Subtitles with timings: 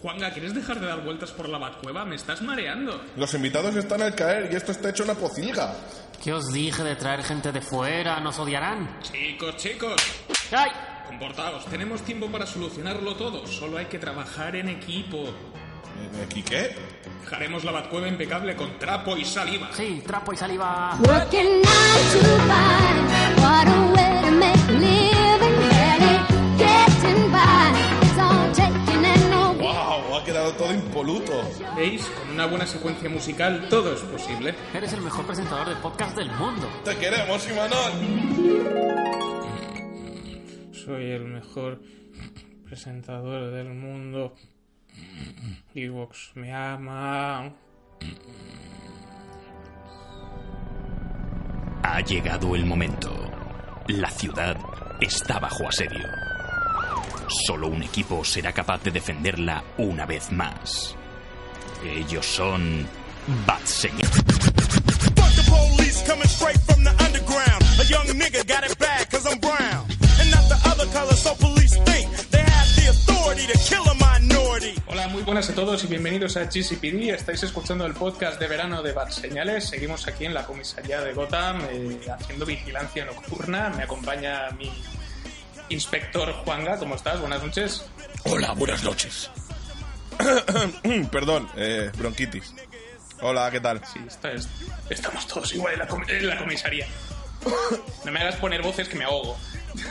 [0.00, 2.04] Juanga, ¿quieres dejar de dar vueltas por la Batcueva?
[2.04, 3.00] Me estás mareando.
[3.16, 5.74] Los invitados están al caer y esto está hecho una pocilga.
[6.22, 8.20] ¿Qué os dije de traer gente de fuera?
[8.20, 9.00] ¿Nos odiarán?
[9.02, 9.96] Chicos, chicos.
[10.52, 10.70] ¡Ay!
[11.08, 13.44] Comportaos, tenemos tiempo para solucionarlo todo.
[13.46, 15.24] Solo hay que trabajar en equipo.
[16.24, 16.76] ¿Aquí qué?
[17.22, 19.70] Dejaremos la Batcueva impecable con trapo y saliva.
[19.72, 20.96] Sí, trapo y saliva.
[21.00, 25.07] Working nine to five, what a way to make
[30.98, 31.48] impoluto.
[31.76, 32.04] ¿Veis?
[32.06, 34.54] Con una buena secuencia musical todo es posible.
[34.74, 36.68] Eres el mejor presentador de podcast del mundo.
[36.84, 37.92] Te queremos, Imanol.
[40.72, 41.80] Soy el mejor
[42.64, 44.34] presentador del mundo.
[45.74, 47.52] Evox me ama.
[51.84, 53.14] Ha llegado el momento.
[53.86, 54.56] La ciudad
[55.00, 56.37] está bajo asedio.
[57.46, 60.96] Solo un equipo será capaz de defenderla una vez más.
[61.84, 62.86] Ellos son
[63.46, 63.60] bad
[74.20, 74.74] minority.
[74.86, 77.10] Hola, muy buenas a todos y bienvenidos a GCPD.
[77.10, 79.68] Estáis escuchando el podcast de verano de Bad Señales.
[79.68, 83.70] Seguimos aquí en la comisaría de Gotham eh, haciendo vigilancia nocturna.
[83.70, 84.70] Me acompaña mi
[85.68, 86.78] inspector Juanga.
[86.78, 87.20] ¿Cómo estás?
[87.20, 87.84] Buenas noches.
[88.24, 89.30] Hola, buenas noches.
[91.12, 92.54] Perdón, eh, bronquitis.
[93.20, 93.80] Hola, ¿qué tal?
[93.92, 94.48] Sí, esta es-
[94.90, 96.86] estamos todos igual en la, com- en la comisaría.
[98.04, 99.36] No me hagas poner voces que me ahogo.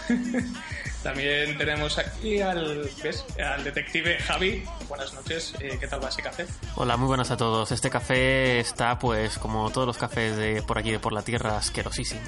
[1.04, 3.24] También tenemos aquí al, ¿ves?
[3.40, 4.64] al detective Javi.
[4.90, 5.54] Buenas noches.
[5.60, 6.46] Eh, ¿Qué tal va ese café?
[6.76, 7.72] Hola, muy buenas a todos.
[7.72, 11.58] Este café está, pues, como todos los cafés de por aquí de por la tierra,
[11.58, 12.22] asquerosísimo.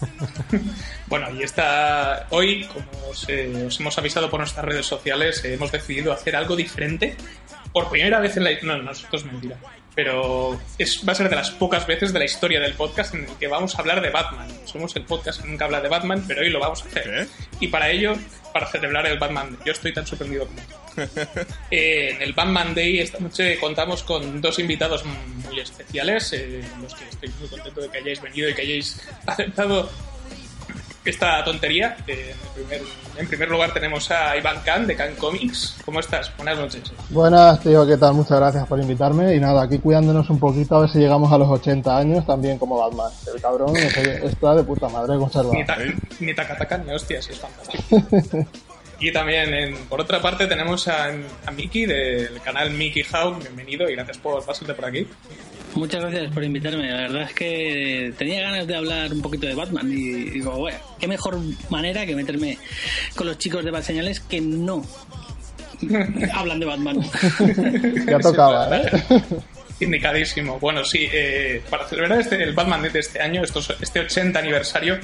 [1.06, 5.54] Bueno, y está hoy, como os, eh, os hemos avisado por nuestras redes sociales, eh,
[5.54, 7.16] hemos decidido hacer algo diferente.
[7.72, 8.50] Por primera vez en la...
[8.62, 9.56] No, no, esto es mentira.
[9.94, 13.24] Pero es, va a ser de las pocas veces de la historia del podcast en
[13.24, 14.48] el que vamos a hablar de Batman.
[14.64, 17.28] Somos el podcast que nunca habla de Batman, pero hoy lo vamos a hacer.
[17.60, 18.14] Y para ello,
[18.52, 19.60] para celebrar el Batman Day.
[19.66, 20.74] Yo estoy tan sorprendido como tú.
[21.70, 25.02] Eh, en el Batman Day esta noche contamos con dos invitados
[25.54, 29.00] muy especiales, eh, los que estoy muy contento de que hayáis venido y que hayáis
[29.26, 29.88] aceptado
[31.04, 31.96] esta tontería.
[32.06, 32.82] Eh, en, primer,
[33.18, 35.76] en primer lugar tenemos a Iván Khan de Khan Comics.
[35.84, 36.34] ¿Cómo estás?
[36.36, 36.92] Buenas noches.
[37.10, 38.14] Buenas, tío, ¿qué tal?
[38.14, 39.34] Muchas gracias por invitarme.
[39.34, 42.58] Y nada, aquí cuidándonos un poquito a ver si llegamos a los 80 años también
[42.58, 43.12] como Batman.
[43.32, 45.54] El cabrón está de puta madre conservado.
[45.54, 45.76] Ni, ta,
[46.20, 48.48] ni tacataca ni hostias, es fantástico.
[49.00, 51.08] Y también, en- por otra parte, tenemos a,
[51.46, 53.34] a Miki del canal Mickey How.
[53.38, 55.06] Bienvenido y gracias por pasarte por aquí.
[55.74, 56.88] Muchas gracias por invitarme.
[56.88, 60.78] La verdad es que tenía ganas de hablar un poquito de Batman y digo, bueno,
[61.00, 61.38] qué mejor
[61.68, 62.58] manera que meterme
[63.16, 64.84] con los chicos de Bad Señales que no
[66.32, 67.00] hablan de Batman.
[68.06, 68.90] Ya tocaba, ¿eh?
[69.80, 70.60] Indicadísimo.
[70.60, 74.98] Bueno, sí, eh, para celebrar este, el Batman de este año, estos, este 80 aniversario,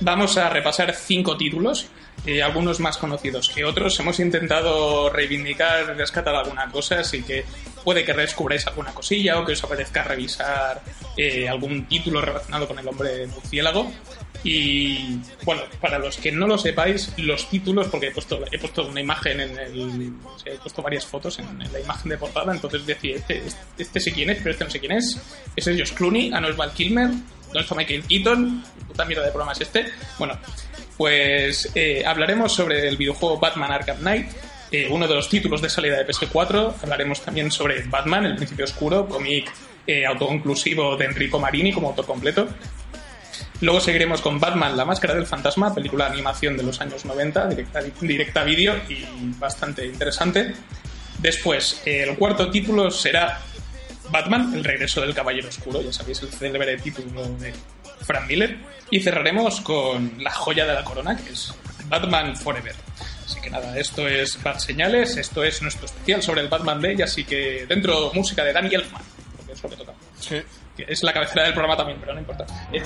[0.00, 1.86] vamos a repasar cinco títulos,
[2.26, 3.98] eh, algunos más conocidos que otros.
[4.00, 7.44] Hemos intentado reivindicar, rescatar alguna cosa, así que
[7.84, 10.82] puede que descubráis alguna cosilla o que os apetezca revisar
[11.16, 13.92] eh, algún título relacionado con el hombre murciélago.
[14.42, 18.86] Y bueno, para los que no lo sepáis, los títulos, porque he puesto, he puesto
[18.86, 20.12] una imagen en el.
[20.44, 24.12] He puesto varias fotos en, la imagen de portada, entonces decía, este, este, este sé
[24.12, 25.20] quién es, pero este no sé quién es.
[25.56, 27.10] Es Josh Clooney, ah, no es Val Kilmer,
[27.54, 29.86] no está Michael Keaton, puta mierda de programa es este.
[30.18, 30.38] Bueno,
[30.96, 34.28] pues eh, hablaremos sobre el videojuego Batman Arkham Knight,
[34.70, 36.74] eh, uno de los títulos de salida de PS4.
[36.82, 39.52] Hablaremos también sobre Batman, El Principio Oscuro, cómic
[39.86, 42.48] eh, autoconclusivo de Enrico Marini como autor completo.
[43.60, 47.48] Luego seguiremos con Batman, La Máscara del Fantasma, película de animación de los años 90,
[47.48, 49.04] directa, directa vídeo y
[49.38, 50.54] bastante interesante.
[51.18, 53.40] Después, el cuarto título será
[54.10, 57.54] Batman, El Regreso del Caballero Oscuro, ya sabéis, el célebre título de
[58.06, 58.56] Frank Miller.
[58.90, 61.52] Y cerraremos con la joya de la corona, que es
[61.88, 62.74] Batman Forever.
[63.24, 67.02] Así que nada, esto es Bad Señales, esto es nuestro especial sobre el Batman Day,
[67.02, 69.02] así que dentro música de Danny Elfman,
[69.36, 69.92] porque es lo que toca.
[70.20, 70.40] Sí.
[70.76, 72.46] Que es la cabecera del programa también, pero no importa.
[72.72, 72.82] Eh,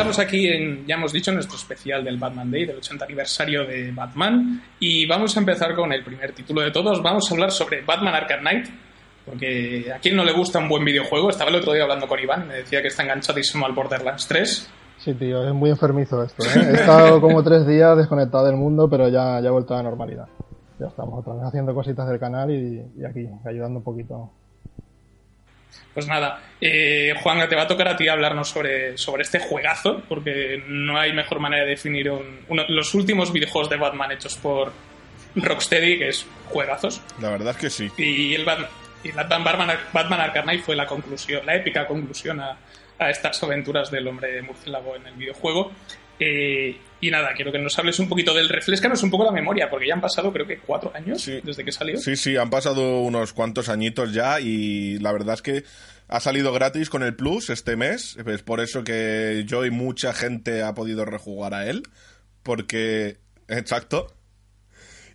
[0.00, 3.92] entramos aquí en, ya hemos dicho, nuestro especial del Batman Day, del 80 aniversario de
[3.92, 7.02] Batman, y vamos a empezar con el primer título de todos.
[7.02, 8.66] Vamos a hablar sobre Batman Arkham Knight,
[9.26, 12.18] porque a quien no le gusta un buen videojuego, estaba el otro día hablando con
[12.18, 14.70] Iván, me decía que está enganchadísimo al Borderlands 3.
[14.96, 16.44] Sí, tío, es muy enfermizo esto.
[16.44, 16.64] ¿eh?
[16.70, 19.82] He estado como tres días desconectado del mundo, pero ya, ya he vuelto a la
[19.82, 20.28] normalidad.
[20.78, 24.30] Ya estamos otra vez haciendo cositas del canal y aquí, ayudando un poquito.
[25.94, 30.02] Pues nada, eh, Juan, te va a tocar a ti hablarnos sobre, sobre este juegazo,
[30.08, 34.36] porque no hay mejor manera de definir un- uno, los últimos videojuegos de Batman hechos
[34.36, 34.72] por
[35.34, 37.00] Rocksteady, que es juegazos.
[37.20, 37.90] La verdad es que sí.
[37.96, 38.68] Y el Batman,
[39.02, 42.56] y Batman, Batman, Batman Arkham Knight fue la conclusión, la épica conclusión a,
[42.98, 45.72] a estas aventuras del hombre murciélago en el videojuego.
[46.18, 49.68] Eh, y nada, quiero que nos hables un poquito del refrescanos un poco la memoria,
[49.70, 51.40] porque ya han pasado creo que cuatro años Sí.
[51.42, 51.96] desde que salió.
[51.98, 55.64] Sí, sí, han pasado unos cuantos añitos ya y la verdad es que
[56.08, 58.16] ha salido gratis con el Plus este mes.
[58.26, 61.82] Es por eso que yo y mucha gente ha podido rejugar a él.
[62.42, 63.18] Porque...
[63.48, 64.12] Exacto.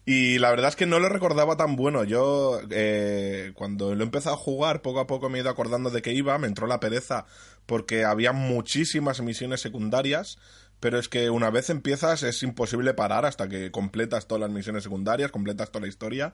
[0.06, 2.04] Y la verdad es que no lo recordaba tan bueno.
[2.04, 5.90] Yo, eh, cuando lo he empezado a jugar, poco a poco me he ido acordando
[5.90, 7.26] de que iba, me entró la pereza
[7.66, 10.38] porque había muchísimas misiones secundarias.
[10.80, 14.83] Pero es que una vez empiezas es imposible parar hasta que completas todas las misiones
[14.83, 16.33] secundarias, completas toda la historia.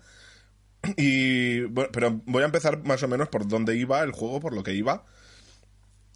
[0.98, 4.54] Y bueno, pero voy a empezar más o menos por dónde iba el juego, por
[4.54, 5.06] lo que iba.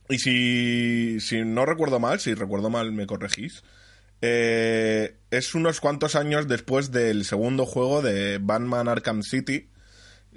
[0.09, 3.63] Y si, si no recuerdo mal, si recuerdo mal me corregís.
[4.21, 9.69] eh, es unos cuantos años después del segundo juego de Batman Arkham City,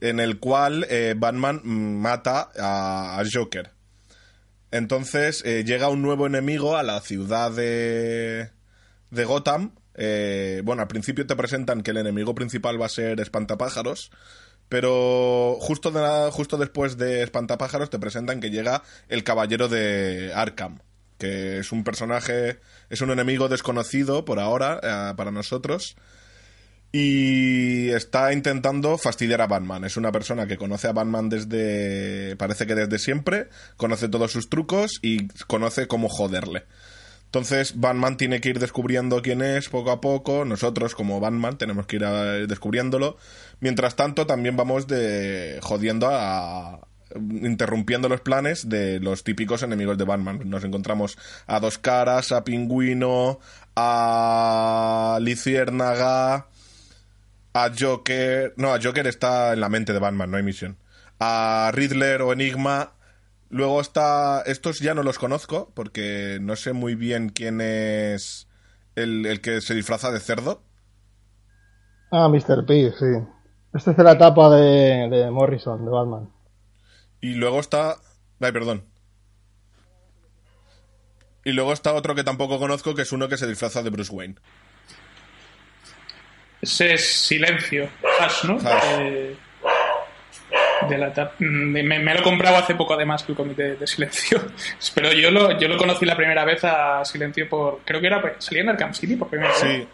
[0.01, 3.71] en el cual eh, Batman mata a, a Joker.
[4.71, 8.51] Entonces eh, llega un nuevo enemigo a la ciudad de,
[9.11, 9.75] de Gotham.
[9.95, 14.11] Eh, bueno, al principio te presentan que el enemigo principal va a ser Espantapájaros.
[14.69, 20.81] Pero justo, de justo después de Espantapájaros te presentan que llega el Caballero de Arkham.
[21.17, 22.61] Que es un personaje,
[22.91, 25.97] es un enemigo desconocido por ahora eh, para nosotros.
[26.91, 29.85] Y está intentando fastidiar a Batman.
[29.85, 32.35] Es una persona que conoce a Batman desde.
[32.37, 33.49] parece que desde siempre.
[33.77, 36.65] Conoce todos sus trucos y conoce cómo joderle.
[37.27, 40.47] Entonces Batman tiene que ir descubriendo quién es poco a poco.
[40.47, 43.19] Nosotros, como Batman, tenemos que ir a- descubriéndolo.
[43.61, 46.81] Mientras tanto, también vamos de jodiendo a.
[47.15, 50.41] interrumpiendo los planes de los típicos enemigos de Batman.
[50.49, 53.41] Nos encontramos a Dos Caras, a Pingüino,
[53.77, 56.47] a Liciérnaga,
[57.53, 58.55] a Joker.
[58.57, 60.77] No, a Joker está en la mente de Batman, no hay misión.
[61.21, 62.93] A Riddler o Enigma.
[63.51, 64.43] Luego está.
[64.43, 68.49] Estos ya no los conozco, porque no sé muy bien quién es
[68.95, 70.63] el, el que se disfraza de cerdo.
[72.11, 72.65] Ah, Mr.
[72.67, 73.07] P, sí.
[73.75, 76.31] Esta es la etapa de, de Morrison, de Batman.
[77.21, 77.97] Y luego está.
[78.41, 78.85] Ay, perdón.
[81.45, 84.13] Y luego está otro que tampoco conozco, que es uno que se disfraza de Bruce
[84.13, 84.37] Wayne.
[86.61, 87.89] Ese es Silencio,
[88.21, 88.59] Hash, ¿no?
[88.59, 88.85] Hash.
[89.01, 89.37] Eh,
[90.89, 91.09] de la
[91.39, 94.41] mm, me, me lo he comprado hace poco además el comité de Silencio.
[94.95, 97.81] Pero yo lo, yo lo conocí la primera vez a Silencio por...
[97.85, 98.35] Creo que era...
[98.39, 99.59] Salía en Arkham City por primera vez.
[99.61, 99.89] Sí,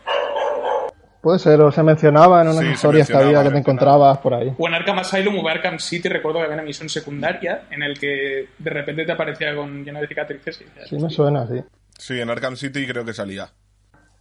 [1.25, 4.35] Puede ser, o se mencionaba en unas Sí, que había mencionaba, que te encontrabas por
[4.35, 4.53] ahí.
[4.59, 7.99] O en Arkham Asylum o Arkham City recuerdo que había una misión secundaria en el
[7.99, 11.63] que de repente te aparecía con lleno de cicatrices y decías, Sí, me suena, sí.
[11.97, 13.49] sí, en Arkham City creo que salía.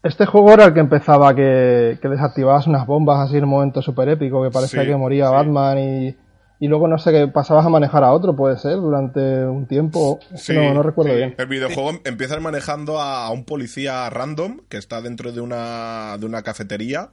[0.04, 3.82] Este juego era el que empezaba que, que desactivabas unas bombas así en un momento
[3.82, 5.32] súper épico, que parecía Sí, que moría sí.
[5.32, 6.18] Batman y,
[6.60, 10.20] y luego no sé, que pasabas a manejar a otro, puede ser, durante un tiempo.
[10.36, 11.18] Sí, no, no recuerdo sí.
[11.18, 11.36] bien.
[11.38, 16.26] El videojuego empiezas manejando a, a un policía random que está dentro de una, de
[16.26, 17.12] una cafetería.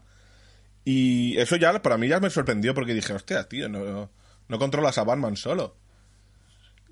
[0.84, 4.10] Y eso ya, para mí ya me sorprendió porque dije, hostia, tío, no,
[4.48, 5.76] no controlas a Batman solo.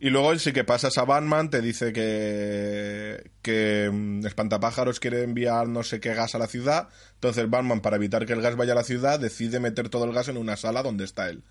[0.00, 5.68] Y luego sí que pasas a Batman, te dice que, que mm, Espantapájaros quiere enviar
[5.68, 6.88] no sé qué gas a la ciudad.
[7.14, 10.12] Entonces Batman, para evitar que el gas vaya a la ciudad, decide meter todo el
[10.12, 11.42] gas en una sala donde está él.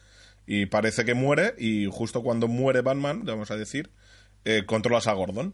[0.45, 3.91] Y parece que muere, y justo cuando muere Batman, vamos a decir,
[4.45, 5.53] eh, controlas a Gordon.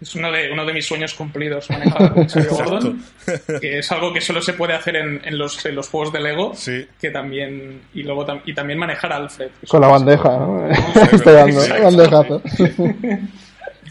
[0.00, 2.14] Es uno de, uno de mis sueños cumplidos manejar
[2.50, 3.02] Gordon,
[3.60, 6.20] que es algo que solo se puede hacer en, en los, en los juegos de
[6.20, 6.86] Lego, Sí.
[7.00, 9.50] que también y luego tam- y también manejar a Alfred.
[9.66, 10.70] Con la bandeja, ¿no?
[11.12, 12.42] Estoy dando bandejazo.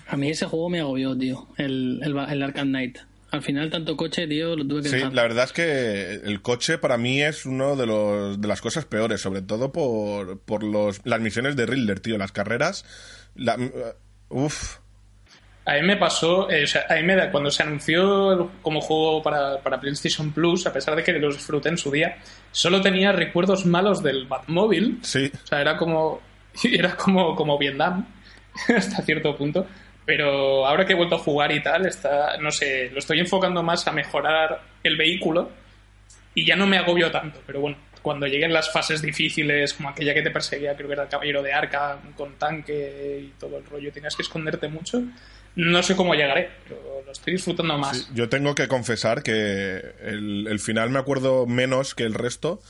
[0.07, 1.47] A mí ese juego me agobió, tío.
[1.57, 2.99] El, el, el Arkham Knight.
[3.29, 5.13] Al final, tanto coche, tío, lo tuve que Sí, dejar.
[5.13, 8.85] la verdad es que el coche para mí es uno de los de las cosas
[8.85, 12.85] peores, sobre todo por, por los, las misiones de Riddler, tío, las carreras.
[13.35, 13.57] La,
[14.29, 14.77] uf,
[15.67, 18.79] A mí me pasó, eh, o sea, a mí me da, cuando se anunció como
[18.79, 22.19] juego para, para PlayStation Plus, a pesar de que los disfruté en su día,
[22.53, 24.99] solo tenía recuerdos malos del Batmóvil.
[25.01, 26.21] sí, O sea, era como,
[26.63, 28.07] era como, como Vietnam,
[28.75, 29.67] hasta cierto punto.
[30.05, 33.61] Pero ahora que he vuelto a jugar y tal, está, no sé, lo estoy enfocando
[33.61, 35.51] más a mejorar el vehículo
[36.33, 37.41] y ya no me agobio tanto.
[37.45, 41.03] Pero bueno, cuando lleguen las fases difíciles, como aquella que te perseguía, creo que era
[41.03, 45.03] el caballero de arca con tanque y todo el rollo, tenías que esconderte mucho.
[45.57, 47.97] No sé cómo llegaré, pero lo estoy disfrutando más.
[47.97, 52.61] Sí, yo tengo que confesar que el, el final me acuerdo menos que el resto,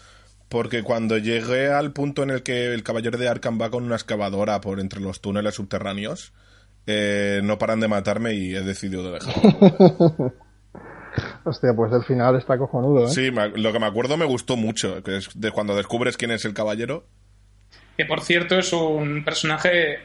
[0.50, 3.96] porque cuando llegué al punto en el que el caballero de Arkham va con una
[3.96, 6.34] excavadora por entre los túneles subterráneos,
[6.86, 10.34] eh, no paran de matarme y he decidido dejarlo.
[11.44, 13.10] Hostia, pues el final está cojonudo, ¿eh?
[13.10, 16.32] Sí, me- lo que me acuerdo me gustó mucho, que es de cuando descubres quién
[16.32, 17.06] es el caballero.
[17.98, 19.98] Que por cierto es un personaje,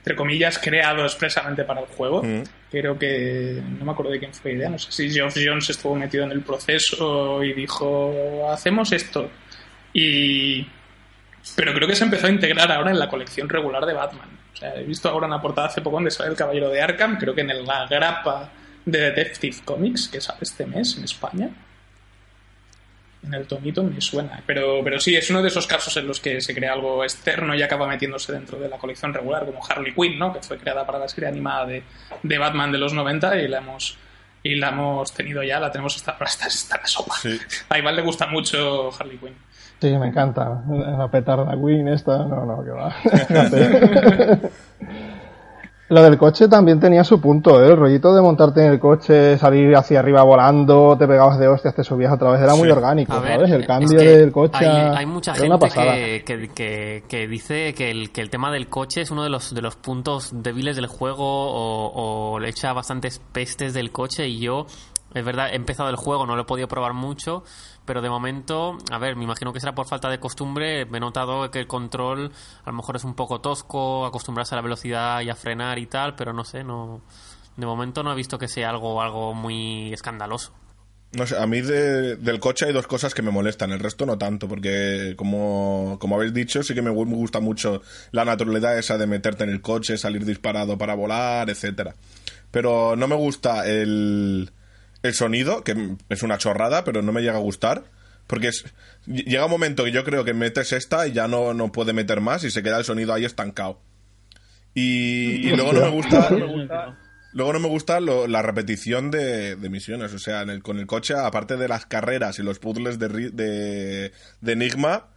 [0.00, 2.22] entre comillas, creado expresamente para el juego.
[2.22, 2.42] Mm.
[2.70, 3.62] Creo que.
[3.78, 4.70] No me acuerdo de quién fue la idea.
[4.70, 9.28] No sé si Geoff Jones estuvo metido en el proceso y dijo: Hacemos esto.
[9.92, 10.66] Y.
[11.54, 14.28] Pero creo que se empezó a integrar ahora en la colección regular de Batman.
[14.54, 17.18] O sea, he visto ahora una portada hace poco donde sale el Caballero de Arkham.
[17.18, 18.50] Creo que en la grapa
[18.86, 21.50] de Detective Comics que sale este mes en España.
[23.22, 24.42] En el tomito me suena.
[24.46, 27.54] Pero, pero sí, es uno de esos casos en los que se crea algo externo
[27.54, 30.32] y acaba metiéndose dentro de la colección regular, como Harley Quinn, ¿no?
[30.32, 31.82] Que fue creada para la serie animada de,
[32.22, 33.98] de Batman de los 90 y la hemos
[34.42, 37.14] y la hemos tenido ya, la tenemos hasta, hasta, hasta la sopa.
[37.16, 37.38] Sí.
[37.68, 39.34] A Iván le gusta mucho Harley Quinn.
[39.80, 40.62] Sí, me encanta.
[40.68, 42.94] La petarda Queen esta, no, no, que va.
[45.90, 47.66] Lo del coche también tenía su punto, ¿eh?
[47.68, 51.74] El rollito de montarte en el coche, salir hacia arriba volando, te pegabas de hostias,
[51.74, 52.70] te subías otra vez, era muy Sí.
[52.70, 53.50] orgánico, ver, ¿sabes?
[53.50, 55.68] El es cambio que del coche Hay, mucha gente
[56.24, 59.52] que, que- que dice que el, que el tema del coche es uno de los,
[59.52, 64.38] de los puntos débiles del juego o, o le echa bastantes pestes del coche y
[64.38, 64.66] yo,
[65.12, 67.42] es verdad, he empezado el juego, no lo he podido probar mucho,
[67.84, 71.00] pero de momento, a ver, me imagino que será por falta de costumbre, me he
[71.00, 72.32] notado que el control
[72.64, 75.86] a lo mejor es un poco tosco, acostumbrarse a la velocidad y a frenar y
[75.86, 77.02] tal, pero no sé, no...
[77.56, 80.52] De momento no he visto que sea algo, algo muy escandaloso.
[81.12, 84.06] No sé, a mí de- del coche hay dos cosas que me molestan, el resto
[84.06, 87.82] no tanto, porque como, como habéis dicho, sí que me, gu- me gusta mucho
[88.12, 91.96] la naturalidad esa de meterte en el coche, salir disparado para volar, etcétera.
[92.52, 94.52] Pero no me gusta el,
[95.02, 97.84] el sonido, que es una chorrada, pero no me llega a gustar.
[98.26, 98.64] Porque es,
[99.06, 102.20] llega un momento que yo creo que metes esta y ya no, no puede meter
[102.20, 103.80] más y se queda el sonido ahí estancado.
[104.74, 106.28] Y, y luego no me gusta,
[107.32, 110.12] Luego no me gusta lo- la repetición de, de misiones.
[110.14, 113.08] O sea, en el- con el coche, aparte de las carreras y los puzzles de,
[113.08, 115.08] ri- de, de Enigma,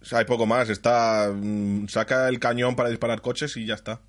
[0.00, 0.68] o sea, hay poco más.
[0.70, 4.00] Está mm, saca el cañón para disparar coches y ya está.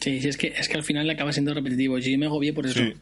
[0.00, 1.98] Sí, sí, es que, es que al final acaba siendo repetitivo.
[1.98, 2.80] Yo me agobié por eso.
[2.80, 2.94] Sí.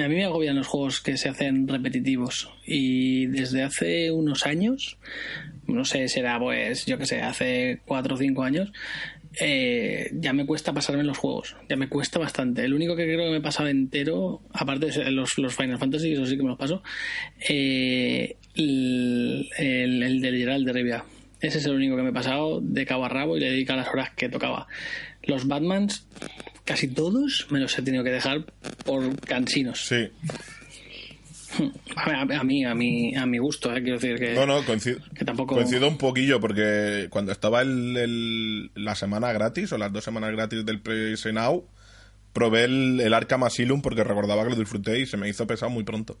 [0.00, 2.50] A mí me agobian los juegos que se hacen repetitivos.
[2.64, 4.96] Y desde hace unos años,
[5.66, 8.70] no sé, será pues, yo que sé, hace cuatro o cinco años,
[9.40, 11.56] eh, ya me cuesta pasarme los juegos.
[11.68, 12.64] Ya me cuesta bastante.
[12.64, 16.12] El único que creo que me he pasado entero, aparte de los, los Final Fantasy,
[16.12, 16.82] eso sí que me los paso,
[17.48, 21.04] eh, el, el, el del Gerald de Rivia.
[21.40, 23.74] Ese es el único que me he pasado de cabo a rabo y le dedico
[23.74, 24.66] las horas que tocaba.
[25.24, 26.06] Los Batmans,
[26.64, 28.44] casi todos, me los he tenido que dejar
[28.84, 29.86] por cansinos.
[29.86, 30.08] Sí.
[31.96, 34.98] A, a mí, a mí, a mi gusto, eh, quiero decir que, No, no, coincido,
[35.14, 35.54] que tampoco.
[35.54, 40.32] coincido un poquillo porque cuando estaba el, el- la semana gratis o las dos semanas
[40.32, 41.66] gratis del PS Now,
[42.34, 45.70] probé el, el Arkham Asylum porque recordaba que lo disfruté y se me hizo pesado
[45.70, 46.18] muy pronto.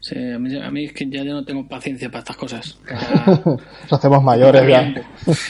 [0.00, 2.78] Sí, a, mí, a mí es que ya yo no tengo paciencia para estas cosas.
[3.44, 5.04] Nos hacemos mayores ya.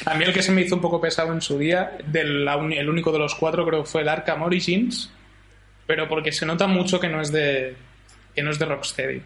[0.07, 2.89] A mí el que se me hizo un poco pesado en su día, del, el
[2.89, 5.11] único de los cuatro creo que fue el Arkham Origins,
[5.87, 7.77] pero porque se nota mucho que no es de
[8.35, 9.23] que no es de Rocksteady.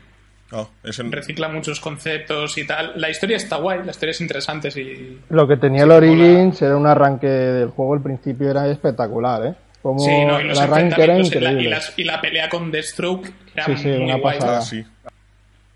[0.53, 2.93] Oh, Recicla muchos conceptos y tal.
[2.97, 6.77] La historia está guay, la historia es interesante y Lo que tenía el Origins era
[6.77, 9.55] un arranque del juego, el principio era espectacular, ¿eh?
[9.83, 11.71] Como Sí, no, y el los arranque era enfrentamientos y la, y, increíble.
[11.71, 14.39] las- y la pelea con Deathstroke era Sí, sí, muy una guay.
[14.39, 14.59] pasada.
[14.59, 14.85] ah, sí.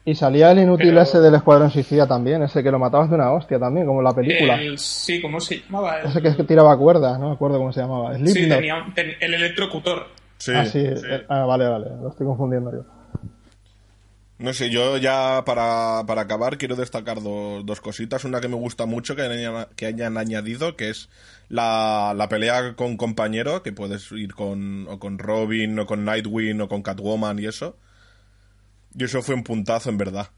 [0.06, 3.14] Y salía el inútil Pero- ese del Escuadrón Suicida también, ese que lo matabas de
[3.14, 4.56] una hostia también, como en la película.
[4.60, 6.00] El- sí, ¿cómo se llamaba?
[6.00, 8.14] El- Ese que, es que tiraba cuerdas, no me acuerdo cómo se llamaba.
[8.18, 10.08] sí, tenía un- ten- el electrocutor.
[10.36, 10.52] Sí.
[10.54, 12.84] Ah, sí, eh, ah, vale, vale, lo estoy confundiendo yo.
[14.36, 18.24] No sé, yo ya para, para acabar quiero destacar do- dos cositas.
[18.24, 21.08] Una que me gusta mucho que hayan, que hayan añadido, que es
[21.48, 26.60] la, la pelea con compañero, que puedes ir con, o con Robin, o con Nightwing,
[26.60, 27.76] o con Catwoman y eso.
[28.98, 30.30] Y eso fue un puntazo, en verdad.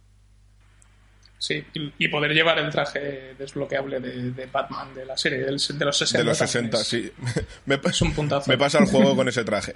[1.38, 1.62] Sí,
[1.98, 6.18] y, poder llevar el traje desbloqueable de, de Batman de la serie de, los 60.
[6.18, 7.12] De los también 60, es- sí.
[7.66, 8.50] me, Es un puntazo.
[8.50, 9.74] me pasa el juego con ese traje.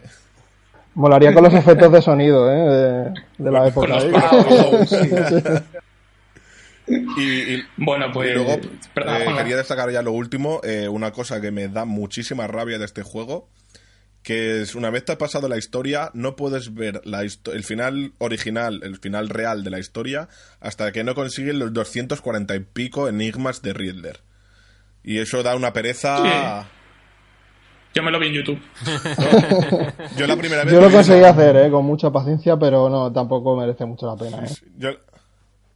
[0.94, 2.56] Molaría con los efectos de sonido, ¿eh?
[2.58, 3.86] De, de la Con época.
[3.88, 4.10] los ¿eh?
[4.12, 4.96] pavos, sí.
[7.16, 8.30] Y, y- Bueno, pues.
[8.30, 12.46] y luego eh, quería destacar ya lo último, eh, una cosa que me da muchísima
[12.48, 13.48] rabia de este juego,
[14.24, 17.62] que es una vez te has pasado la historia, no puedes ver la histo- el
[17.62, 20.28] final original, el final real de la historia,
[20.58, 24.20] hasta que no consigues los 240 y pico enigmas de Riddler.
[25.04, 26.66] Y eso da una pereza...
[27.94, 28.60] Yo me lo vi en YouTube.
[30.16, 30.72] Yo la primera vez...
[30.72, 31.70] Yo lo conseguí esa- hacer, ¿eh?
[31.70, 34.48] Con mucha paciencia, pero no, tampoco merece mucho la pena, ¿eh?
[34.78, 34.90] Yo,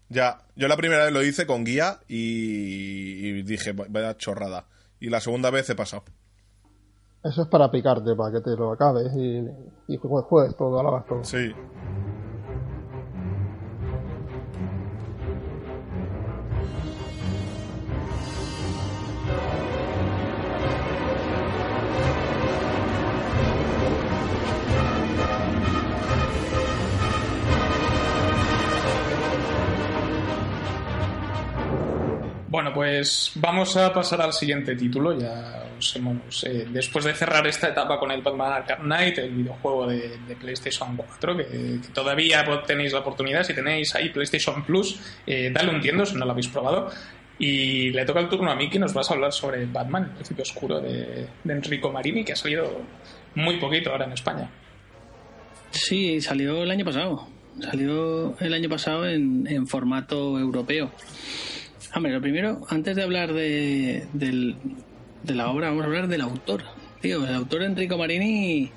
[0.09, 4.66] ya, yo la primera vez lo hice con guía y, y dije, vaya chorrada.
[5.00, 6.04] Y la segunda vez he pasado.
[7.25, 9.38] Eso es para picarte, para que te lo acabes y,
[9.88, 11.25] y jue- juegues todo, hagas todo.
[11.25, 11.52] Sí.
[32.55, 35.19] Bueno, pues vamos a pasar al siguiente título.
[35.19, 39.31] Ya os hemos, eh, después de cerrar esta etapa con el Batman Arkham Knight, el
[39.33, 45.51] videojuego de, PlayStation 4, que, todavía tenéis la oportunidad, si tenéis ahí PlayStation Plus, eh,
[45.53, 46.93] dale un tiento si no lo habéis probado.
[47.41, 50.11] Y le toca el turno a mí que nos vas a hablar sobre Batman, el
[50.11, 52.83] principio oscuro de, Enrico Marini, que ha salido
[53.35, 54.49] muy poquito ahora en España.
[55.73, 57.27] Sí, salió el año pasado.
[57.61, 60.93] Salió el año pasado en formato europeo.
[61.95, 66.63] Hombre, lo primero, antes de hablar de, de la obra, vamos a hablar del autor.
[67.01, 68.71] Tío, el autor Enrico Marini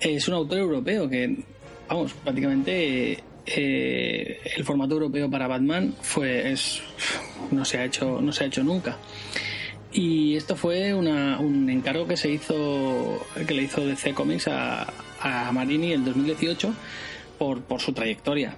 [0.00, 1.44] es un autor europeo que,
[1.88, 6.54] vamos, prácticamente eh, el formato europeo para Batman fue
[7.50, 8.96] no se ha hecho no se ha hecho nunca.
[9.92, 14.86] Y esto fue una- un encargo que se hizo, que le hizo DC Comics a,
[15.20, 16.72] a Marini en 2018
[17.38, 18.56] por, por su trayectoria.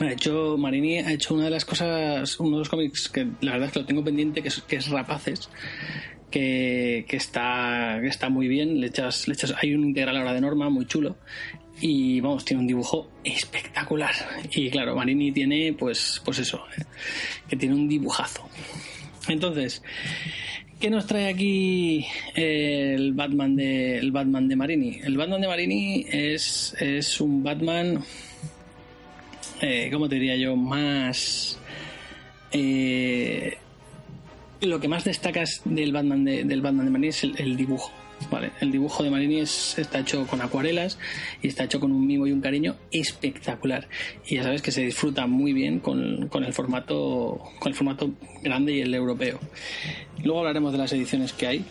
[0.00, 3.52] Ha hecho, Marini ha hecho una de las cosas, uno de los cómics que la
[3.52, 5.48] verdad es que lo tengo pendiente, que es, que es Rapaces,
[6.30, 8.80] que, que está, que está muy bien.
[8.80, 11.16] Le echas, le echas, hay un integral ahora de norma muy chulo.
[11.80, 14.14] Y vamos, tiene un dibujo espectacular.
[14.50, 16.84] Y claro, Marini tiene, pues, pues eso, eh,
[17.48, 18.48] que tiene un dibujazo.
[19.28, 19.82] Entonces,
[20.78, 25.00] ¿qué nos trae aquí eh, el Batman de el Batman de Marini?
[25.02, 28.04] El Batman de Marini es, es un Batman,
[29.64, 30.56] eh, ¿cómo te diría yo?
[30.56, 31.58] Más
[32.52, 33.56] eh,
[34.60, 37.90] lo que más destacas del Batman de, del Batman de Marini es el, dibujo.
[38.30, 40.98] Vale, el dibujo de Marini es- está hecho con acuarelas
[41.42, 43.88] y está hecho con un mimo y un cariño espectacular.
[44.26, 48.12] Y ya sabes que se disfruta muy bien con, con el formato con el formato
[48.42, 49.40] grande y el europeo.
[50.22, 51.64] Luego hablaremos de las ediciones que hay.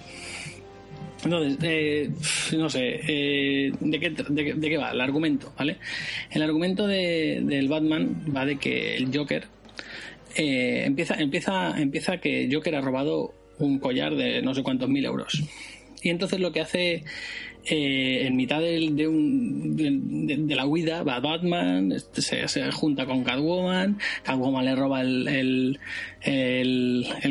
[1.24, 2.10] Entonces, eh,
[2.58, 4.92] no sé, eh, ¿de, qué, de, qué- va?
[4.92, 5.78] El argumento, ¿vale?
[6.32, 9.46] El argumento de- del Batman va de que el Joker
[10.36, 15.06] eh, empieza, empieza, empieza que Joker ha robado un collar de no sé cuántos mil
[15.06, 15.44] euros.
[16.02, 17.04] Y entonces lo que hace
[17.66, 18.80] eh, en mitad de,
[20.56, 25.80] la huida va Batman, este, se, junta con Catwoman, Catwoman le roba el,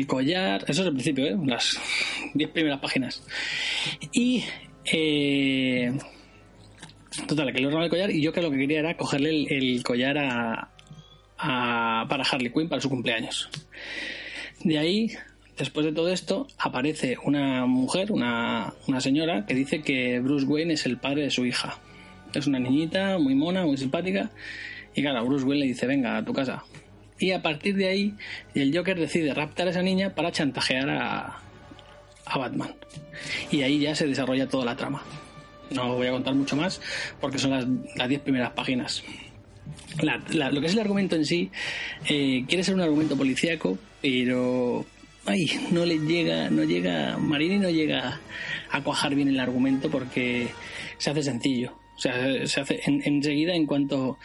[0.07, 1.37] collar, eso es el principio, ¿eh?
[1.45, 1.79] las
[2.33, 3.23] 10 primeras páginas.
[4.11, 4.43] Y
[4.91, 5.91] eh,
[7.27, 9.83] total, que le roba el collar y yo que lo que quería era cogerle el
[9.83, 10.71] collar a,
[11.37, 13.49] a- para Harley Quinn para su cumpleaños.
[14.63, 15.11] De ahí,
[15.57, 20.73] después de todo esto, aparece una mujer, una, una señora, que dice que Bruce Wayne
[20.73, 21.79] es el padre de su hija.
[22.33, 24.31] Es una niñita muy mona, muy simpática.
[24.95, 26.63] Y claro, Bruce Wayne le dice, venga, a tu casa.
[27.19, 28.13] Y a partir de ahí,
[28.55, 31.39] el Joker decide raptar a esa niña para chantajear a,
[32.25, 32.73] a Batman.
[33.51, 35.03] Y ahí ya se desarrolla toda la trama.
[35.69, 36.81] No voy a contar mucho más
[37.19, 39.03] porque son las las 10 primeras páginas.
[40.01, 41.51] Lo que es el argumento en sí
[42.09, 44.85] eh, quiere ser un argumento policíaco, pero
[45.25, 48.19] ay, no le llega, no llega, Marini no llega
[48.69, 50.47] a cuajar bien el argumento porque
[50.97, 51.77] se hace sencillo.
[51.95, 54.17] O sea, se hace en- enseguida en cuanto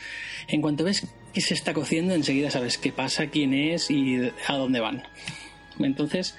[0.48, 4.54] en cuanto ves que se está cociendo, enseguida sabes qué pasa, quién es y a
[4.56, 5.02] dónde van.
[5.78, 6.34] Entonces,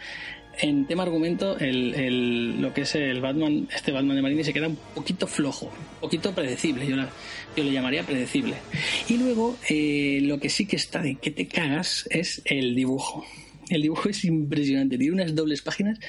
[0.61, 4.51] en tema argumento, el, el- lo que es el Batman, este Batman de Marini se
[4.53, 7.09] queda un poquito flojo, un poquito predecible, yo, la-
[7.55, 8.55] yo le llamaría predecible.
[9.07, 13.23] Y luego, eh, lo que sí que está de que te cagas es el dibujo.
[13.69, 15.99] El dibujo es impresionante, tiene unas dobles páginas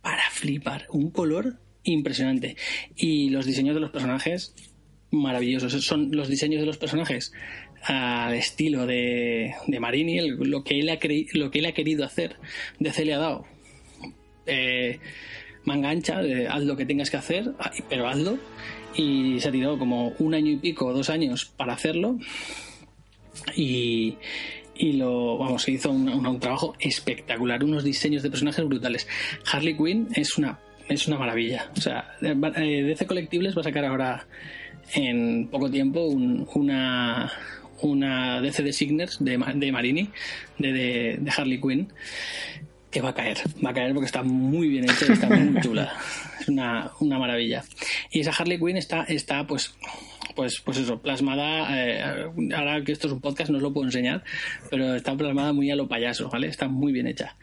[0.00, 2.56] para flipar, un color impresionante.
[2.96, 4.54] Y los diseños de los personajes,
[5.10, 5.72] maravillosos.
[5.84, 7.32] Son los diseños de los personajes
[7.82, 10.98] al estilo de, de Marini, lo, que él ha
[11.34, 12.36] lo que él ha querido hacer.
[12.78, 13.44] DC le ha dado
[14.46, 14.98] eh,
[15.64, 18.38] manga ancha, de haz lo que tengas que hacer, ah, pero hazlo.
[18.94, 22.18] Y se ha tirado como un año y pico, dos años para hacerlo.
[23.56, 24.16] Y,
[24.74, 29.06] y lo vamos se hizo un, un- un trabajo espectacular unos diseños de personajes brutales
[29.52, 30.58] Harley Quinn es una
[30.88, 34.26] es una maravilla o sea eh, DC Collectibles va a sacar ahora
[34.94, 37.30] en poco tiempo un- una
[37.82, 40.08] una DC de Signers de, de Marini
[40.58, 41.92] de, de, de Harley Quinn
[42.90, 45.58] que va a caer, va a caer porque está muy bien hecha y está muy
[45.62, 45.94] chula.
[46.38, 47.64] Es una, una maravilla.
[48.10, 49.74] Y esa Harley Quinn está, está pues,
[50.34, 51.68] pues, pues eso, plasmada.
[51.76, 52.02] eh,
[52.54, 54.24] ahora que esto es un podcast no os lo puedo enseñar,
[54.70, 56.48] pero está plasmada muy a lo payaso, ¿vale?
[56.48, 57.36] Está muy bien hecha.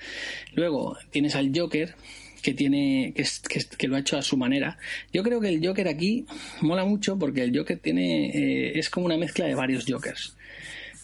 [0.54, 1.96] Luego tienes al Joker
[2.42, 4.78] que tiene que, que, que lo ha hecho a su manera.
[5.12, 6.26] Yo creo que el Joker aquí
[6.62, 10.36] mola mucho porque el Joker tiene eh, es como una mezcla de varios Jokers.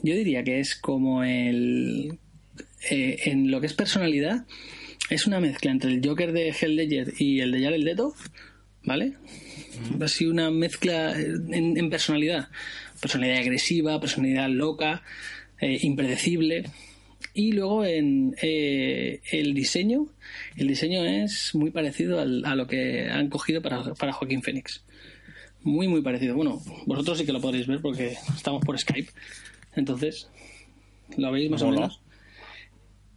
[0.02, 2.17] Yo diría que es como el
[2.89, 4.45] eh, en lo que es personalidad,
[5.10, 8.13] es una mezcla entre el Joker de Heath Ledger y el de Jared Leto,
[8.84, 9.13] ¿vale?
[10.01, 12.49] Así una mezcla en, en personalidad.
[13.01, 15.03] Personalidad agresiva, personalidad loca,
[15.59, 16.63] eh, impredecible.
[17.33, 20.07] Y luego en eh, el diseño,
[20.55, 24.83] el diseño es muy parecido al- a lo que han cogido para, para Joaquín Phoenix.
[25.63, 26.35] Muy, muy parecido.
[26.35, 29.09] Bueno, vosotros sí que lo podréis ver porque estamos por Skype.
[29.75, 30.29] Entonces,
[31.17, 31.99] ¿lo veis más o menos?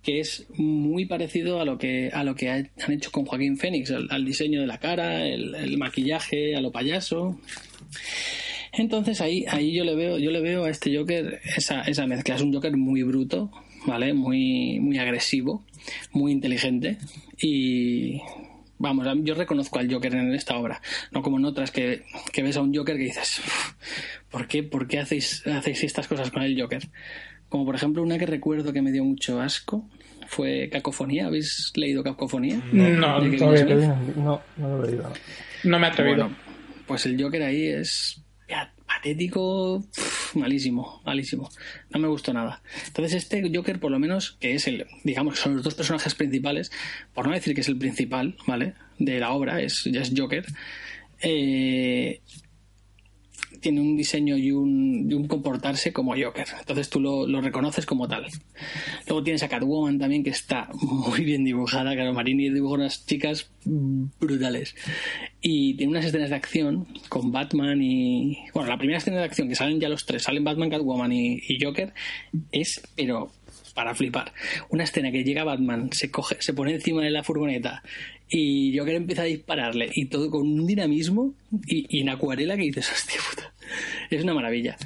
[0.08, 2.54] Que es muy parecido a lo que a lo que ha-
[2.86, 6.72] han hecho con Joaquín Phoenix, al, diseño de la cara, el, el maquillaje, a lo
[6.72, 7.38] payaso.
[8.72, 12.36] Entonces ahí, ahí yo le veo, yo le veo a este Joker esa, esa mezcla.
[12.36, 13.50] Es un Joker muy bruto,
[13.86, 14.14] ¿vale?
[14.14, 15.62] Muy, muy agresivo,
[16.12, 16.96] muy inteligente.
[17.40, 18.22] Y
[18.78, 20.80] vamos, yo reconozco al Joker en esta obra.
[21.12, 23.72] No como en otras que, que ves a un Joker que dices, "Uf,
[24.30, 26.88] ¿por qué, por qué hacéis, hacéis estas cosas con el Joker?
[27.50, 29.88] Como por ejemplo una que recuerdo que me dio mucho asco
[30.28, 31.26] fue Cacofonía.
[31.26, 32.60] ¿Habéis leído Cacofonía?
[32.72, 33.68] No, Todavía Smith.
[34.14, 35.02] que- No, no lo he leído.
[35.04, 35.12] no.
[35.64, 36.16] No me he atrevido.
[36.26, 36.36] Bueno,
[36.86, 41.50] pues el Joker ahí es ya, patético, pf, malísimo, malísimo.
[41.90, 42.62] No me gustó nada.
[42.86, 46.14] Entonces este Joker, por lo menos, que es el, digamos que son los dos personajes
[46.14, 46.70] principales,
[47.12, 48.74] por no decir que es el principal, ¿vale?
[48.98, 50.44] De la obra, es, ya es Joker.
[51.20, 52.20] eh,
[53.60, 56.46] tiene un diseño y un, y un comportarse como Joker.
[56.58, 58.26] Entonces tú lo, reconoces como tal.
[59.06, 61.94] Luego tienes a Catwoman también, que está muy bien dibujada.
[61.94, 64.74] Claro, Marini dibuja unas chicas brutales.
[65.40, 68.38] Y tiene unas escenas de acción con Batman y.
[68.54, 71.40] Bueno, la primera escena de acción que salen ya los tres, salen Batman, Catwoman y,
[71.48, 71.92] y Joker,
[72.52, 73.30] es, pero
[73.74, 74.32] para flipar.
[74.70, 77.82] Una escena que llega Batman, se coge, se pone encima de la furgoneta
[78.30, 81.34] y Joker empieza a dispararle y todo con un dinamismo
[81.66, 83.52] y, y en acuarela que dices, hostia puta.
[84.10, 84.76] Es una maravilla.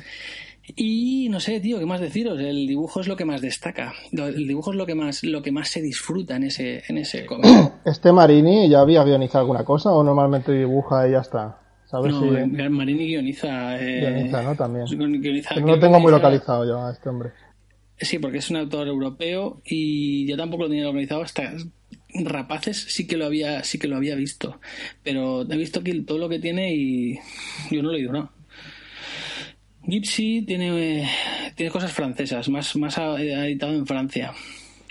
[0.77, 2.39] Y no sé, tío, ¿qué más deciros?
[2.41, 3.93] El dibujo es lo que más destaca.
[4.13, 7.27] El dibujo es lo que más, lo que más se disfruta en ese, en ese
[7.27, 7.47] cómic.
[7.85, 11.59] ¿Este Marini ya había guionizado alguna cosa o normalmente dibuja y ya está?
[11.87, 13.77] ¿Sabes No, si Marini guioniza.
[13.79, 14.55] eh, guioniza, no?
[14.55, 14.87] También.
[14.87, 17.31] guioniza- No lo tengo muy guioniza- localizado yo a este hombre.
[17.99, 21.53] Sí, porque es un autor europeo y yo tampoco lo tenía localizado hasta
[22.15, 24.61] Rapaces sí que lo había sí que lo había visto,
[25.03, 27.19] pero he visto que todo lo que tiene y
[27.71, 28.31] yo no lo he leído nada.
[29.85, 31.09] Gypsy tiene, eh,
[31.57, 34.33] tiene cosas francesas, más, más editado en Francia.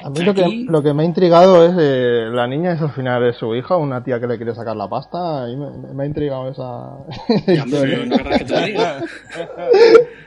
[0.04, 2.92] A mí lo que, lo que me ha intrigado es eh, la niña es al
[2.92, 5.48] final es su hija, una tía que le quiere sacar la pasta.
[5.50, 6.98] Y me, me ha intrigado esa
[7.48, 9.02] Ya, pero no querrás que te lo diga.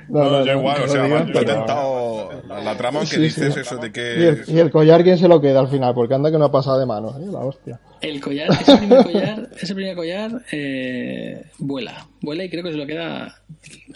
[0.06, 3.54] No, da igual, no o sea, he pero- tentado la, la trama que Sí, dices
[3.54, 3.60] sí.
[3.60, 4.28] eso de Y que...
[4.28, 5.94] el, y el collar, ¿quién se lo queda al final?
[5.94, 7.24] Porque anda que no ha pasado de manos, ¿eh?
[7.32, 7.80] La hostia.
[8.02, 12.76] El collar, ese primer collar, ese primer collar eh, vuela, vuela y creo que se
[12.76, 13.34] lo queda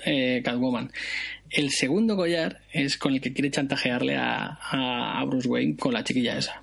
[0.07, 0.91] eh, Catwoman.
[1.51, 6.05] El segundo collar es con el que quiere chantajearle a, a Bruce Wayne con la
[6.05, 6.63] chiquilla esa.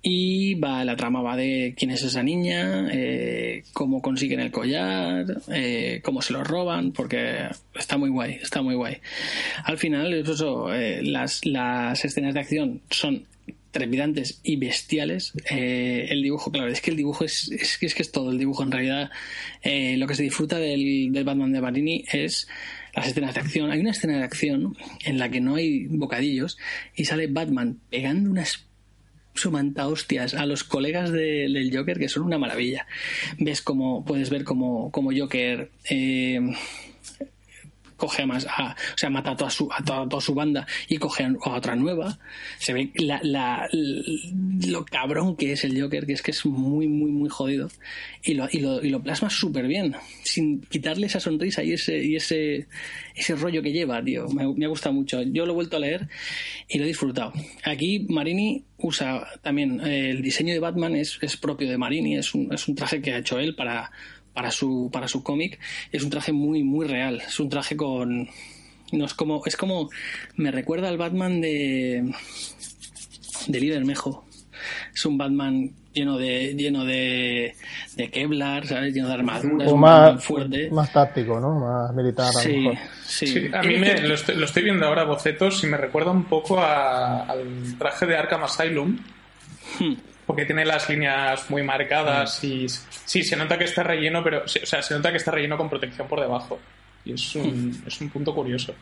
[0.00, 5.26] Y va, la trama va de quién es esa niña, eh, cómo consiguen el collar,
[5.52, 8.98] eh, cómo se lo roban, porque está muy guay, está muy guay.
[9.64, 13.26] Al final, eh, las, las escenas de acción son
[13.70, 15.32] trepidantes y bestiales.
[15.50, 18.30] Eh, el dibujo, claro, es que el dibujo es, es, es que es todo.
[18.32, 19.10] El dibujo, en realidad,
[19.62, 22.48] eh, lo que se disfruta del, del Batman de Marini es
[22.94, 23.70] las escenas de acción.
[23.70, 26.58] Hay una escena de acción en la que no hay bocadillos
[26.96, 28.64] y sale Batman pegando unas
[29.34, 32.86] sumanta hostias a los colegas de- del Joker que son una maravilla.
[33.38, 36.40] Ves como, puedes ver como, como Joker eh,
[37.98, 40.96] coge más, a- o sea, mata a toda su, a toda, toda su banda y
[40.96, 42.18] coge a otra nueva.
[42.58, 46.88] Se ve la, la- lo cabrón que es el Joker, que es que es muy,
[46.88, 47.68] muy, muy jodido.
[48.22, 52.02] Y lo, y lo, y lo plasma súper bien, sin quitarle esa sonrisa y ese,
[52.02, 52.66] y ese,
[53.14, 54.28] ese rollo que lleva, tío.
[54.28, 55.20] Me, me ha gustado mucho.
[55.22, 56.08] Yo lo he vuelto a leer
[56.68, 57.32] y lo he disfrutado.
[57.64, 62.32] Aquí Marini usa también eh, el diseño de Batman es, es propio de Marini, es
[62.34, 63.90] un, es un traje que ha hecho él para,
[64.38, 65.58] para su, para su cómic.
[65.90, 67.20] Es un traje muy, muy real.
[67.26, 68.28] Es un traje con,
[68.92, 69.90] No es como, es como,
[70.36, 72.14] me recuerda al Batman de,
[73.48, 74.24] de Lee Bermejo.
[74.94, 77.56] Es un Batman lleno de, lleno de,
[77.96, 78.94] de Kevlar, ¿sabes?
[78.94, 80.70] Lleno de armaduras, O un Batman más, fuerte.
[80.70, 81.58] más táctico, ¿no?
[81.58, 82.74] Más militar, a lo Sí, mejor.
[83.04, 83.26] sí.
[83.26, 86.24] Sí, a mí me, lo, estoy, lo estoy viendo ahora bocetos y me recuerda un
[86.26, 88.98] poco a- al traje de Arkham Asylum.
[89.80, 89.94] Hmm.
[90.28, 94.48] Porque tiene las líneas muy marcadas y sí, se nota que está relleno, pero o
[94.48, 96.60] sea, se nota que está relleno con protección por debajo.
[97.04, 98.74] Y es un, es un punto curioso.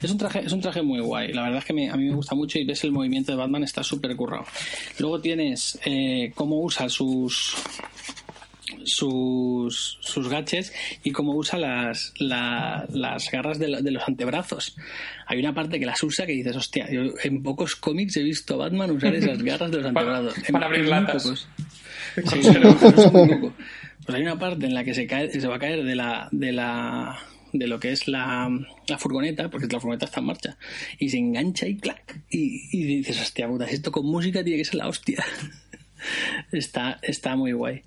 [0.00, 1.34] Es un traje, es un traje muy guay.
[1.34, 3.36] La verdad es que me- a mí me gusta mucho y ves el movimiento de
[3.38, 4.46] Batman está súper currado.
[4.98, 7.54] Luego tienes eh, cómo usa sus
[8.84, 10.72] sus sus gadgets
[11.04, 14.76] y cómo usa las, la- las garras de, la- de los antebrazos.
[15.26, 18.54] Hay una parte que las usa que dices, hostia, yo en pocos cómics he visto
[18.54, 20.48] a Batman usar esas garras de los Para- antebrazos.
[20.48, 21.22] En- para abrir latas.
[21.22, 21.48] pocos.
[22.16, 23.52] Sí, pero es muy poco.
[24.04, 26.28] Pues hay una parte en la que se cae, se va a caer de la,
[26.32, 27.18] de la,
[27.52, 28.48] de lo que es la,
[28.88, 30.56] la furgoneta, porque la furgoneta está en marcha,
[30.98, 34.64] y se engancha y clac, y, y dices, hostia puta, esto con música tiene que
[34.64, 35.22] ser la hostia.
[36.52, 37.82] Está, está muy guay.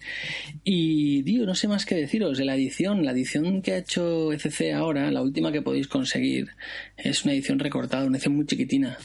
[0.63, 2.37] Y, tío, no sé más que deciros.
[2.37, 6.49] De la edición, la edición que ha hecho ECC ahora, la última que podéis conseguir,
[6.97, 8.97] es una edición recortada, una edición muy chiquitina.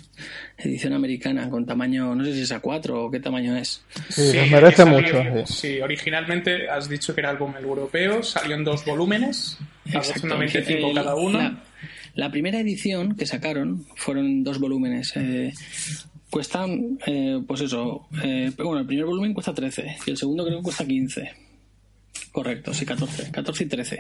[0.56, 3.82] Edición americana, con tamaño, no sé si es A4 o qué tamaño es.
[4.08, 5.46] Sí, les merece salió- mucho.
[5.46, 5.68] sí.
[5.68, 10.26] Sí, originalmente has dicho que era álbum europeo, salió en dos volúmenes, a Exacto.
[10.28, 11.38] 295 El- cada uno.
[11.38, 11.62] La,
[12.14, 15.12] la primera edición que sacaron fueron dos volúmenes.
[15.16, 15.52] eh,
[16.30, 20.58] cuestan, eh, pues eso, eh, bueno, el primer volumen cuesta 13 y el segundo creo
[20.58, 21.30] que cuesta 15.
[22.32, 23.30] Correcto, sí, 14.
[23.30, 23.98] 14 y 13.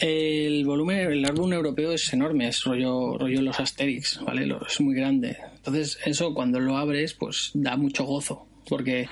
[0.00, 4.48] El volumen, el álbum europeo es enorme, es rollo, rollo los Asterix, ¿vale?
[4.68, 5.36] Es muy grande.
[5.56, 9.08] Entonces, eso cuando lo abres, pues da mucho gozo, porque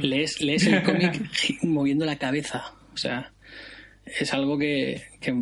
[0.00, 1.28] lees, lees el cómic
[1.62, 2.72] moviendo la cabeza.
[2.94, 3.32] O sea,
[4.06, 5.34] es algo que, que,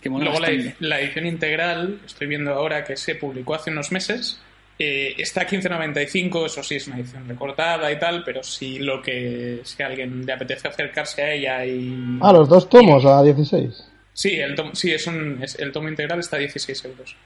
[0.00, 4.40] que mola Luego la edición integral, estoy viendo ahora que se publicó hace unos meses,
[4.78, 9.00] eh, está a 15.95, eso sí es una edición recortada y tal, pero si lo
[9.02, 13.22] que si a alguien le apetece acercarse a ella y Ah, los dos tomos a
[13.22, 13.72] 16.
[14.12, 17.16] sí, el tomo, sí es un es- el tomo integral está a 16 euros.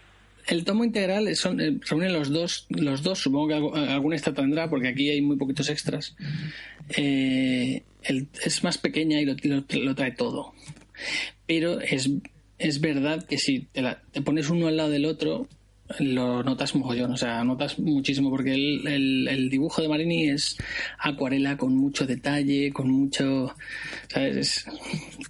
[0.46, 4.32] El tomo integral son, eh, reúne los dos, los dos, supongo que algo- algún extra
[4.32, 6.16] tendrá, porque aquí hay muy poquitos extras.
[6.96, 10.52] Eh, el- es más pequeña y lo, lo- lo trae todo.
[11.46, 12.08] Pero es,
[12.58, 15.46] es verdad que si te, la- te pones uno al lado del otro,
[15.98, 20.56] lo notas mogollón, o sea, notas muchísimo, porque el, el- el dibujo de Marini es
[20.98, 23.54] acuarela con mucho detalle, con mucho,
[24.08, 24.36] ¿sabes?
[24.36, 24.64] Es-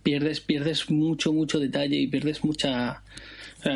[0.02, 3.02] pierdes, pierdes mucho, mucho detalle y pierdes mucha...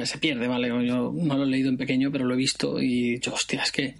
[0.04, 0.68] se pierde, ¿vale?
[0.68, 3.72] Yo no lo he leído en pequeño, pero lo he visto y dicho, hostia, es
[3.72, 3.94] que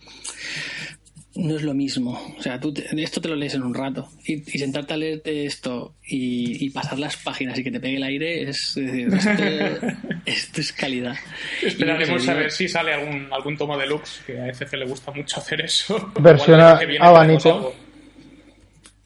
[1.36, 2.12] no es lo mismo.
[2.38, 4.96] O sea, tú te- esto te lo lees en un rato y, y sentarte a
[4.96, 8.86] leerte esto y, y pasar las páginas y que te pegue el aire es, es
[8.86, 9.86] decir, esto,
[10.26, 11.16] esto es calidad.
[11.62, 15.38] Esperaremos a ver si sale algún algún tomo deluxe, que a ECC le gusta mucho
[15.40, 16.12] hacer eso.
[16.20, 17.74] Versión abanico.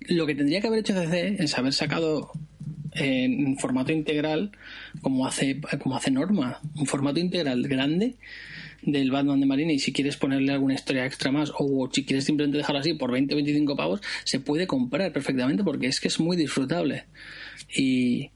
[0.09, 2.33] Lo que tendría que haber hecho CC es haber sacado
[2.93, 4.53] en formato integral,
[5.03, 8.17] como hace, como hace Norma, un formato integral grande
[8.83, 12.25] del Batman de Marina y si quieres ponerle alguna historia extra más o si quieres
[12.25, 16.09] simplemente dejarlo así por 20 o 25 pavos, se puede comprar perfectamente porque es que
[16.09, 17.07] es muy disfrutable.
[17.75, 18.31] Y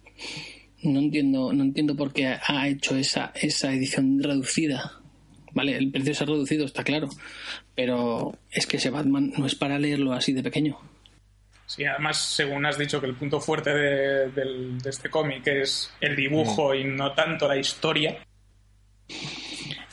[0.82, 4.98] no entiendo, no entiendo por qué ha hecho esa, esa edición reducida.
[5.54, 7.08] Vale, el precio se ha reducido, está claro.
[7.74, 10.78] Pero es que ese Batman no es para leerlo así de pequeño.
[11.66, 16.74] Sí, además, según has dicho que el punto fuerte de, este cómic es el dibujo
[16.74, 18.18] y no tanto la historia,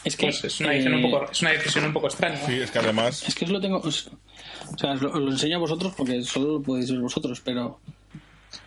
[0.04, 2.38] Es que pues es una, edición un eh, poco, es una decisión un poco extraña.
[2.46, 3.78] Sí, es que además Es que os lo tengo.
[3.80, 4.10] os-
[4.74, 7.42] o sea, os lo, os lo enseño a vosotros porque solo lo podéis ver vosotros,
[7.44, 7.80] pero.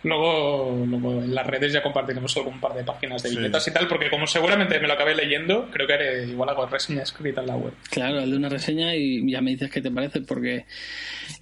[0.03, 3.37] Luego, luego en las redes ya compartiremos algún par de páginas de Sí.
[3.37, 6.65] viñetas y tal, porque como seguramente me lo acabé leyendo, creo que haré igual hago
[6.65, 7.73] reseña escrita en la web.
[7.89, 10.65] Claro, el de una reseña y ya me dices qué te parece, porque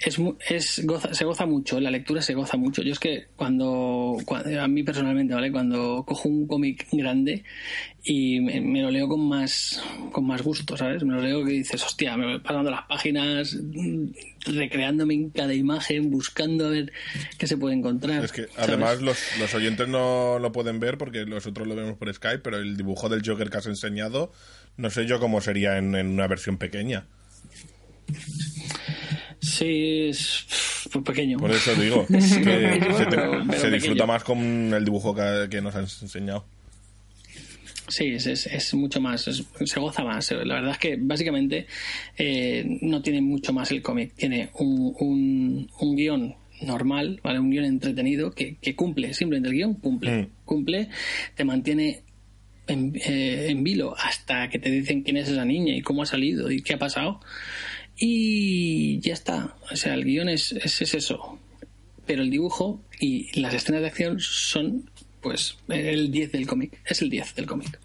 [0.05, 2.81] es, mu- es goza- se goza mucho, la lectura se goza mucho.
[2.83, 5.51] Yo es que cuando, cua- a mí personalmente, ¿vale?
[5.51, 7.43] Cuando cojo un cómic grande
[8.03, 11.03] y me, me lo leo con más, con más gusto, ¿sabes?
[11.03, 13.55] Me lo leo que dices, hostia, me voy pasando las páginas,
[14.45, 16.91] recreándome en cada imagen, buscando a ver
[17.37, 18.23] qué se puede encontrar.
[18.23, 18.57] Es que ¿sabes?
[18.69, 22.57] además los, los oyentes no lo pueden ver porque nosotros lo vemos por Skype, pero
[22.57, 24.31] el dibujo del Joker que has enseñado,
[24.77, 27.05] no sé yo cómo sería en, en una versión pequeña.
[29.39, 30.45] Sí, es
[30.91, 31.37] pues, pequeño.
[31.37, 34.39] Por eso digo que se, te- disfruta más con
[34.73, 36.45] el dibujo que, que nos has enseñado.
[37.91, 40.31] Sí, es, es, es mucho más, es- se goza más.
[40.31, 41.67] La verdad es que básicamente
[42.17, 44.13] eh, no tiene mucho más el cómic.
[44.15, 47.39] Tiene un, un, un guion normal, ¿vale?
[47.39, 50.11] Un guion entretenido que, que cumple, simplemente el guion cumple.
[50.23, 50.27] Mm.
[50.45, 50.89] Cumple,
[51.35, 52.03] te mantiene
[52.67, 56.05] en, eh, en vilo hasta que te dicen quién es esa niña y cómo ha
[56.05, 57.19] salido y qué ha pasado.
[57.97, 59.55] Y ya está.
[59.71, 61.39] O sea, el guion es, es, es eso.
[62.05, 64.89] Pero el dibujo y las escenas de acción son,
[65.21, 66.79] pues, el 10 del cómic.
[66.85, 67.79] Es el 10 del cómic.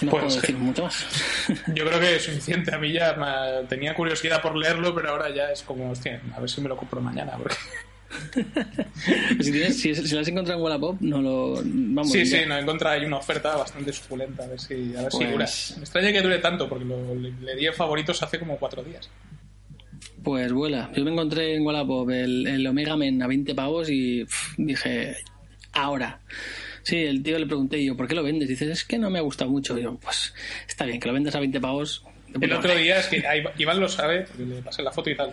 [0.00, 1.04] No Pues, puedo decir mucho más.
[1.74, 2.72] Yo creo que es suficiente.
[2.74, 6.40] A mí ya me- tenía curiosidad por leerlo, pero ahora ya es como, hostia, a
[6.40, 7.32] ver si me lo compro mañana.
[7.36, 7.56] Porque...
[9.42, 11.54] si, tienes, si, si lo has encontrado en Wallapop, no lo.
[11.64, 12.38] Vamos, Sí, ya.
[12.42, 14.44] sí, no encontrado ahí una oferta bastante suculenta.
[14.44, 15.46] A ver si, a ver si Pues- dura.
[15.78, 18.82] Me extraña que dure tanto, porque lo, le, le di en favoritos hace como cuatro
[18.84, 19.08] días.
[20.22, 20.90] Pues vuela.
[20.96, 25.16] Yo me encontré en Wallapop el, el Omega Men a 20 pavos y pff, dije,
[25.72, 26.20] ahora.
[26.82, 28.48] Sí, el tío le pregunté yo, ¿por qué lo vendes?
[28.48, 29.78] Dices, es que no me ha gustado mucho.
[29.78, 30.34] Y yo, pues
[30.66, 32.04] está bien, que lo vendas a 20 pavos.
[32.40, 33.24] El otro día es que
[33.56, 35.32] Iván lo sabe, le pasé la foto y tal.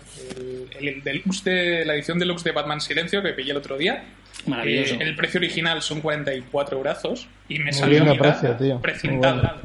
[0.80, 4.04] El, el deluxe de, la edición deluxe de Batman Silencio que pillé el otro día.
[4.48, 4.96] Maravilloso.
[4.96, 8.56] eh, el precio original son 44 brazos y me Muy salió bien de mitad precio,
[8.58, 8.82] tío.
[8.82, 9.62] precintado.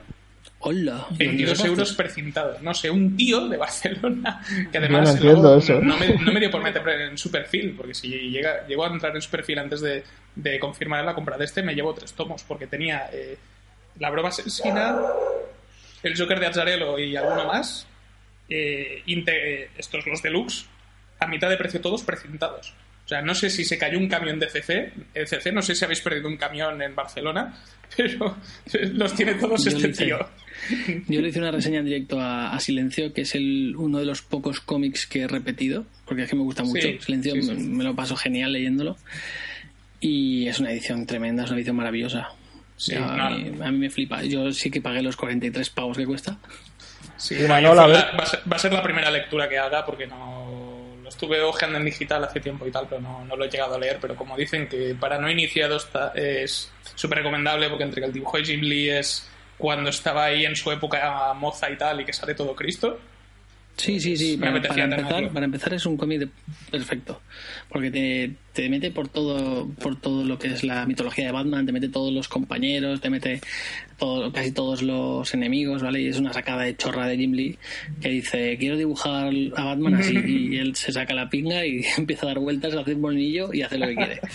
[0.62, 1.06] Hola.
[1.10, 2.02] ¿y dónde 22 lo euros compraste?
[2.02, 2.58] precintado.
[2.60, 5.80] No sé, un tío de Barcelona que además no entiendo luego eso.
[5.80, 8.88] No, me, no me dio por meter en su perfil, porque si llega, llegó a
[8.88, 12.12] entrar en su perfil antes de, de confirmar la compra de este, me llevo tres
[12.12, 13.38] tomos, porque tenía eh,
[13.98, 14.98] la broma asesina,
[16.02, 17.86] el Joker de Azzarello y alguno más,
[18.48, 20.66] eh, eh, estos los deluxe,
[21.18, 22.74] a mitad de precio todos precintados.
[23.04, 25.74] O sea, no sé si se cayó un camión de CC, eh, CC, no sé
[25.74, 27.60] si habéis perdido un camión en Barcelona,
[27.96, 28.36] pero
[28.92, 30.18] los tiene todos Yo este tío.
[31.08, 34.04] Yo le hice una reseña en directo a, a Silencio, que es el, uno de
[34.04, 36.82] los pocos cómics que he repetido, porque es que me gusta mucho.
[36.86, 37.52] Sí, Silencio sí, sí.
[37.54, 38.96] Me, me lo paso genial leyéndolo.
[40.00, 42.28] Y es una edición tremenda, es una edición maravillosa.
[42.98, 43.04] No.
[43.10, 44.22] a, mí, a mí me flipa.
[44.24, 46.38] Yo sí que pagué los 43 pavos que cuesta.
[47.18, 50.96] Sí, la- va, a ser, va a ser la primera lectura que haga porque no
[51.02, 53.74] lo estuve ojeando en digital hace tiempo y tal, pero no, no lo he llegado
[53.74, 53.98] a leer.
[54.00, 58.38] Pero como dicen que para no iniciados es súper recomendable porque entre que el dibujo
[58.38, 59.28] de Jim Lee es
[59.60, 62.98] cuando estaba ahí en su época moza y tal y que sale todo Cristo.
[63.76, 64.36] Sí, sí, sí.
[64.36, 65.32] Me Para, empezar, tenerlo.
[65.32, 66.28] para empezar es un cómic
[66.70, 67.22] perfecto.
[67.70, 71.64] Porque te, te mete por todo, por todo lo que es la mitología de Batman,
[71.64, 73.40] te mete todos los compañeros, te mete
[73.96, 76.02] todo, casi todos los enemigos, ¿vale?
[76.02, 77.58] Y es una sacada de chorra de Jim Lee
[78.02, 80.18] que dice, quiero dibujar a Batman así.
[80.26, 83.62] Y él se saca la pinga y empieza a dar vueltas, hace un bolillo y
[83.62, 84.20] hace lo que quiere.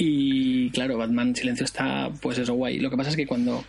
[0.00, 2.78] Y claro, Batman Silencio está, pues eso, guay.
[2.78, 3.64] Lo que pasa es que cuando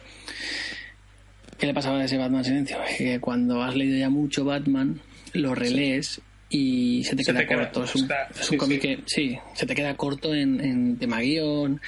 [1.60, 2.78] ¿Qué le pasaba a ese Batman Silencio?
[2.98, 5.00] Que cuando has leído ya mucho Batman,
[5.34, 7.84] lo relees y se te Se queda te queda- corto.
[7.84, 8.88] es un, está- es un sí, cómic sí.
[8.88, 11.80] que, sí, se te queda corto en, en tema guion.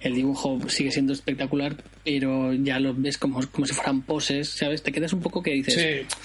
[0.00, 1.74] El dibujo sigue siendo espectacular,
[2.04, 4.82] pero ya lo ves como, como si fueran poses, ¿sabes?
[4.82, 6.16] Te quedas un poco que dices, Sí,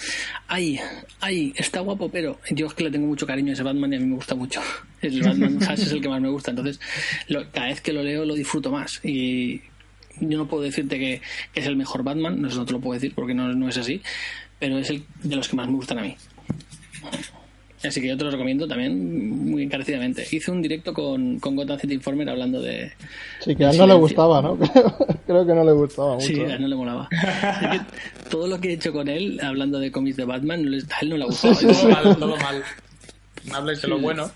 [0.48, 0.80] ay,
[1.22, 3.96] ay, está guapo, pero yo es que le tengo mucho cariño a ese Batman y
[3.96, 4.62] a mí me gusta mucho.
[5.02, 6.80] El Batman Hash es el que más me gusta, entonces
[7.30, 9.00] lo- cada vez que lo leo lo disfruto más.
[9.04, 9.62] Y
[10.20, 11.22] yo no puedo decirte que,
[11.54, 14.02] que es el mejor Batman, no, te lo puedo decir porque no, no es así,
[14.60, 16.16] pero es el de los que más me gustan a mí.
[17.84, 20.24] Así que yo te lo recomiendo también muy encarecidamente.
[20.32, 22.92] Hice un directo con, con Gotham City Informer hablando de...
[23.44, 24.56] Sí, que a él no le gustaba, ¿no?
[25.26, 26.28] Creo que no le gustaba mucho.
[26.28, 27.10] Sí, a él no le molaba.
[27.10, 27.82] Que
[28.30, 31.00] todo lo que he hecho con él, hablando de cómics de Batman, no le- a
[31.02, 31.56] él no le ha gustado.
[31.56, 32.64] todo mal, todo mal.
[33.48, 34.02] No habléis de lo Sí.
[34.04, 34.32] bueno.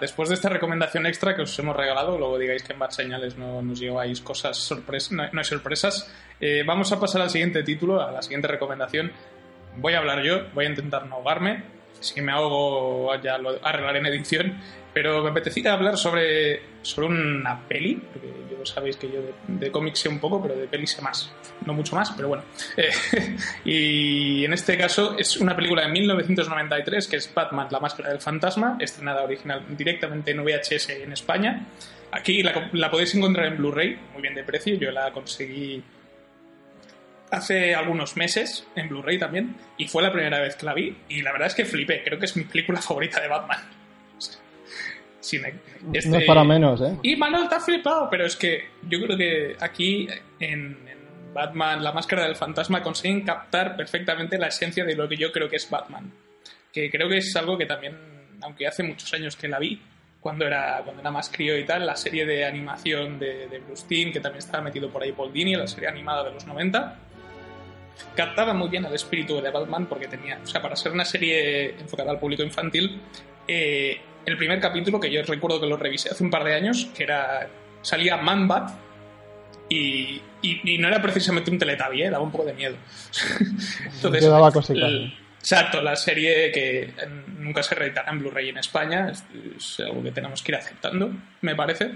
[0.00, 3.36] Después de esta recomendación extra que os hemos regalado, luego digáis que en Bad Señales
[3.36, 6.12] no nos lleváis cosas sorpresas, no, no hay sorpresas.
[6.40, 9.10] eh, vamos a pasar al siguiente título, a la siguiente recomendación.
[9.76, 11.62] Voy a hablar yo, voy a intentar no ahogarme.
[12.00, 14.60] Si me ahogo, ya lo arreglaré en edición.
[14.94, 19.70] Pero me apetecía hablar sobre, sobre una peli, porque yo sabéis que yo de, de
[19.70, 21.32] cómics sé un poco, pero de peli sé más.
[21.64, 22.44] No mucho más, pero bueno.
[22.76, 22.90] Eh,
[23.64, 28.20] y en este caso es una película de 1993 que es Batman, la máscara del
[28.20, 31.66] fantasma, estrenada original directamente en VHS en España.
[32.10, 34.74] Aquí la, la podéis encontrar en Blu-ray, muy bien de precio.
[34.76, 35.82] Yo la conseguí
[37.30, 41.22] hace algunos meses en Blu-ray también y fue la primera vez que la vi y
[41.22, 42.02] la verdad es que flipé.
[42.02, 43.60] Creo que es mi película favorita de Batman.
[45.20, 45.52] Sí, me-
[45.82, 46.96] No este- es para menos, ¿eh?
[47.02, 50.06] y Manuel está flipado, pero es que yo creo que aquí
[50.38, 50.98] en, en
[51.34, 55.48] Batman, la máscara del fantasma, consiguen captar perfectamente la esencia de lo que yo creo
[55.48, 56.12] que es Batman.
[56.72, 57.96] Que creo que es algo que también,
[58.42, 59.80] aunque hace muchos años que la vi,
[60.20, 63.86] cuando era, cuando era más crío y tal, la serie de animación de, de Bruce
[63.88, 66.96] Timm, que también estaba metido por ahí Paul Dini, la serie animada de los 90,
[68.14, 71.70] captaba muy bien el espíritu de Batman porque tenía, o sea, para ser una serie
[71.80, 73.00] enfocada al público infantil,
[73.46, 76.88] eh, el primer capítulo que yo recuerdo que lo revisé hace un par de años,
[76.96, 77.48] que era
[77.82, 78.70] salía Man Bat
[79.68, 82.10] y, y- y no era precisamente un teletabi, ¿eh?
[82.10, 82.76] daba un poco de miedo.
[83.40, 84.50] Entonces, daba
[85.40, 86.92] Exacto, la serie que
[87.38, 89.24] nunca se reeditará en Blu-ray en España, es,
[89.56, 91.10] es algo que tenemos que ir aceptando,
[91.42, 91.92] me parece.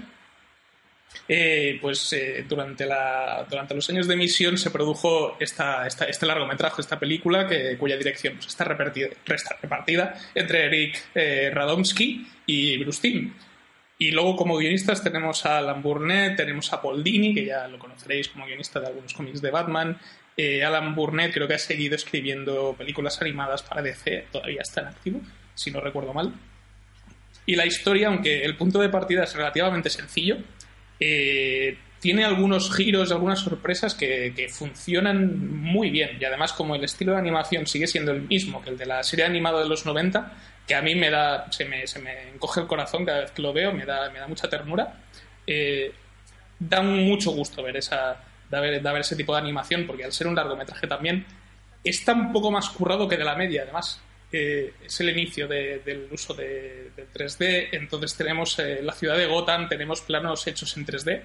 [1.27, 6.25] Eh, pues eh, durante, la, durante los años de emisión se produjo esta, esta- este
[6.25, 9.07] largometraje, esta película, que, cuya dirección pues, está, repartida,
[9.61, 13.33] repartida entre Eric eh, Radomski y Bruce Timm.
[13.99, 17.79] Y luego como guionistas tenemos a Alan Burnett, tenemos a Paul Dini, que ya lo
[17.79, 19.97] conoceréis como guionista de algunos cómics de Batman.
[20.35, 24.87] Eh, Alan Burnett creo que ha seguido escribiendo películas animadas para DC, todavía está en
[24.87, 25.21] activo,
[25.53, 26.33] si no recuerdo mal.
[27.45, 30.37] Y la historia, aunque el punto de partida es relativamente sencillo,
[30.99, 36.17] eh, tiene algunos giros, algunas sorpresas que, funcionan muy bien.
[36.19, 39.03] Y además, como el estilo de animación sigue siendo el mismo que el de la
[39.03, 40.33] serie animada de los 90,
[40.67, 43.41] que a mí me da, se me, se me encoge el corazón cada vez que
[43.41, 44.95] lo veo, me da, me da mucha ternura.
[45.47, 45.93] eh,
[46.59, 48.17] da mucho gusto ver esa,
[48.49, 51.25] de ver, de ver ese tipo de animación, porque al ser un largometraje también
[51.83, 54.01] está un poco más currado que de la media, además.
[54.33, 59.27] Es el inicio de- del uso de, del 3D, entonces tenemos eh, la ciudad de
[59.27, 61.21] Gotham, tenemos planos hechos en 3D,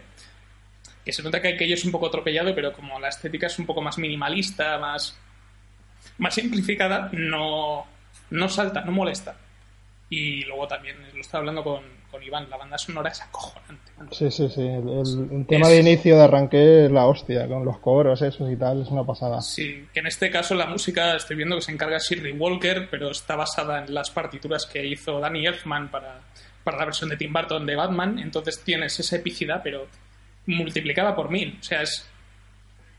[1.05, 3.65] que se nota que aquello es un poco atropellado, pero como la estética es un
[3.67, 5.19] poco más minimalista, más,
[6.19, 7.87] más simplificada, no,
[8.31, 9.37] no salta, no molesta.
[10.11, 13.93] Y luego también lo estaba hablando con, con Iván, la banda sonora es acojonante.
[14.13, 14.61] Sí, sí, sí.
[14.63, 18.23] El, el- el tema Es- de inicio de arranque es la hostia, con los coros
[18.23, 19.41] esos y tal, es una pasada.
[19.43, 23.11] Sí, que en este caso la música estoy viendo que se encarga Shirley Walker, pero
[23.11, 26.21] está basada en las partituras que hizo Danny Elfman para,
[26.65, 28.19] para la versión de Tim Burton de Batman.
[28.19, 29.87] Entonces tienes esa epicidad, pero
[30.47, 31.59] multiplicada por mil.
[31.61, 32.07] O sea, es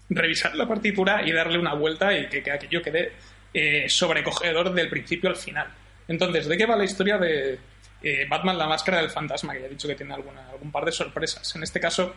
[0.10, 3.12] revisar la partitura y darle una vuelta y que, que aquello quede
[3.54, 5.68] eh, sobrecogedor del principio al final.
[6.08, 7.60] Entonces, ¿de qué va la historia de
[8.02, 9.54] eh, Batman, la máscara del fantasma?
[9.54, 11.56] Que ya he dicho que tiene alguna, algún par de sorpresas.
[11.56, 12.14] En este caso,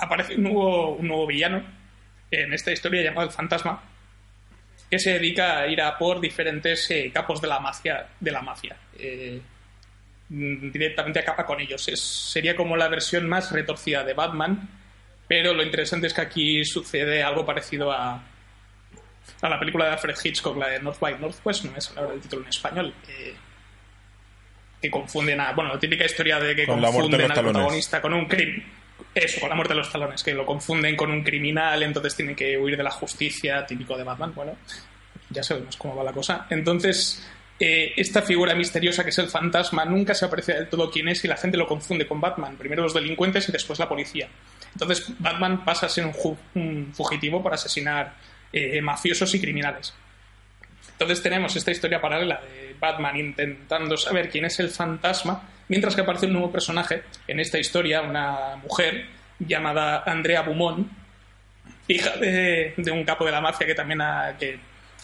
[0.00, 1.62] aparece un nuevo, villano
[2.30, 3.82] en esta historia llamado el fantasma
[4.90, 8.40] que se dedica a ir a por diferentes eh, capos de la mafia de la
[8.40, 9.40] mafia Eh,
[10.28, 14.68] mm, directamente acaba con ellos sería como la versión más retorcida de Batman
[15.26, 18.22] pero lo interesante es que aquí sucede algo parecido a
[19.42, 22.20] la película de Alfred Hitchcock la de North by Northwest no me sale ahora el
[22.20, 23.34] título en español eh,
[24.80, 27.52] que confunden a bueno la típica historia de que Con confunden al talones.
[27.52, 28.80] protagonista con un crimen
[29.14, 32.34] eso, con la muerte de los talones, que lo confunden con un criminal, entonces tiene
[32.34, 34.32] que huir de la justicia, típico de Batman.
[34.34, 34.56] Bueno,
[35.30, 36.46] ya sabemos cómo va la cosa.
[36.50, 37.26] Entonces,
[37.58, 41.24] eh, esta figura misteriosa que es el fantasma nunca se aprecia del todo quién es
[41.24, 42.56] y la gente lo confunde con Batman.
[42.56, 44.28] Primero los delincuentes y después la policía.
[44.72, 46.06] Entonces, Batman pasa a ser
[46.54, 48.14] un fugitivo para asesinar
[48.52, 49.92] eh, mafiosos y criminales.
[51.00, 56.02] Entonces tenemos esta historia paralela de Batman intentando saber quién es el fantasma, mientras que
[56.02, 59.06] aparece un nuevo personaje en esta historia, una mujer
[59.38, 60.92] llamada Andrea Beaumont,
[61.88, 64.00] hija de, un capo de la mafia que también
[64.38, 64.58] que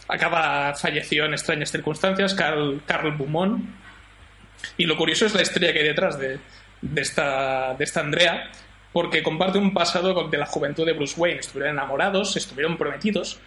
[0.06, 3.64] acaba falleció en extrañas circunstancias, Carl, Carl Beaumont.
[4.76, 6.38] Y lo curioso es la historia que hay detrás de,
[6.94, 8.50] esta, de esta Andrea,
[8.92, 11.40] porque comparte un pasado de la juventud de Bruce Wayne.
[11.40, 13.40] Estuvieron enamorados, estuvieron prometidos,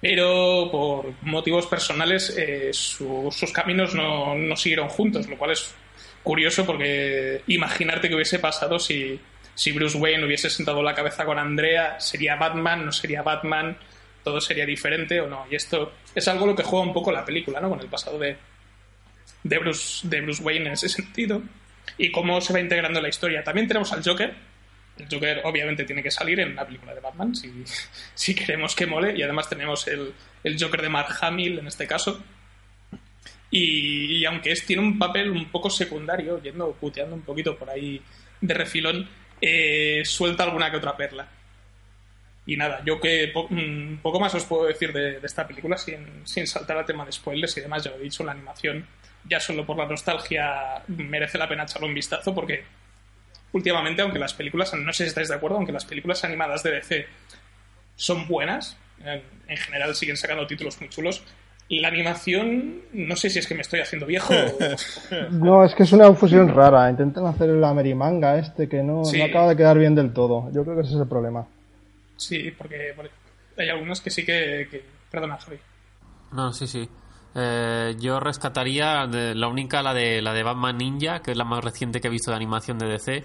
[0.00, 5.74] pero por motivos personales eh, su- sus caminos no, no siguieron juntos, lo cual es
[6.22, 9.18] curioso porque imaginarte que hubiese pasado si,
[9.54, 13.76] si Bruce Wayne hubiese sentado la cabeza con Andrea, sería Batman, no sería Batman,
[14.22, 15.46] todo sería diferente o no.
[15.50, 17.68] Y esto es algo lo que juega un poco la película, ¿no?
[17.70, 18.36] Con el pasado de,
[19.42, 21.42] de, Bruce, de Bruce Wayne en ese sentido
[21.98, 23.44] y cómo se va integrando la historia.
[23.44, 24.34] También tenemos al Joker.
[24.98, 27.64] El Joker obviamente tiene que salir en una película de Batman si,
[28.14, 29.16] si queremos que mole.
[29.16, 30.12] Y además tenemos el,
[30.44, 32.22] el Joker de Mark Hamill en este caso.
[33.50, 37.70] Y, y aunque es, tiene un papel un poco secundario, yendo puteando un poquito por
[37.70, 38.02] ahí
[38.40, 39.08] de refilón,
[39.40, 41.28] eh, suelta alguna que otra perla.
[42.46, 46.26] Y nada, yo que po- mm, poco más os puedo decir de, esta película sin,
[46.26, 48.86] sin saltar al tema de spoilers y demás, ya lo he dicho, la animación
[49.26, 52.64] ya solo por la nostalgia merece la pena echarle un vistazo porque
[53.54, 56.72] últimamente, aunque las películas, no sé si estáis de acuerdo, aunque las películas animadas de
[56.72, 57.06] DC
[57.96, 61.24] son buenas, en, en general siguen sacando títulos muy chulos,
[61.70, 65.30] la animación, no sé si es que me estoy haciendo viejo o...
[65.30, 66.90] No, es que es una fusión rara.
[66.90, 69.18] Intentan hacer el Amerimanga este que no, Sí.
[69.18, 70.50] no acaba de quedar bien del todo.
[70.52, 71.46] Yo creo que ese es el problema.
[72.16, 73.10] Sí, porque porque
[73.56, 74.68] hay algunos que sí que...
[74.70, 75.56] que- Perdona, Javi.
[76.32, 76.86] No, sí, sí.
[77.34, 81.44] Eh, yo rescataría de- la única, la de, la de Batman Ninja, que es la
[81.44, 83.24] más reciente que he visto de animación de DC.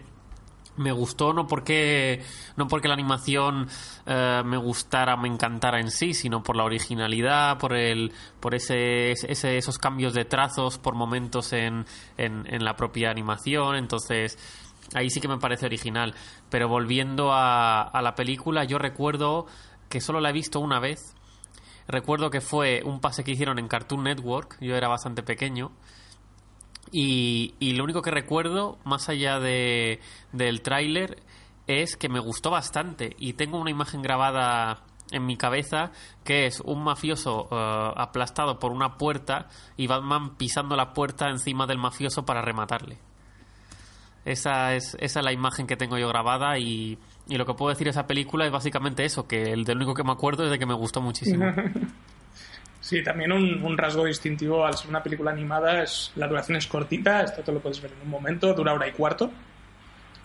[0.78, 2.24] Me gustó no porque
[2.56, 3.68] no porque la animación
[4.06, 9.12] eh, me gustara me encantara en sí sino por la originalidad por el por ese,
[9.12, 11.86] ese- esos cambios de trazos por momentos en,
[12.18, 13.76] en, en la propia animación.
[13.76, 14.38] Entonces
[14.94, 16.16] ahí sí que me parece original.
[16.50, 19.46] Pero volviendo a, a la película yo recuerdo
[19.90, 21.14] que solo la he visto una vez.
[21.88, 24.58] Recuerdo que fue un pase que hicieron en Cartoon Network.
[24.62, 25.72] Yo era bastante pequeño
[26.92, 30.00] y, lo único que recuerdo, más allá de,
[30.32, 31.22] del tráiler,
[31.68, 33.16] es que me gustó bastante.
[33.20, 35.92] Y tengo una imagen grabada en mi cabeza
[36.24, 41.66] que es un mafioso eh, aplastado por una puerta y Batman pisando la puerta encima
[41.66, 43.00] del mafioso para rematarle.
[44.26, 47.86] Esa es, esa es la imagen que tengo yo grabada y, lo que puedo decir
[47.86, 50.66] de esa película es básicamente eso, que el único que me acuerdo es de que
[50.66, 51.46] me gustó muchísimo.
[52.82, 56.68] Sí, también un, un rasgo distintivo al ser una película animada es la duración es
[56.68, 59.26] cortita, esto te lo puedes ver en un momento, dura hora y cuarto.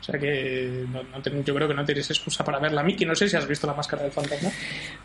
[0.01, 2.83] O sea que no, no ten- yo creo que no tienes excusa para verla.
[2.83, 4.51] Miki, no sé si has visto La Máscara del Fantasma.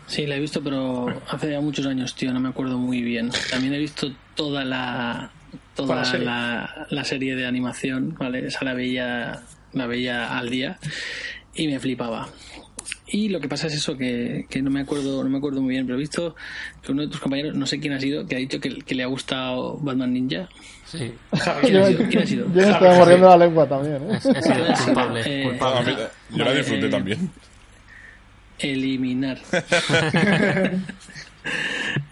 [0.06, 3.30] Sí, la he visto, pero hace ya muchos años, tío, no me acuerdo muy bien.
[3.50, 5.30] También he visto toda la
[5.74, 6.26] Toda toda la serie.
[6.26, 8.46] la, la serie de animación, ¿vale?
[8.46, 9.40] Esa la veía,
[9.72, 10.78] la veía al día
[11.54, 12.28] y me flipaba.
[13.12, 15.74] Y lo que pasa es eso, que, que no me acuerdo no me acuerdo muy
[15.74, 16.36] bien, pero he visto
[16.82, 18.94] que uno de tus compañeros, no sé quién ha sido, que ha dicho que, que
[18.94, 20.48] le ha gustado Batman Ninja.
[20.86, 21.12] Sí,
[21.62, 22.08] ¿Quién ha sido?
[22.08, 22.46] ¿Quién ha sido?
[22.46, 24.20] Yo me estaba mordiendo la lengua también, ¿eh?
[24.20, 25.22] sido culpable.
[25.26, 25.92] Eh, A culpable.
[25.92, 27.30] mí- yo la disfruté eh, también.
[28.58, 29.38] eliminar.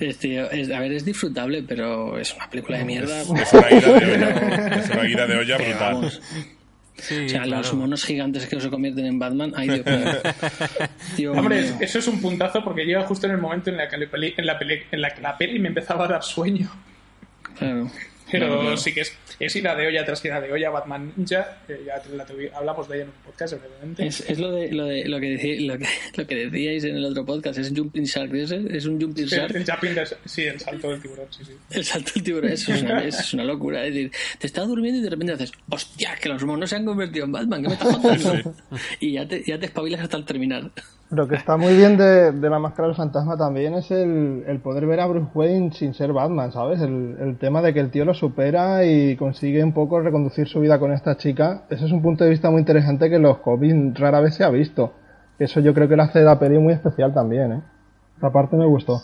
[0.00, 3.20] Este, es- a ver, es disfrutable, pero es una película de mierda.
[3.22, 4.66] Es una ira de olla.
[4.80, 5.94] Es una ira de olla brutal.
[5.94, 6.20] vamos,
[6.98, 10.12] Sí, o sea, los monos gigantes que se convierten en Batman, ay Dios mío.
[11.16, 11.76] Dios Hombre, mío.
[11.80, 14.34] eso es un puntazo porque llega justo en el momento en, la que, la peli-
[14.36, 16.68] en, la peli- en la que la peli me empezaba a dar sueño.
[17.56, 17.90] Claro.
[18.30, 18.76] Pero Claro, claro.
[18.76, 21.58] sí que es, es ira de olla tras ira de olla, Batman Ninja.
[21.66, 24.06] que ya la tuvi- hablamos de ella en un podcast brevemente.
[24.06, 26.96] Es, es lo de lo de lo que, decí- lo, que, lo que decíais en
[26.96, 29.54] el otro podcast, es jumping shark ese, es un jumping Sí, shark.
[29.56, 31.52] el jumping de- sí, el salto del tiburón, sí, sí.
[31.70, 33.84] El salto del tiburón eso es, una, eso es una locura.
[33.86, 36.84] Es decir, te estás durmiendo y de repente haces, hostia, que los monos se han
[36.84, 38.54] convertido en Batman, ¿qué me estás contando?
[39.00, 40.70] Y ya te, ya te espabilas hasta el terminar.
[41.10, 44.60] Lo que está muy bien de, de la máscara del fantasma también es el, el
[44.60, 46.82] poder ver a Bruce Wayne sin ser Batman, ¿sabes?
[46.82, 50.60] El, el tema de que el tío lo supera y consigue un poco reconducir su
[50.60, 51.62] vida con esta chica.
[51.70, 54.44] Ese es un punto de vista muy interesante que en los cómics rara vez se
[54.44, 54.92] ha visto.
[55.38, 57.60] Eso yo creo que le hace la peli muy especial también, ¿eh?
[58.18, 59.00] Esa parte me gustó.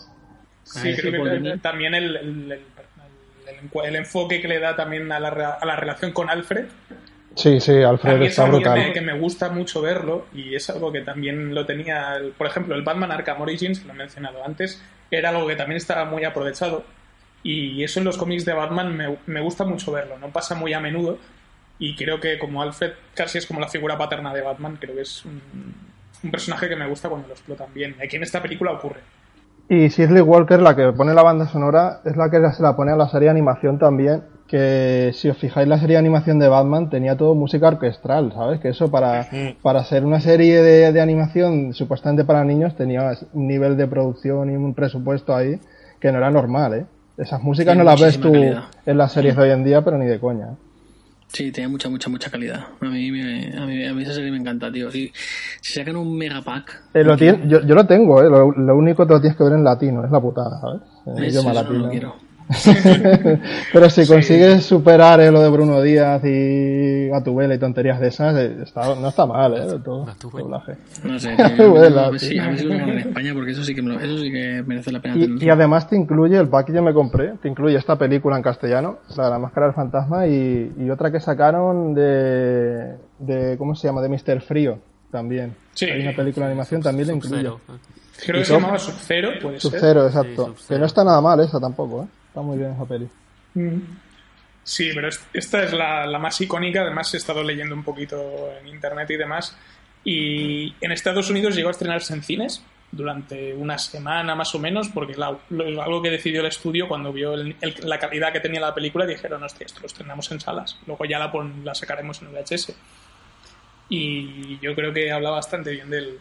[0.63, 1.57] Sí, creo que Dini.
[1.59, 5.75] también el, el, el- el- el enfoque que le da también a la, a la
[5.75, 6.65] relación con Alfred.
[7.35, 8.87] Sí, sí, Alfred También es está algo que brutal.
[8.87, 12.47] me, que me gusta mucho verlo y es algo que también lo tenía, el- por
[12.47, 14.81] ejemplo, el Batman Arkham Origins, que lo he mencionado antes,
[15.11, 16.83] era algo que también estaba muy aprovechado
[17.43, 20.73] y eso en los cómics de Batman me, me gusta mucho verlo, no pasa muy
[20.73, 21.17] a menudo
[21.77, 25.01] y creo que como Alfred casi es como la figura paterna de Batman, creo que
[25.01, 25.41] es un,
[26.23, 27.95] un personaje que me gusta cuando lo explotan bien.
[28.01, 29.01] Aquí en esta película ocurre.
[29.67, 32.91] Y Shirley Walker, la que pone la banda sonora, es la que se la pone
[32.93, 34.23] a la serie de animación también.
[34.47, 38.59] Que si os fijáis, la serie de animación de Batman tenía todo música orquestral, ¿sabes?
[38.59, 39.27] Que eso para,
[39.63, 44.51] para ser una serie de, de animación supuestamente para niños tenía un nivel de producción
[44.51, 45.59] y un presupuesto ahí
[45.99, 46.85] que no era normal, ¿eh?
[47.17, 48.63] Esas músicas Sí, no las ves tú calidad.
[48.85, 50.47] en las series de hoy en día, pero ni de coña.
[50.51, 50.55] ¿eh?
[51.27, 52.65] Sí, tenía mucha, mucha, mucha calidad.
[52.81, 54.91] A mí, me, a mí, a mí esa serie me encanta, tío.
[54.91, 55.11] Si,
[55.61, 56.83] si sacan un megapack...
[56.93, 58.29] Eh, lo yo, yo lo tengo, ¿eh?
[58.29, 60.81] Lo, lo único que lo tienes que ver en latino, es la putada, ¿sabes?
[61.07, 61.85] En Eso, idioma eso no latino.
[61.85, 62.15] lo quiero.
[63.73, 68.35] Pero si consigues superar eh, lo de Bruno Díaz y Gatubela y tonterías de esas,
[68.37, 69.79] eh, está- no está mal, ¿eh?
[69.83, 70.43] todo, Gatubela.
[70.43, 70.77] doblaje.
[71.03, 71.35] No sé,
[71.67, 72.43] Vuela, a ver si tío.
[72.43, 74.63] a ver si lo en España, porque eso sí que, me lo- eso sí que
[74.65, 75.43] merece la pena Y, tenerlo.
[75.45, 78.43] y además te incluye, el pack que yo me compré, te incluye esta película en
[78.43, 83.75] castellano, la de la máscara del fantasma, y, y otra que sacaron de, de, ¿cómo
[83.75, 84.01] se llama?
[84.01, 84.41] De Mr.
[84.41, 84.77] Frío,
[85.11, 85.55] también.
[85.73, 85.85] Sí.
[85.85, 87.43] Hay una película de animación, también le incluye.
[87.43, 87.59] Sub-Zero.
[88.25, 89.71] Creo que se llamaba Sub-Zero, puede ser.
[89.71, 90.45] Sub-Zero, exacto.
[90.45, 90.67] Sub-Zero.
[90.75, 92.07] que no está nada mal esa tampoco, ¿eh?
[92.35, 93.07] Está muy bien esa peli.
[93.53, 93.79] Mm.
[94.61, 96.81] Sí, pero es- esta es la, la más icónica.
[96.81, 99.57] Además, he estado leyendo un poquito en internet y demás.
[100.03, 102.61] Y en Estados Unidos llegó a estrenarse en cines
[102.91, 107.13] durante una semana más o menos, porque la- lo- algo que decidió el estudio cuando
[107.13, 110.41] vio el- el- la calidad que tenía la película, dijeron, hostia, esto lo estrenamos en
[110.41, 112.75] salas, luego ya la, pon- la sacaremos en VHS.
[113.87, 116.19] Y yo creo que habla bastante bien del,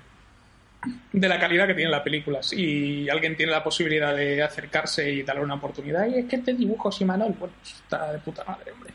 [1.12, 2.43] de la calidad que tiene la película.
[2.43, 6.55] Si alguien tiene la posibilidad de acercarse y darle una oportunidad, y es que este
[6.55, 8.93] dibujo, si Manuel, bueno, está de puta madre, hombre.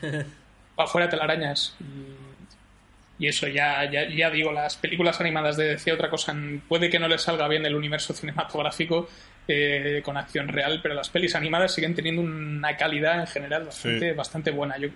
[0.74, 1.74] Para afuera telarañas.
[1.80, 6.34] Y, y eso, ya, ya, ya digo, las películas animadas de DC, otra cosa,
[6.68, 9.08] puede que no les salga bien el universo cinematográfico
[9.48, 14.10] eh, con acción real, pero las pelis animadas siguen teniendo una calidad en general bastante,
[14.10, 14.16] Sí.
[14.16, 14.78] bastante buena.
[14.78, 14.88] Yo,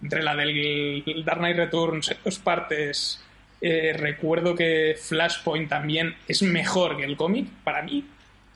[0.00, 3.20] entre la del Dark Knight Returns en dos partes,
[3.60, 7.48] eh, recuerdo que Flashpoint también es mejor que el cómic.
[7.64, 8.04] Para mí,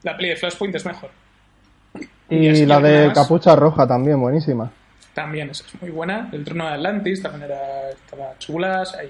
[0.03, 1.11] la peli de Flashpoint es mejor.
[2.30, 3.14] Y la de más.
[3.14, 4.70] Capucha Roja también, buenísima.
[5.14, 6.30] También es, es muy buena.
[6.32, 8.94] El trono de Atlantis también era, estaba chulas.
[8.94, 9.09] Hay,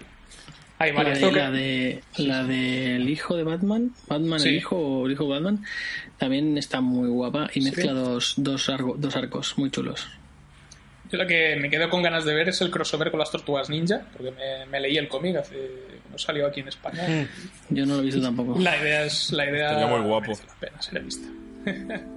[0.79, 1.21] hay La, varias.
[1.21, 4.49] de, la, de, la del hijo de Batman, Batman Sí.
[4.49, 5.65] el hijo o el hijo de Batman,
[6.19, 10.09] también está muy guapa y mezcla dos, dos, argo- dos arcos muy chulos.
[11.13, 13.69] Yo lo que me quedo con ganas de ver es el crossover con las tortugas
[13.69, 15.57] ninja, porque me, me leí el cómic hace
[16.11, 17.29] no salió aquí en España.
[17.71, 18.59] Yo no lo he visto tampoco.
[18.59, 20.33] La idea es la idea Sería muy guapo.
[20.33, 21.29] la pena ser vista.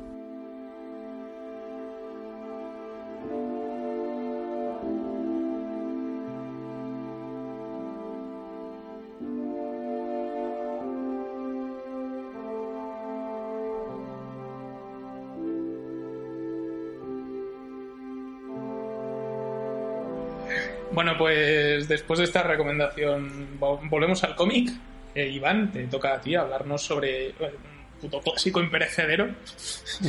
[20.96, 24.70] Bueno, pues después de esta recomendación, vo- volvemos al cómic.
[25.14, 29.28] Eh, Iván, te toca a ti hablarnos sobre eh, un puto clásico imperecedero.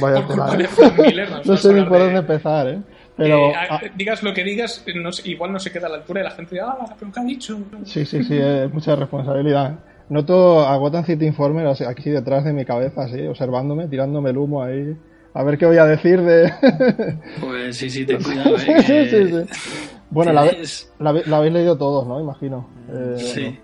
[0.00, 0.58] Vaya Por culpa ¿eh?
[0.58, 2.78] de Frank Miller, nos No sé ni por de- dónde empezar, ¿eh?
[3.16, 3.50] Pero...
[3.50, 6.20] Eh, a- ah, digas lo que digas, no igual no se queda a la altura
[6.20, 7.58] y la gente dice, ah, pero ¿qué ha dicho?
[7.84, 9.78] Sí, sí, sí, es mucha responsabilidad.
[10.08, 14.62] Noto a Gotham City Informer aquí detrás de mi cabeza, así, observándome, tirándome el humo
[14.62, 14.96] ahí.
[15.34, 16.52] A ver qué voy a decir de...
[17.40, 18.82] Pues sí, sí, ten cuidado, ¿eh?
[18.82, 19.95] sí, sí, sí.
[20.10, 22.20] Bueno, la, tienes- la, la habéis leído todos, ¿no?
[22.20, 22.66] Imagino.
[22.90, 23.60] Eh, Sí.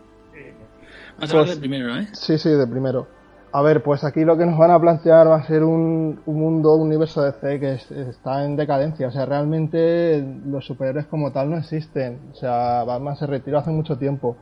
[1.21, 1.97] Vas a hablar del primero.
[1.97, 2.09] ¿eh?
[2.13, 3.07] Sí, sí, de primero.
[3.53, 6.41] A ver, pues aquí lo que nos van a plantear va a ser un, un
[6.41, 9.09] mundo, un universo DC que es- está en decadencia.
[9.09, 12.19] O sea, realmente los superhéroes como tal no existen.
[12.33, 14.37] O sea, Batman se retiró hace mucho tiempo.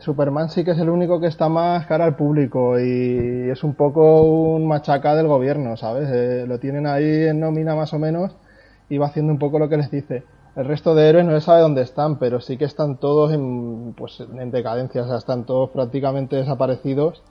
[0.00, 3.74] Superman sí que es el único que está más cara al público y es un
[3.74, 6.08] poco un machaca del gobierno, ¿sabes?
[6.12, 8.36] Eh, lo tienen ahí en nómina más o menos
[8.88, 10.22] y va haciendo un poco lo que les dice.
[10.56, 13.94] El resto de héroes no se sabe dónde están, pero sí que están todos en,
[13.96, 17.22] pues, en decadencia, o sea, están todos prácticamente desaparecidos.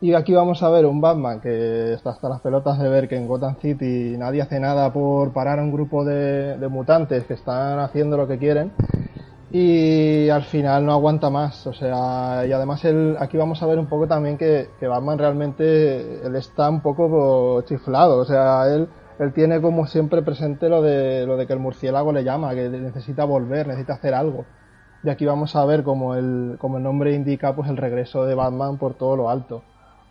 [0.00, 3.16] Y aquí vamos a ver un Batman que está hasta las pelotas de ver que
[3.16, 7.80] en Gotham City nadie hace nada por parar a un grupo de, mutantes que están
[7.80, 8.70] haciendo lo que quieren
[9.50, 11.66] y al final no aguanta más.
[11.66, 15.18] O sea, y además él, aquí vamos a ver un poco también que, que Batman
[15.18, 18.18] realmente está un poco chiflado.
[18.18, 18.88] O sea, él,
[19.18, 22.68] él tiene como siempre presente lo de, lo de que el murciélago le llama, que
[22.68, 24.44] necesita volver, necesita hacer algo.
[25.02, 28.34] Y aquí vamos a ver como el, como el nombre indica, pues el regreso de
[28.34, 29.62] Batman por todo lo alto.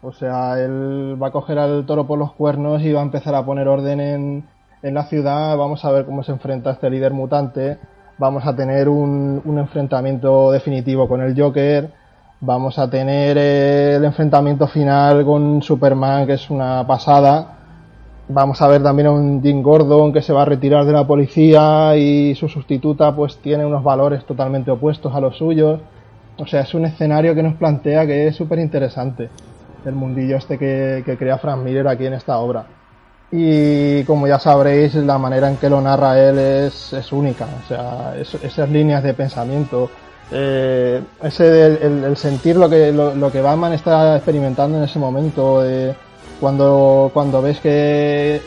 [0.01, 3.33] O sea, él va a coger al toro por los cuernos y va a empezar
[3.35, 4.47] a poner orden en,
[4.81, 5.57] en la ciudad.
[5.57, 7.77] Vamos a ver cómo se enfrenta este líder mutante.
[8.17, 11.91] Vamos a tener un, un enfrentamiento definitivo con el Joker.
[12.39, 17.56] Vamos a tener el enfrentamiento final con Superman, que es una pasada.
[18.29, 21.07] Vamos a ver también a un Jim Gordon que se va a retirar de la
[21.07, 25.79] policía y su sustituta pues tiene unos valores totalmente opuestos a los suyos.
[26.37, 29.29] O sea, es un escenario que nos plantea que es súper interesante.
[29.85, 32.65] El mundillo este que, que crea Frank Miller aquí en esta obra.
[33.31, 37.45] Y como ya sabréis, la manera en que lo narra él es, es única.
[37.63, 39.89] O sea, es- esas líneas de pensamiento,
[40.31, 45.65] eh, ese el, sentir lo que, lo, lo que Batman está experimentando en ese momento,
[45.65, 45.95] eh,
[46.39, 48.41] cuando, cuando ves que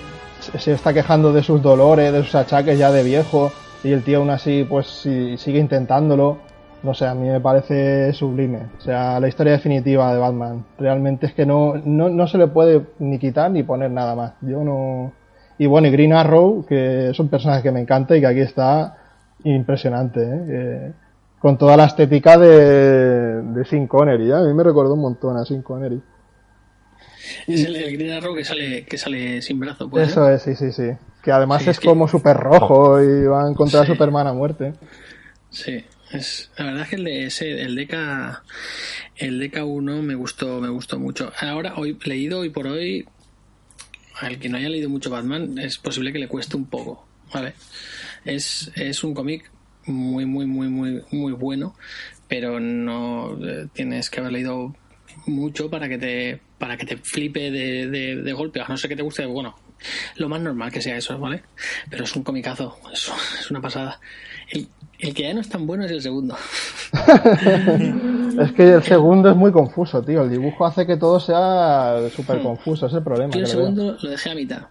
[0.58, 3.50] se- está quejando de sus dolores, de sus achaques ya de viejo,
[3.82, 6.38] y el tío aún así pues si- sigue intentándolo.
[6.82, 8.60] No sé, a mí me parece sublime.
[8.78, 10.64] O sea, la historia definitiva de Batman.
[10.78, 14.32] Realmente es que no, no, no se le puede ni quitar ni poner nada más.
[14.40, 15.12] Yo no.
[15.58, 18.40] Y bueno, y Green Arrow, que es un personaje que me encanta y que aquí
[18.40, 18.96] está
[19.44, 20.92] impresionante, ¿eh?
[21.38, 24.30] Con toda la estética de, de Sean Connery.
[24.30, 24.34] ¿eh?
[24.34, 26.00] A mí me recordó un montón a Sean Connery.
[27.46, 29.88] Es el, el Green Arrow que sale, que sale sin brazo.
[29.90, 30.12] ¿puede ser?
[30.12, 30.90] Eso es, sí, sí, sí.
[31.22, 33.88] Que además Sí, es es que- como súper rojo y va en contra Sí.
[33.88, 34.72] Superman a muerte.
[35.50, 38.42] Sí, es, la verdad es que el de ese, el DK,
[39.16, 41.32] el DK1 me gustó, me gustó mucho.
[41.40, 43.06] Ahora, hoy, leído hoy por hoy,
[44.20, 47.54] al que no haya leído mucho Batman, es posible que le cueste un poco, ¿vale?
[48.24, 49.50] Es, es un cómic
[49.86, 51.74] muy, muy, muy, muy, muy bueno,
[52.28, 54.74] pero no eh, tienes que haber leído
[55.26, 58.88] mucho para que te, para que te flipe de, de, de golpe, a no sé
[58.88, 59.54] que te guste, bueno,
[60.16, 61.42] lo más normal que sea eso, ¿vale?
[61.88, 63.10] Pero es un comicazo, es,
[63.40, 64.00] es una pasada.
[64.50, 64.68] El,
[64.98, 66.36] el que ya no es tan bueno es el segundo.
[68.40, 70.22] Es que el segundo es muy confuso, tío.
[70.22, 73.32] El dibujo hace que todo sea súper confuso, es el problema.
[73.32, 73.52] Yo el veo.
[73.52, 74.62] segundo lo dejé a mitad.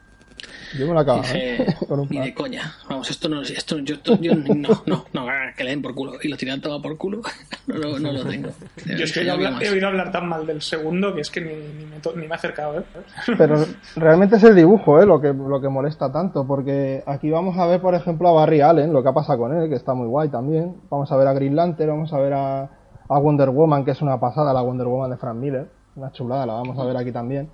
[0.78, 1.22] Yo me lo acabo.
[1.22, 2.26] Dije, Con un ni par.
[2.26, 2.74] de coña.
[2.90, 5.26] Vamos, esto no, esto, yo, esto- yo no, no, no,
[5.58, 6.14] que le den por culo.
[6.22, 7.22] Y lo tiran todo por culo.
[7.68, 8.50] No, lo- no lo tengo.
[8.86, 11.30] Yo es que he oído, hablar, he oído hablar tan mal del segundo que es
[11.30, 12.84] que ni, ni me, to- ni me he acercado, ¿eh?
[13.38, 13.64] Pero
[13.96, 15.06] realmente es el dibujo, ¿eh?
[15.06, 18.62] Lo que, lo que molesta tanto, porque aquí vamos a ver, por ejemplo, a Barry
[18.62, 20.76] Allen, lo que ha pasado con él, que está muy guay también.
[20.90, 22.62] Vamos a ver a Green Lantern, vamos a ver a,
[23.08, 25.68] a Wonder Woman, que es una pasada, la Wonder Woman de Frank Miller.
[25.96, 27.50] Una chulada, la vamos a ver aquí también.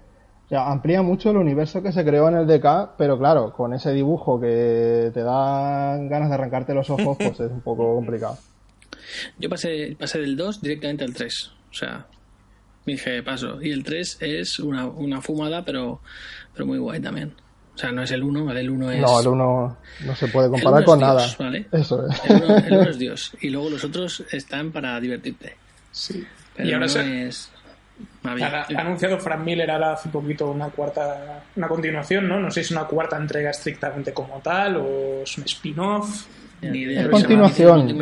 [0.46, 3.74] O sea, amplía mucho el universo que se creó en el DK, pero claro, con
[3.74, 8.38] ese dibujo que te da ganas de arrancarte los ojos, pues es un poco complicado.
[9.40, 11.52] Yo pasé, pasé del 2 directamente al 3.
[11.72, 12.06] O sea,
[12.86, 13.62] dije, paso.
[13.62, 16.02] Y el 3 es una, una fumada, pero,
[16.54, 17.34] pero muy guay también.
[17.74, 18.62] O sea, no es el 1, ¿vale?
[18.62, 19.02] El 1 es.
[19.02, 21.22] No, el uno no se puede el comparar uno con es nada.
[21.22, 21.68] Dios, ¿vale?
[21.72, 22.22] Eso es.
[22.26, 23.32] El 1 el uno es Dios.
[23.42, 25.58] Y luego los otros están para divertirte.
[25.92, 26.26] Sí.
[26.56, 27.52] Pero y ahora no se, es.
[28.24, 28.66] Maravilla.
[28.70, 32.40] ha, ha anunciado Frank Miller ahora hace poquito una cuarta, una continuación, ¿no?
[32.40, 36.26] No sé si es una cuarta entrega estrictamente como tal o es un spin-off.
[36.62, 37.04] Ni idea.
[37.04, 38.02] Es continuación.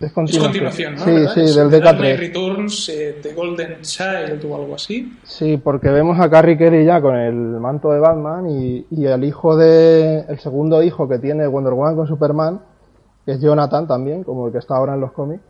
[0.00, 0.98] Es, continuación.
[0.98, 1.32] Sí, ¿Verdad?
[1.34, 2.18] sí, Es del Dark Knight DK3.
[2.18, 5.16] Returns, eh, The Golden Child o algo así.
[5.22, 9.24] Sí, porque vemos a Carrie Kelly ya con el manto de Batman y, y el
[9.24, 10.24] hijo de.
[10.28, 12.60] el segundo hijo que tiene Wonder Woman con Superman,
[13.24, 15.42] que es Jonathan también, como el que está ahora en los cómics.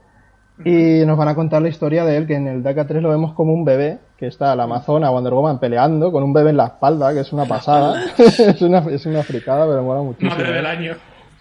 [0.65, 3.35] Y nos van a contar la historia de él, que en el DK3 lo vemos
[3.35, 6.67] como un bebé, que está la Amazona Wonder Woman peleando con un bebé en la
[6.67, 8.01] espalda, que es una pasada.
[8.19, 10.31] es, una, es una fricada, pero mola muchísimo.
[10.31, 10.95] Madre del año.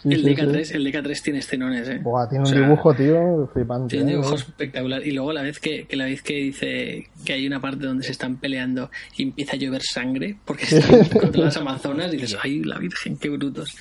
[0.05, 0.73] El, sí, DK3, sí.
[0.75, 1.99] el DK3 tiene estenones, ¿eh?
[2.03, 3.95] Buah, tiene O un sea, dibujo, tío, flipante.
[3.95, 4.13] Tiene un ¿eh?
[4.13, 5.05] dibujo espectacular.
[5.07, 8.03] Y luego la vez que, que la vez que dice que hay una parte donde
[8.03, 12.37] se están peleando y empieza a llover sangre porque están contra las amazonas y dices,
[12.43, 13.75] ay, la virgen, qué brutos.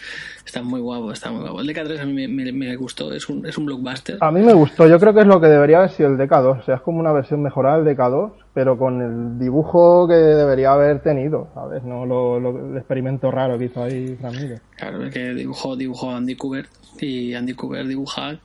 [0.47, 1.61] Está muy guapo, está muy guapo.
[1.61, 4.19] El DK3 a mí me, me- me gustó, es un, es un blockbuster.
[4.21, 6.61] A mí me gustó, yo creo que es lo que debería haber sido el DK2,
[6.61, 10.73] o sea, es como una versión mejorada del DK2, pero con el dibujo que debería
[10.73, 11.83] haber tenido, ¿sabes?
[11.85, 14.61] No lo, lo- el experimento raro que hizo ahí Miller.
[14.77, 16.69] Claro, es que dibujó, dibujó a Andy Kubert
[17.01, 18.39] y Andy Kubert dibuja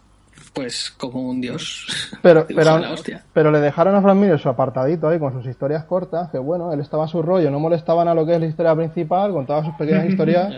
[0.53, 1.87] pues como un dios.
[2.21, 3.23] Pero, pero, la hostia.
[3.33, 6.71] pero le dejaron a Frank Miller su apartadito ahí con sus historias cortas, que bueno,
[6.73, 9.63] él estaba a su rollo, no molestaban a lo que es la historia principal, contaba
[9.65, 10.55] sus pequeñas historias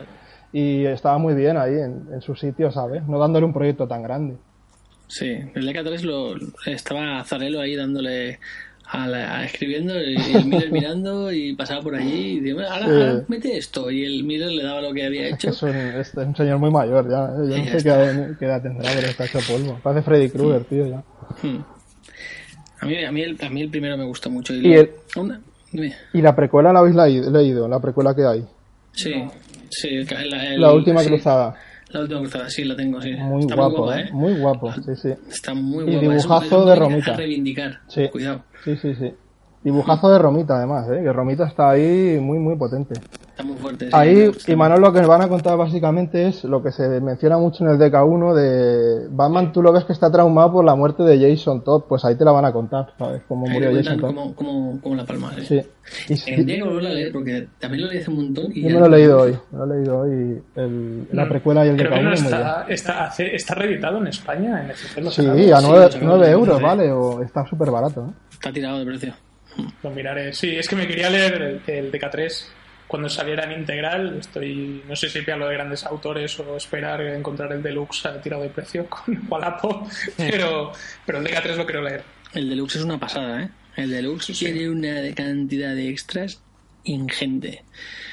[0.52, 3.04] y estaba muy bien ahí en, en su sitio, ¿sabes?
[3.08, 4.36] No dándole un proyecto tan grande.
[5.08, 6.36] Sí, el DK3 lo,
[6.66, 8.40] estaba Zarelo ahí dándole
[8.92, 12.86] a la- a escribiendo y el Miller mirando y pasaba por allí y digo, ahora,
[12.86, 12.92] Sí.
[12.92, 15.50] ahora mete esto y el Miller le daba lo que había Es que hecho.
[15.50, 17.50] es un, es un señor muy mayor ya, ¿eh?
[17.50, 19.80] yo Y no ya sé qué qué edad tendrá, pero está hecho polvo.
[19.84, 21.04] Parece Freddy Krueger, tío, ya.
[21.44, 21.64] Hmm.
[22.82, 24.54] A mí, a, mí el, a mí el primero me gustó mucho.
[24.56, 25.42] Y, Y el- una-.
[26.14, 27.68] ¿Y la precuela la habéis leído?
[27.68, 28.46] La precuela que hay.
[28.94, 29.14] Sí,
[29.70, 31.56] sí, el- el- La última sí, cruzada.
[31.90, 33.12] La última cruzada, sí, la tengo, sí.
[33.14, 34.04] Muy Está guapo, muy guapa, ¿eh?
[34.06, 34.10] ¿eh?
[34.14, 35.10] Muy guapo, sí, sí.
[35.30, 36.00] Está muy Y guapa.
[36.00, 37.14] Es un- dibujazo es un de a Romita.
[37.16, 37.80] reivindicar.
[37.88, 38.08] Sí.
[38.12, 39.14] Cuidado, Sí, sí, sí.
[39.62, 41.02] Dibujazo de Romita, además, ¿eh?
[41.04, 42.94] Que Romita está ahí muy, muy potente.
[42.94, 43.88] está muy fuerte.
[43.88, 46.88] sí, Ahí, y Manuel lo que nos van a contar básicamente es lo que se
[47.02, 50.76] menciona mucho en el DK1 de Batman, tú lo ves que está traumado por la
[50.76, 53.22] muerte de Jason Todd, pues ahí te la van a contar, ¿sabes?
[53.28, 54.08] Cómo Ahí murió Jason Todd.
[54.08, 55.34] cómo, cómo, cómo la palma.
[55.40, 55.44] Sí.
[55.46, 56.14] Sí.
[56.14, 58.46] Y sí, Tendría que volverlo a leer porque también lo leí hace un montón.
[58.54, 61.28] Y yo me lo he no- leído hoy, me lo he leído hoy, el- la
[61.28, 64.62] precuela y el Creo que DK1 no está, está, está reeditado en España,
[64.96, 66.64] en lo Sí, a sí, 9, lo sacamos de euros, DVD.
[66.64, 66.92] ¿vale?
[66.94, 68.14] O está súper barato, ¿eh?
[68.40, 69.16] Está tirado de precio.
[69.84, 70.32] Lo miraré.
[70.32, 72.46] Sí, es que me quería leer el, el DK3
[72.88, 74.18] cuando saliera en integral.
[74.18, 78.50] Estoy, no sé si pillarlo de grandes autores o esperar encontrar el deluxe tirado de
[78.50, 80.72] precio con Wallapop, pero,
[81.06, 82.04] pero el DK3 lo quiero leer.
[82.34, 83.50] El deluxe es una pasada, ¿eh?
[83.76, 86.42] El deluxe tiene una cantidad de extras
[86.86, 87.64] ingente.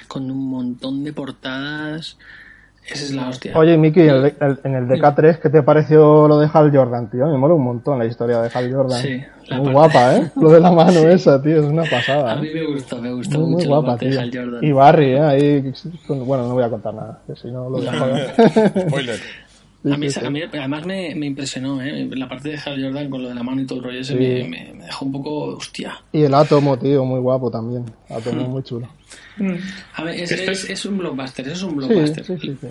[0.08, 2.18] Con un montón de portadas.
[2.88, 3.52] Esa es la hostia.
[3.58, 7.26] Oye, Miki, en el, en el DK3, ¿qué te pareció lo de Hal Jordan, tío?
[7.26, 9.02] Me mola un montón la historia de Hal Jordan.
[9.02, 10.30] Sí, la Muy parte- guapa, ¿eh?
[10.36, 12.34] Lo de la mano esa, tío, es una pasada.
[12.34, 12.42] A ¿eh?
[12.42, 14.20] mí me gustó, me gustó Muy, muy mucho la guapa, de tío.
[14.20, 14.64] Hal Jordan.
[14.64, 15.20] Y Barry, ¿eh?
[15.20, 15.72] Ahí,
[16.08, 18.30] bueno, no voy a contar nada, que si no lo voy a joder.
[18.88, 19.20] Spoiler.
[19.92, 22.08] A mí, a mí además me, me impresionó, ¿eh?
[22.12, 24.14] La parte de Hal Jordan con lo de la mano y todo el rollo ese
[24.14, 24.18] Sí.
[24.18, 26.00] me, me- me dejó un poco hostia.
[26.12, 27.84] Y el átomo, tío, muy guapo también.
[28.08, 28.88] Átomo muy chulo.
[29.94, 32.24] A ver, es, Estoy- es, es un blockbuster, es un Sí, blockbuster.
[32.24, 32.66] sí, sí, sí.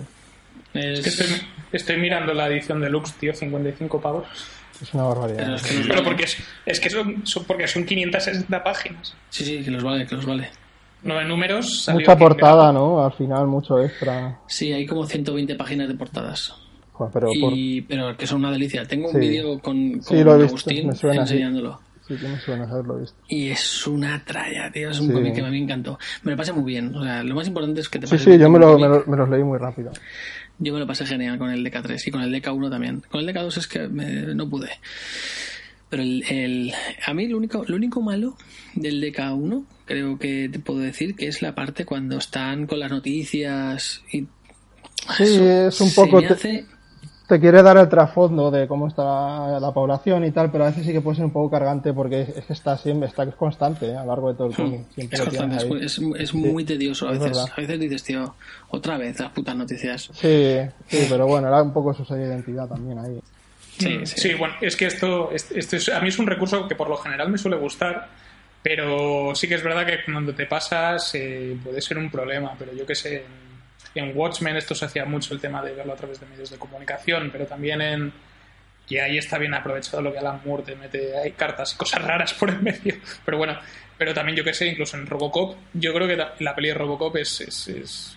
[0.74, 1.26] Es- Es que estoy,
[1.72, 4.26] estoy mirando la edición deluxe, tío, 55 pavos.
[4.82, 5.38] Es una barbaridad.
[5.38, 6.04] pero es que los Pero vale.
[6.08, 6.36] porque es,
[6.66, 9.14] es que son, son- porque son 560 páginas.
[9.30, 10.50] Sí, sí, que los vale, que los vale.
[11.02, 11.84] Nueve números.
[11.84, 12.72] salió Mucha portada.
[12.72, 13.04] ¿no?
[13.04, 14.38] Al final, mucho extra.
[14.48, 16.54] Sí, hay como 120 páginas de portadas.
[16.96, 17.52] Joder, pero por...
[17.54, 18.84] Y, pero que son una delicia.
[18.86, 19.18] Tengo un Sí.
[19.20, 21.34] vídeo con, con Sí, lo he visto, Agustín suena, sí.
[21.34, 21.80] enseñándolo.
[22.08, 23.16] Sí, que me suena haberlo visto.
[23.28, 24.90] Y es una tralla, tío.
[24.90, 25.12] Es un Sí.
[25.12, 25.98] cómic que a mí me encantó.
[26.22, 26.94] Me lo pasé muy bien.
[26.94, 28.72] O sea, lo más importante es que te Sí, pases sí, bien yo me, lo,
[28.72, 28.80] cómic.
[28.88, 29.90] me, lo- me los leí muy rápido.
[30.58, 33.02] Yo me lo pasé genial con el DK3 y con el DK1 también.
[33.10, 34.70] Con el DK2 es que me- no pude.
[35.90, 36.72] Pero el, el-
[37.06, 38.36] a mí lo único, lo único malo
[38.74, 42.90] del DK1, creo que te puedo decir, que es la parte cuando están con las
[42.90, 44.26] noticias y
[45.18, 46.20] Sí, eso es un se poco...
[46.20, 46.66] me te- hace-
[47.26, 50.68] te quiere dar el trasfondo de cómo está la, la población y tal, pero a
[50.68, 53.86] veces sí que puede ser un poco cargante porque es, que está siempre está constante
[53.86, 53.96] ¿eh?
[53.96, 54.82] a lo largo de todo el cómic.
[54.94, 55.84] Siempre Es, constante,
[56.18, 57.38] es, muy tedioso a es veces.
[57.38, 58.34] A veces dices, tío,
[58.70, 60.10] otra vez las putas noticias.
[60.12, 60.58] Sí,
[60.88, 63.20] sí, pero bueno, era un poco su sello de identidad también ahí.
[63.78, 64.20] Sí, Mm, sí.
[64.20, 66.96] sí, bueno, es que esto, este es- a mí es un recurso que por lo
[66.96, 68.08] general me suele gustar,
[68.62, 72.72] pero sí que es verdad que cuando te pasas eh, puede ser un problema, pero
[72.72, 73.24] yo que sé,
[73.98, 76.50] en, en Watchmen esto se hacía mucho el tema de verlo a través de medios
[76.50, 78.12] de comunicación, pero también en...
[78.88, 82.02] Y ahí está bien aprovechado lo que Alan Moore te mete, hay cartas y cosas
[82.02, 82.94] raras por el medio,
[83.24, 83.58] pero bueno,
[83.98, 87.16] pero también yo que sé, incluso en Robocop, yo creo que la, peli de Robocop
[87.16, 88.15] es, es,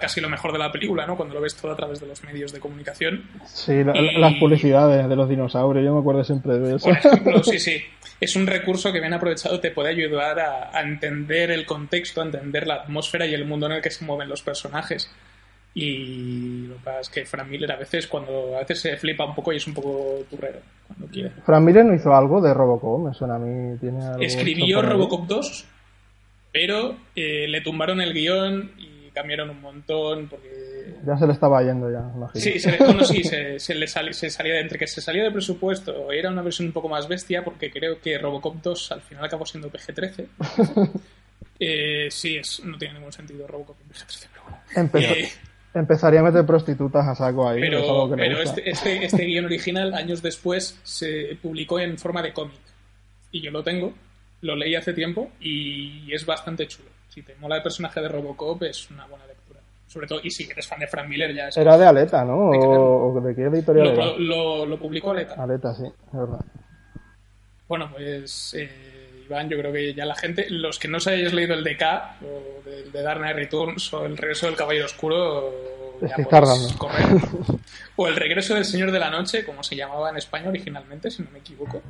[0.00, 1.16] casi lo mejor de la película, ¿no?
[1.16, 3.22] Cuando lo ves todo a través de los medios de comunicación.
[3.46, 6.86] Sí, la- Y- las publicidades de los dinosaurios, yo me acuerdo siempre de eso.
[6.86, 7.80] Por ejemplo, sí, sí.
[8.20, 12.24] Es un recurso que bien aprovechado te puede ayudar a, a entender el contexto, a
[12.24, 15.08] entender la atmósfera y el mundo en el que se mueven los personajes.
[15.74, 19.24] Y lo que pasa es que Frank Miller a veces cuando a veces se flipa
[19.24, 20.58] un poco y es un poco turrero
[20.88, 21.30] cuando quiere.
[21.46, 23.76] Frank Miller no hizo algo de Robocop, me suena a mí.
[23.78, 24.82] Tiene algo Escribió.
[24.82, 25.66] Robocop 2,
[26.52, 28.88] pero eh, le tumbaron el guion y
[29.18, 32.40] cambiaron un montón porque Ya se le estaba yendo ya, imagino.
[32.40, 35.00] Sí, se, le- bueno, sí, se, se le sali- se salía de- entre que se
[35.00, 38.92] salía de presupuesto era una versión un poco más bestia porque creo que Robocop 2
[38.92, 40.26] al final acabó siendo PG-13.
[41.60, 44.58] Eh, sí, es, no tiene ningún sentido Robocop en PG-13, pero bueno.
[44.76, 45.28] Empezó- Eh,
[45.74, 49.44] Empezaría a meter prostitutas a saco ahí, algo pero que pero este, este, este guion
[49.44, 52.58] original, años después, se publicó en forma de cómic.
[53.32, 53.92] Y yo lo tengo,
[54.40, 56.88] lo leí hace tiempo y es bastante chulo.
[57.18, 59.58] Si te mola el personaje de Robocop, es una buena lectura.
[59.88, 61.56] Sobre todo, y si eres fan de Frank Miller, ya es.
[61.56, 62.50] Era de Aleta, ¿no?
[62.50, 64.04] O, de qué editorial era.
[64.04, 65.34] lo, lo, lo publicó Aleta.
[65.34, 66.38] Aleta, sí, es verdad.
[67.66, 71.32] Bueno, pues eh, Iván, yo creo que ya la gente, los que no os hayáis
[71.32, 71.82] leído el DK
[72.22, 75.52] o del de Dark Knight Returns o el regreso del Caballero Oscuro,
[76.00, 77.04] ya podéis correr.
[77.96, 81.24] O el regreso del Señor de la Noche, como se llamaba en España originalmente, si
[81.24, 81.82] no me equivoco.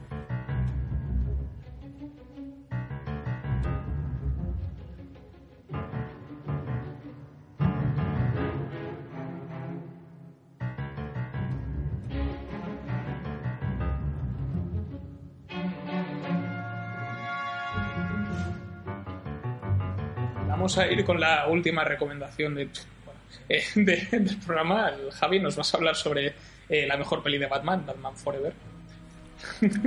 [20.69, 24.93] Vamos a ir con la última recomendación de, bueno, eh, de- del programa.
[25.19, 26.35] Javi nos vas a hablar sobre
[26.69, 28.53] eh, la mejor peli de Batman, Batman Forever.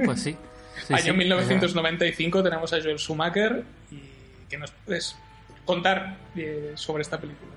[0.06, 0.36] Pues sí.
[0.88, 1.18] Sí, Año sí.
[1.20, 4.00] 1995 tenemos a Joel Schumacher y
[4.50, 5.16] que nos puedes
[5.66, 7.52] contar eh, sobre esta película.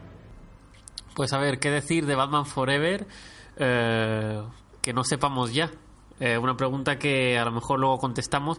[1.14, 3.06] Pues a ver, ¿qué decir de Batman Forever
[3.56, 4.42] eh,
[4.82, 5.70] que no sepamos ya?
[6.20, 8.58] Eh, una pregunta que a lo mejor luego contestamos,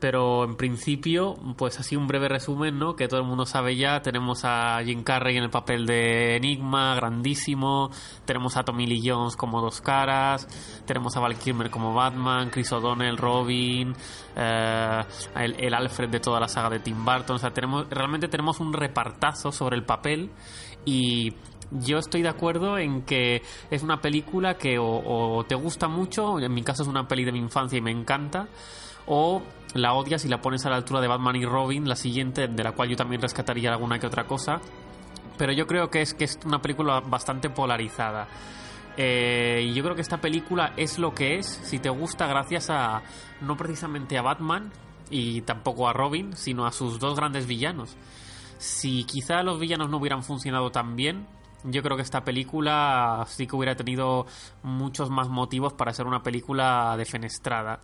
[0.00, 2.96] pero en principio, pues así un breve resumen, ¿no?
[2.96, 4.00] Que todo el mundo sabe ya.
[4.00, 7.90] Tenemos a Jim Carrey en el papel de Enigma, grandísimo.
[8.24, 10.46] Tenemos a Tommy Lee Jones como Dos Caras.
[10.86, 13.94] Tenemos a Val Kilmer como Batman, Chris O'Donnell, Robin,
[14.36, 15.02] eh,
[15.36, 17.36] el, el Alfred de toda la saga de Tim Burton.
[17.36, 20.30] O sea, tenemos, realmente tenemos un repartazo sobre el papel
[20.84, 21.32] y
[21.74, 26.52] yo estoy de acuerdo en que es una película que o, te gusta mucho, en
[26.52, 28.48] mi caso es una peli de mi infancia y me encanta,
[29.06, 29.42] o
[29.74, 32.64] la odias y la pones a la altura de Batman y Robin, la siguiente, de
[32.64, 34.60] la cual yo también rescataría alguna que otra cosa.
[35.36, 38.28] Pero yo creo que es que es una película bastante polarizada.
[38.96, 42.70] Eh, y yo creo que esta película es lo que es si te gusta gracias
[42.70, 43.02] a
[43.40, 44.70] no precisamente a Batman
[45.10, 47.96] y tampoco a Robin, sino a sus dos grandes villanos.
[48.58, 51.26] Si quizá los villanos no hubieran funcionado tan bien,
[51.64, 54.26] yo creo que esta película sí que hubiera tenido
[54.62, 57.80] muchos más motivos para ser una película defenestrada.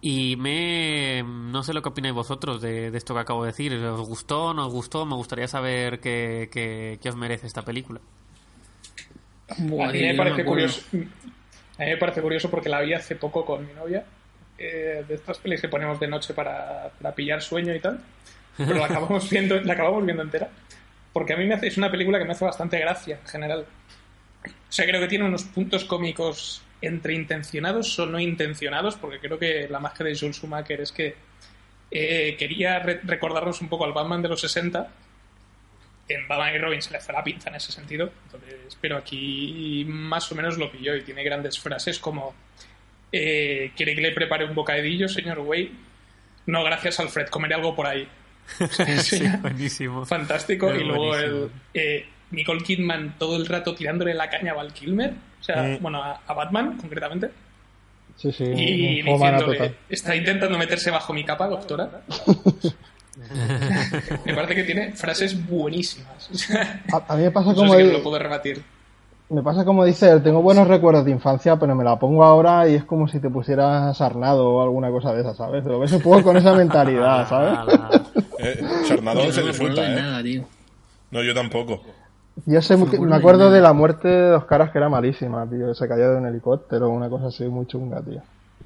[0.00, 1.22] Y me.
[1.22, 3.72] No sé lo que opináis vosotros de, de esto que acabo de decir.
[3.74, 4.52] ¿Os gustó?
[4.52, 5.06] ¿No os gustó?
[5.06, 8.00] Me gustaría saber qué, qué- qué os merece esta película.
[9.48, 9.68] A mí
[10.00, 10.82] yo me parece curioso.
[10.92, 10.96] A
[11.84, 14.04] mí me parece curioso porque la vi hace poco con mi novia.
[14.58, 18.00] eh, de estas pelis que ponemos de noche para, para pillar sueño y tal.
[18.56, 20.48] Pero la acabamos viendo, la acabamos viendo entera.
[21.12, 23.66] Porque a mí me hace, es una película que me hace bastante gracia en general.
[24.46, 29.38] O sea, creo que tiene unos puntos cómicos entre intencionados o no intencionados, porque creo
[29.38, 31.14] que la magia de Joel Schumacher es que
[31.90, 34.88] eh, quería re- recordarnos un poco al Batman de los 60.
[36.08, 38.10] En Batman y Robin se le fue la pinza en ese sentido.
[38.24, 42.34] Entonces, pero aquí más o menos lo pilló y tiene grandes frases como
[43.12, 45.70] eh, ¿Quiere que le prepare un bocadillo, señor Wade?
[46.46, 47.28] No, gracias, Alfred.
[47.28, 48.08] Comeré algo por ahí.
[49.02, 50.04] sí, buenísimo.
[50.06, 50.70] Fantástico.
[50.70, 54.72] Es y luego el, eh, Nicole Kidman todo el rato tirándole la caña a Val
[54.72, 55.12] Kilmer.
[55.40, 55.78] O sea, Mm.
[55.82, 57.30] bueno, a, a Batman concretamente.
[58.16, 62.02] Sí, sí, y diciéndole, está intentando meterse bajo mi capa, doctora.
[64.24, 66.30] me parece que tiene frases buenísimas.
[66.92, 68.62] A, a mí me pasa Eso como sí que no di- lo puedo rebatir.
[69.32, 72.68] Me pasa como dice él, tengo buenos recuerdos de infancia, pero me la pongo ahora
[72.68, 75.64] y es como si te pusieras sarnado o alguna cosa de esa, ¿sabes?
[75.64, 77.58] Lo ves un poco con esa mentalidad, ¿sabes?
[78.38, 79.94] Eh, se no acuerdo disfruta, ¿eh?
[79.96, 80.44] nada, tío.
[81.10, 81.82] No, yo tampoco.
[82.46, 85.74] Yo sé, me acuerdo de la muerte de dos caras que era malísima, tío.
[85.74, 88.22] Se cayó de un helicóptero, una cosa así muy chunga, tío.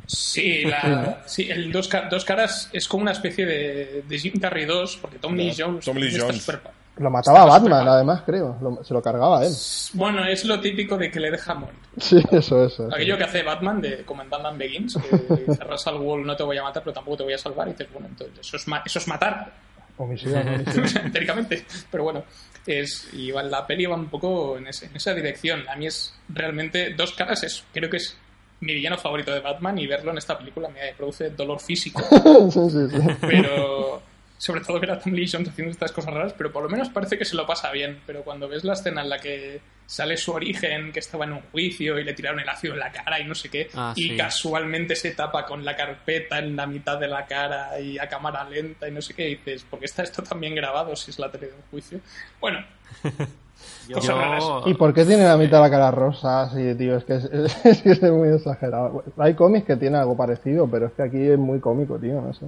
[0.06, 4.34] Sí, la, sí el dos, Ca- dos caras es como una especie de, de Jim
[4.40, 5.84] Carrey 2, porque Tom Lee Jones.
[5.84, 6.60] Tom Lee está.
[6.98, 8.56] Lo mataba Estaba Batman, además, creo.
[8.60, 9.52] Lo- se lo cargaba él.
[9.92, 11.76] Bueno, es lo típico de que le deja morir.
[11.98, 12.88] Sí, eso, eso.
[12.92, 16.62] Aquello que hace Batman de Batman Begins, que dice al Wall no te voy a
[16.62, 17.68] matar, pero tampoco te voy a salvar.
[17.68, 19.52] Y dices, bueno, entonces eso es, ma- eso es matar,
[19.98, 21.12] Omisión, omisión.
[21.12, 21.66] teóricamente.
[21.90, 22.24] Pero bueno,
[22.66, 25.68] es, y va- la peli va un poco en, ese- en esa dirección.
[25.68, 28.16] A mí es realmente dos caras, es, creo que es
[28.60, 32.00] mi villano favorito de Batman y verlo en esta película me produce dolor físico.
[32.50, 32.98] sí, sí, sí.
[33.20, 34.00] pero
[34.38, 36.88] sobre todo ver a Tom Lee Jones haciendo estas cosas raras, pero por lo menos
[36.90, 38.00] parece que se lo pasa bien.
[38.06, 41.40] Pero cuando ves la escena en la que sale su origen, que estaba en un
[41.52, 44.08] juicio y le tiraron el ácido en la cara y no sé qué, Ah, y
[44.10, 44.16] sí.
[44.16, 48.48] casualmente se tapa con la carpeta en la mitad de la cara y a cámara
[48.48, 51.10] lenta y no sé qué, y dices, ¿por qué está esto tan bien grabado si
[51.12, 52.00] es la tele de un juicio?
[52.40, 52.64] Bueno.
[53.88, 56.50] Yo, ¿Y por qué tiene la mitad de la cara rosa?
[56.50, 57.24] Sí, tío, es que es,
[57.64, 59.02] es que es muy exagerado.
[59.16, 62.34] Hay cómics que tienen algo parecido, pero es que aquí es muy cómico, tío, no
[62.34, 62.46] sé.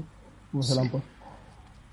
[0.50, 1.08] ¿Cómo se lo han puesto?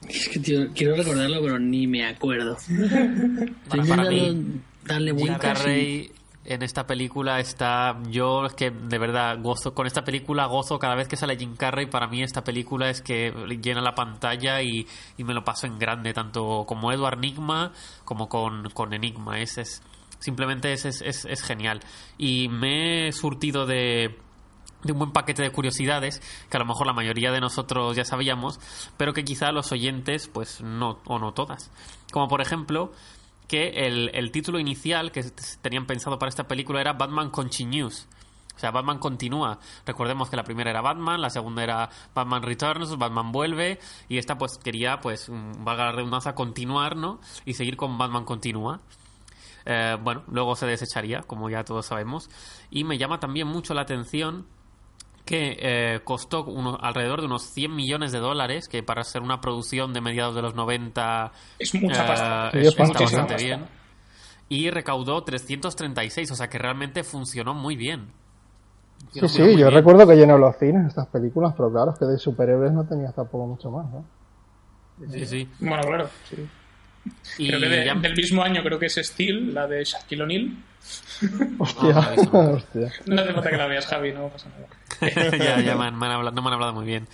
[0.10, 2.58] Es que, tío, quiero recordarlo, pero ni me acuerdo.
[3.70, 6.12] Para- mí, darle Jim y- Carrey
[6.45, 7.97] en esta película está.
[8.10, 9.74] Yo es que de verdad gozo.
[9.74, 11.88] Con esta película gozo cada vez que sale Jim Carrey.
[11.88, 13.34] Para mí, esta película es que
[13.64, 14.86] llena la pantalla y,
[15.18, 17.72] y me lo paso en grande, tanto como Edward Nigma
[18.03, 19.39] como con, con Enigma.
[19.39, 19.82] Es, es,
[20.20, 21.80] simplemente es, es, es, es genial.
[22.20, 24.16] Y me he surtido de
[24.86, 28.05] de un buen paquete de curiosidades que a lo mejor la mayoría de nosotros ya
[28.05, 28.59] sabíamos,
[28.97, 31.71] pero que quizá los oyentes, pues no, o no todas.
[32.11, 32.91] Como por ejemplo,
[33.47, 35.23] que el, el título inicial que
[35.61, 38.07] tenían pensado para esta película era Batman Continues.
[38.55, 39.59] O sea, Batman continúa.
[39.86, 44.38] Recordemos que la primera era Batman, la segunda era Batman Returns, Batman vuelve, y esta
[44.38, 47.19] pues quería, pues, mm, valga la redundancia, continuar, ¿no?
[47.43, 48.79] Y seguir con Batman continúa.
[49.65, 52.29] Eh, bueno, luego se desecharía, como ya todos sabemos.
[52.69, 54.45] Y me llama también mucho la atención
[55.26, 59.41] que eh, costó uno- alrededor de unos 100 millones de dólares, que para ser una
[59.41, 62.49] producción de mediados de los 90 Es mucha eh, pasta.
[62.49, 63.03] Es- es está bastante
[63.34, 63.36] pasta.
[63.36, 63.65] bien.
[64.47, 68.07] Y recaudó 336, o sea que realmente funcionó muy bien.
[69.11, 69.71] Sí, Funcionó sí, yo bien.
[69.73, 73.11] recuerdo que llenó los cines estas películas, pero claro, es que de superhéroes no tenía
[73.11, 74.05] tampoco mucho más, ¿no?
[75.11, 75.49] Sí, sí.
[75.59, 76.47] Bueno, claro, sí.
[77.39, 80.23] Y Creo que de- ya- del mismo año creo que es Steel, la de Shaquille
[80.23, 80.57] O'Neal.
[81.59, 82.39] Hostia, no he visto.
[82.39, 82.91] hostia.
[83.07, 84.67] No hace falta que la veas, Javi, no pasa nada.
[85.38, 87.08] ya, ya me han, hablado, no me han hablado muy bien.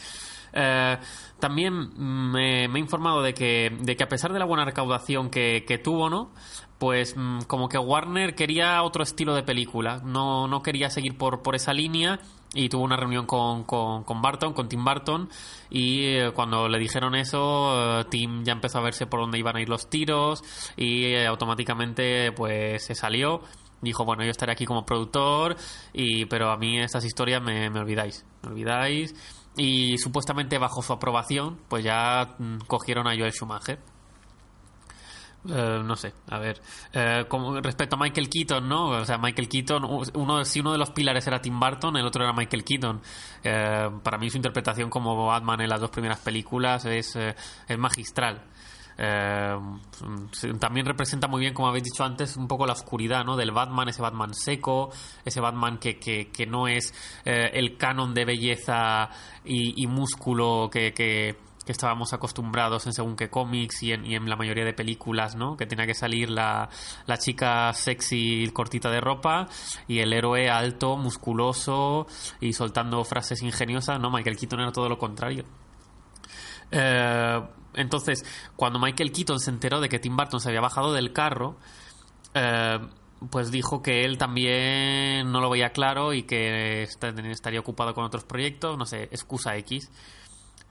[0.53, 0.97] Eh,
[1.39, 5.29] también me, me he informado de que, de que a pesar de la buena recaudación
[5.29, 6.31] que, que tuvo, ¿no?
[6.77, 11.41] Pues mm, como que Warner quería otro estilo de película, no, no quería seguir por,
[11.41, 12.19] por esa línea
[12.53, 15.29] y tuvo una reunión con, con, Barton, con Tim Burton
[15.69, 19.55] y eh, cuando le dijeron eso, eh, Tim ya empezó a verse por dónde iban
[19.55, 20.43] a ir los tiros
[20.75, 23.41] y automáticamente pues se salió
[23.81, 25.55] dijo, bueno, yo estaré aquí como productor,
[25.93, 29.15] y, pero a mí estas historias me, olvidáis, me olvidáis.
[29.57, 33.79] Y supuestamente bajo su aprobación, pues ya mm, cogieron a Joel Schumacher.
[35.49, 36.61] Eh, no sé, a ver.
[36.93, 38.89] Eh, como respecto a Michael Keaton, ¿no?
[38.89, 42.23] O sea, Michael Keaton, uno, si uno de los pilares era Tim Burton, el otro
[42.23, 43.01] era Michael Keaton.
[43.43, 47.35] Eh, para mí su interpretación como Batman en las dos primeras películas es, eh,
[47.67, 48.43] es magistral.
[48.97, 49.57] Eh,
[50.05, 53.35] mm, también representa muy bien, como habéis dicho antes, un poco la oscuridad ¿no?
[53.35, 54.91] del Batman, ese Batman seco,
[55.25, 56.93] ese Batman que, que, que no es
[57.25, 59.09] eh, el canon de belleza
[59.45, 61.35] y, y músculo que, que,
[61.67, 65.55] estábamos acostumbrados en según qué cómics y en, y en la mayoría de películas, ¿no?
[65.55, 66.67] Que tenía que salir la,
[67.05, 69.47] la chica sexy cortita de ropa
[69.87, 72.07] y el héroe alto, musculoso
[72.41, 74.11] y soltando frases ingeniosas, ¿no?
[74.11, 75.45] Michael Keaton era todo lo contrario.
[76.71, 77.41] Eh,
[77.73, 78.23] entonces,
[78.55, 81.57] cuando Michael Keaton se enteró de que Tim Burton se había bajado del carro,
[82.33, 82.79] eh,
[83.29, 88.03] pues dijo que él también no lo veía claro y que est- estaría ocupado con
[88.03, 89.89] otros proyectos, no sé, excusa X.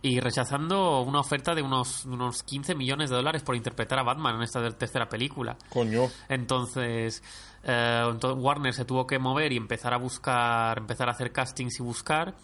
[0.03, 4.37] Y rechazando una oferta de unos, unos 15 millones de dólares por interpretar a Batman
[4.37, 5.57] en esta tercera película.
[5.69, 6.09] Coño.
[6.29, 7.23] Entonces,
[7.65, 11.79] eh, entonces Warner se tuvo que mover y empezar a buscar, empezar a hacer castings
[11.81, 12.35] y buscar.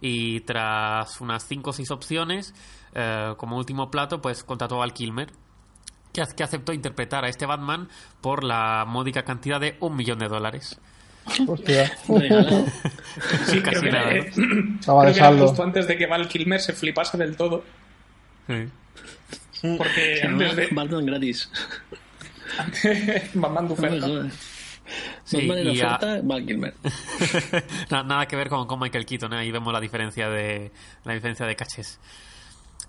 [0.00, 2.54] Y tras unas 5 o 6 opciones,
[2.94, 5.30] eh, como último plato, pues contrató a Val Kilmer,
[6.12, 7.88] que, que aceptó interpretar a este Batman
[8.20, 10.78] por la módica cantidad de un millón de dólares.
[11.46, 11.90] Hostia.
[13.46, 14.32] Sí, Casi creo que, nada, eh,
[14.80, 15.46] Estaba de creo que saldo.
[15.48, 17.62] justo antes de que Val Kilmer se flipase del todo.
[18.46, 18.68] Sí.
[19.78, 21.50] Porque antes de Batman gratis.
[23.34, 24.36] Batman de No oferta.
[25.24, 26.74] Sí, Batman en y a- oferta, Val Kilmer.
[27.90, 29.38] Na- nada que ver con, con Michael Keaton, ¿eh?
[29.38, 30.72] ahí vemos la diferencia de
[31.04, 32.00] la diferencia de cachés.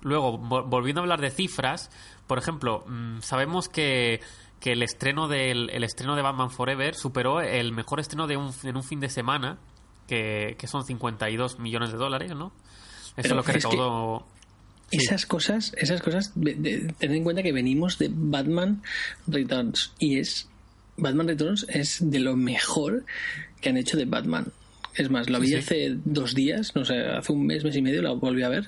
[0.03, 1.89] Luego, vol- volviendo a hablar de cifras,
[2.27, 4.21] por ejemplo, mm, sabemos que,
[4.59, 8.51] que el estreno del el estreno de Batman Forever superó el mejor estreno de un,
[8.63, 9.57] en un fin de semana,
[10.07, 12.47] que, que son 52 millones de dólares, ¿no?
[12.47, 14.25] Eso Pero es lo que es que- recaudó.
[14.91, 14.97] Sí.
[14.99, 18.83] Esas cosas, esas cosas, de- de- tened en cuenta que venimos de Batman
[19.25, 20.47] Returns y es
[20.97, 23.03] Batman Returns es de lo mejor
[23.59, 24.51] que han hecho de Batman.
[24.95, 25.55] Es más, lo vi sí.
[25.55, 28.65] hace dos días, no sé, hace un mes, mes y medio, lo volví a ver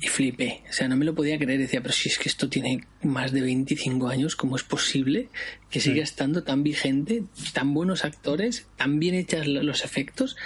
[0.00, 0.62] y flipé.
[0.70, 1.60] O sea, no me lo podía creer.
[1.60, 5.28] Decía, pero si es que esto tiene más de 25 años, ¿cómo es posible
[5.70, 10.36] que siga estando tan vigente, tan buenos actores, tan bien hechas lo- los efectos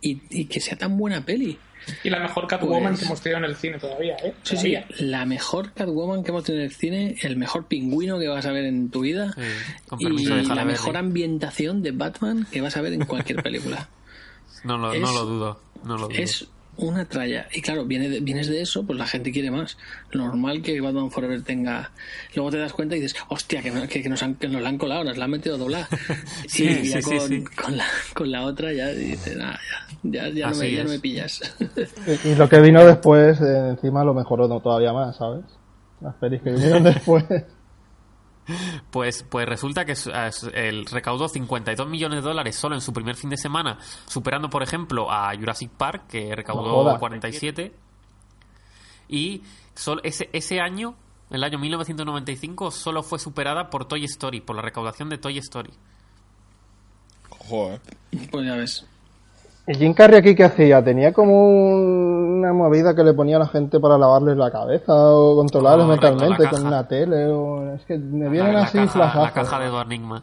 [0.00, 1.58] y, y que sea tan buena peli?
[2.04, 4.34] Y la mejor Catwoman Pues- que hemos tenido en el cine todavía, ¿eh?
[4.42, 8.28] Sí, sí, la mejor Catwoman que hemos tenido en el cine, el mejor pingüino que
[8.28, 9.34] vas a ver en tu vida
[9.98, 13.88] Sí, y la mejor ambientación de Batman que vas a ver en cualquier película.
[14.64, 15.60] No lo, es- no lo dudo.
[15.84, 16.18] No lo dudo.
[16.18, 16.46] es
[16.76, 17.48] una tralla.
[17.52, 19.76] Y claro, viene de- vienes de eso, pues la gente quiere más.
[20.12, 21.90] Normal que Batman Forever tenga.
[22.36, 24.68] Luego te das cuenta y dices, hostia, que, que- que nos, han, que nos la
[24.68, 25.88] han colado, nos la han metido doblada.
[26.46, 27.44] Sí, y ya sí, con, sí.
[27.44, 27.84] Con, la,
[28.14, 29.56] con la otra ya dices, "Nah,
[30.04, 31.40] ya, ya, ya no me, ya no me pillas.
[32.24, 35.44] Y, y lo que vino después, eh, encima lo mejoró no, todavía más, ¿sabes?
[36.00, 37.24] Las pelis que vinieron después.
[38.90, 39.94] Pues, pues resulta que
[40.54, 44.62] el recaudó 52 millones de dólares solo en su primer fin de semana, superando, por
[44.62, 46.98] ejemplo, a Jurassic Park, que No recaudó jodas.
[46.98, 47.74] 47.
[49.08, 49.42] Y
[49.74, 50.94] solo ese, ese año,
[51.30, 55.72] el año 1995, solo fue superada por Toy Story, por la recaudación de Toy Story.
[57.30, 57.80] Joder.
[58.30, 58.86] pues ya ves.
[59.70, 60.82] ¿Y Jim Carrey aquí qué hacía?
[60.82, 64.92] ¿Tenía como un- una movida que le ponía a la gente para lavarles la cabeza
[64.94, 67.26] o controlarles Correcto, mentalmente con una tele?
[67.26, 67.74] O...
[67.74, 70.22] Es que me vienen La, la así caja, la caja de Edward Nigma.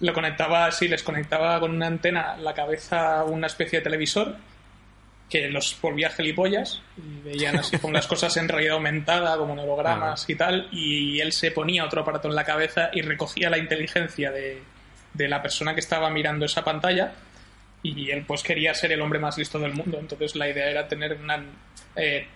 [0.00, 4.34] Lo conectaba, sí, les conectaba con una antena la cabeza a una especie de televisor
[5.28, 9.60] que los volvía gilipollas y veían así con las cosas en realidad aumentada, como en
[9.60, 13.56] hologramas y tal, y él se ponía otro aparato en la cabeza y recogía la
[13.58, 14.62] inteligencia de,
[15.14, 17.12] de la persona que estaba mirando esa pantalla
[17.82, 20.86] y él pues quería ser el hombre más listo del mundo, entonces la idea era
[20.88, 21.44] tener una,
[21.96, 22.28] eh,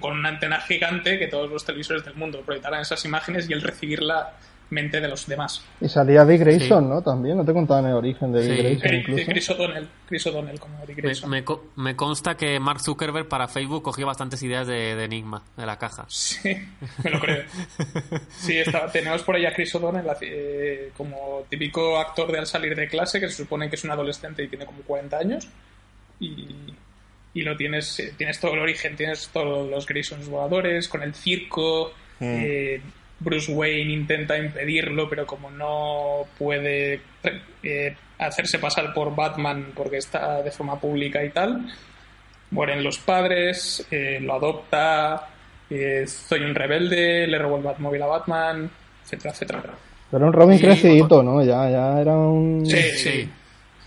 [0.00, 3.62] con una antena gigante que todos los televisores del mundo proyectaran esas imágenes y él
[3.62, 4.34] recibir la
[4.72, 5.62] mente de los demás.
[5.80, 6.88] Y salía Dick Grayson, Sí.
[6.90, 7.02] ¿no?
[7.02, 8.62] También, no te contaban el origen de Dick Sí.
[8.62, 9.24] Grayson incluso.
[9.30, 11.30] Chris O'Donnell, Chris O'Donnell como Dick Me, Grayson.
[11.30, 15.42] me co- me consta que Mark Zuckerberg para Facebook cogió bastantes ideas de, de Enigma,
[15.56, 16.04] de la caja.
[16.08, 16.56] Sí,
[17.04, 17.44] me lo creo.
[18.30, 22.74] Sí, está- tenemos por ahí a Chris O'Donnell eh, como típico actor de al salir
[22.74, 25.48] de clase, que se supone que es un adolescente y tiene como 40 años.
[26.20, 26.48] Y,
[27.34, 31.14] y lo tienes, eh, tienes todo el origen, tienes todos los Graysons voladores, con el
[31.14, 31.92] circo.
[32.20, 32.80] eh,
[33.22, 37.00] Bruce Wayne intenta impedirlo, pero como no puede
[37.62, 41.66] eh, hacerse pasar por Batman porque está de forma pública y tal,
[42.50, 45.28] mueren los padres, eh, lo adopta,
[45.70, 48.70] eh, soy un rebelde, le robo el Batmóvil a Batman,
[49.04, 49.62] etcétera, etcétera.
[50.10, 51.42] Pero un Robin Sí, crecidito, ¿no?
[51.42, 52.66] Ya, ya era un...
[52.66, 53.30] Sí, Sí.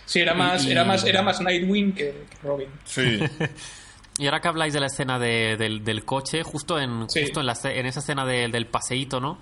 [0.05, 0.19] sí.
[0.21, 2.67] Era más, Y- era más, era más Nightwing que, que Robin.
[2.85, 3.19] Sí.
[4.17, 7.21] Y ahora que habláis de la escena de- del, del coche, justo en Sí.
[7.23, 9.37] justo en, la, en esa escena de- del paseíto, ¿no?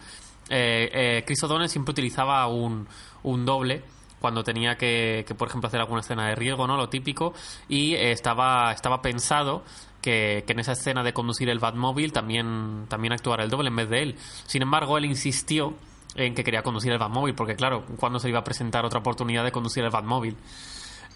[0.49, 2.87] Eh, eh, Chris O'Donnell siempre utilizaba un,
[3.23, 3.83] un doble
[4.19, 6.75] cuando tenía que, que, por ejemplo, hacer alguna escena de riesgo, ¿no?
[6.77, 7.33] Lo típico.
[7.69, 9.63] Y eh, estaba, estaba pensado
[10.01, 13.75] que, que en esa escena de conducir el Batmóvil también, también actuara el doble en
[13.75, 14.15] vez de él.
[14.47, 15.75] Sin embargo, él insistió
[16.15, 19.43] en que quería conducir el Batmóvil, porque claro, ¿cuándo se iba a presentar otra oportunidad
[19.43, 20.35] de conducir el Batmóvil?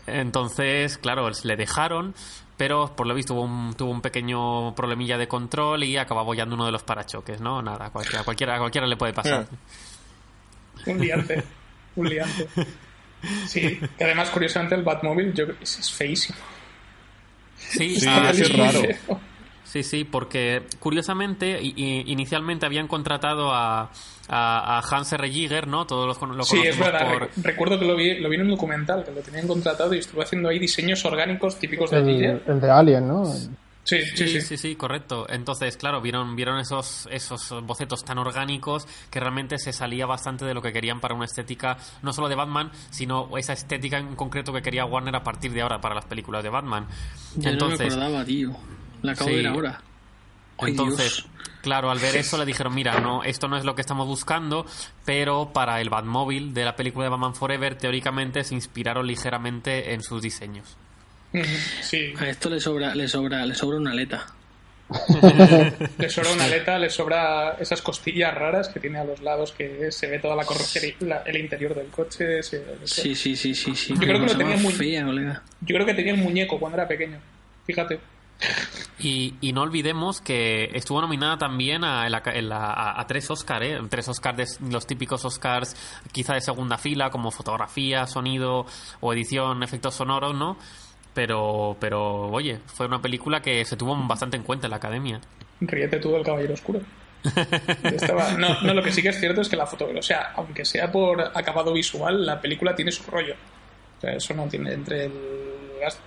[0.08, 2.16] Entonces, claro, le dejaron,
[2.58, 6.56] pero por lo visto tuvo un, tuvo un pequeño problemilla de control y acabó abollando
[6.56, 7.62] uno de los parachoques, ¿no?
[7.62, 9.48] Nada, a cualquiera, a cualquiera, a cualquiera le puede pasar.
[10.86, 11.44] Un liante.
[11.96, 12.48] un liante.
[13.48, 16.38] Sí, que además, curiosamente, el Batmóvil yo, es, es feísimo.
[17.58, 18.82] Sí, Sí, ah, es raro.
[19.68, 23.92] Sí, sí, porque curiosamente inicialmente habían contratado a,
[24.30, 25.30] a, a Hans R.
[25.30, 25.86] Giger, ¿no?
[25.86, 27.12] Todos los, lo Sí, es verdad.
[27.12, 27.30] por...
[27.44, 30.22] Recuerdo que lo vi, lo vi en un documental, que lo tenían contratado y estuvo
[30.22, 32.44] haciendo ahí diseños orgánicos típicos de El, Giger.
[32.48, 33.26] el de Alien, ¿no?
[33.26, 34.42] Sí, sí, Sí, sí.
[34.42, 35.26] sí, sí, correcto.
[35.30, 40.54] Entonces, claro, vieron, vieron esos, esos bocetos tan orgánicos que realmente se salía bastante de
[40.54, 44.52] lo que querían para una estética, no solo de Batman, sino esa estética en concreto
[44.54, 46.86] que quería Warner a partir de ahora para las películas de Batman.
[47.36, 48.52] Yo no me acordaba, tío.
[49.08, 49.36] La acabo Sí.
[49.38, 49.82] de ver ahora.
[50.60, 51.28] Ay, Entonces, Dios.
[51.62, 54.66] Claro, al ver eso le dijeron, mira, no, esto no es lo que estamos buscando,
[55.06, 60.02] pero para el Batmóvil de la película de Batman Forever, teóricamente se inspiraron ligeramente en
[60.02, 60.78] sus diseños.
[61.82, 64.26] Sí, A esto le sobra, le sobra, le sobra una aleta.
[65.98, 69.92] le sobra una aleta, le sobra esas costillas raras que tiene a los lados que
[69.92, 72.42] se ve toda la carrocería, el interior del coche.
[72.42, 73.94] se- se- Sí, sí, sí, sí, sí.
[73.94, 75.06] Yo creo que lo tenía muy- fea.
[75.06, 77.18] Yo creo que tenía el muñeco cuando era pequeño.
[77.66, 78.00] Fíjate.
[79.00, 83.80] Y, y no olvidemos que estuvo nominada también a, tres Oscars, ¿eh?
[83.90, 85.76] Tres Oscars, de, los típicos Oscars
[86.12, 88.66] quizá de segunda fila, como fotografía, sonido
[89.00, 90.58] o edición, efectos sonoros, ¿no?
[91.14, 95.20] Pero, pero oye, fue una película que se tuvo bastante en cuenta en la academia.
[95.60, 96.82] Ríete tú del Caballero Oscuro.
[98.38, 100.64] No, no, lo que sí que es cierto es que la foto, o sea, aunque
[100.64, 103.34] sea por acabado visual, la película tiene su rollo.
[103.98, 105.12] O sea, eso no tiene entre el,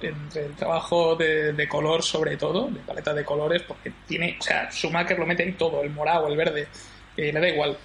[0.00, 4.42] entre el trabajo de, de color sobre todo, de paleta de colores, porque tiene, o
[4.42, 6.68] sea, Schumacher lo mete ahí todo, el morado, el verde,
[7.16, 7.76] eh, le da igual.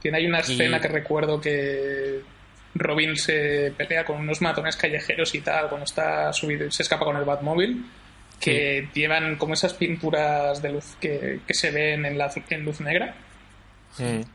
[0.00, 2.20] Tiene ahí una escena Y- que recuerdo que
[2.74, 7.16] Robin se pelea con unos matones callejeros y tal, cuando está subido, se escapa con
[7.16, 7.84] el Batmóvil,
[8.38, 12.80] que llevan como esas pinturas de luz que, que se ven en, la, en luz
[12.80, 13.14] negra.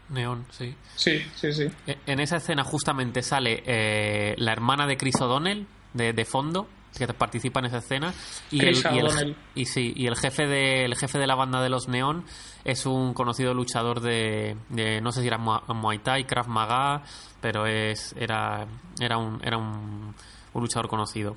[0.10, 0.76] Neón, sí.
[0.95, 1.68] Sí, sí, sí.
[1.88, 6.68] E- En esa escena justamente sale eh, la hermana de Chris O'Donnell de, de fondo
[6.98, 8.14] que participa en esa escena
[8.52, 9.36] y el, y, el, O'Donnell.
[9.56, 12.24] y sí y el jefe de el jefe de la banda de los Neón
[12.64, 17.04] es un conocido luchador de, de- no sé si era Mua- Muay Thai Krav Maga
[17.42, 18.66] pero es era
[19.00, 20.16] era un era un,
[20.54, 21.36] un luchador conocido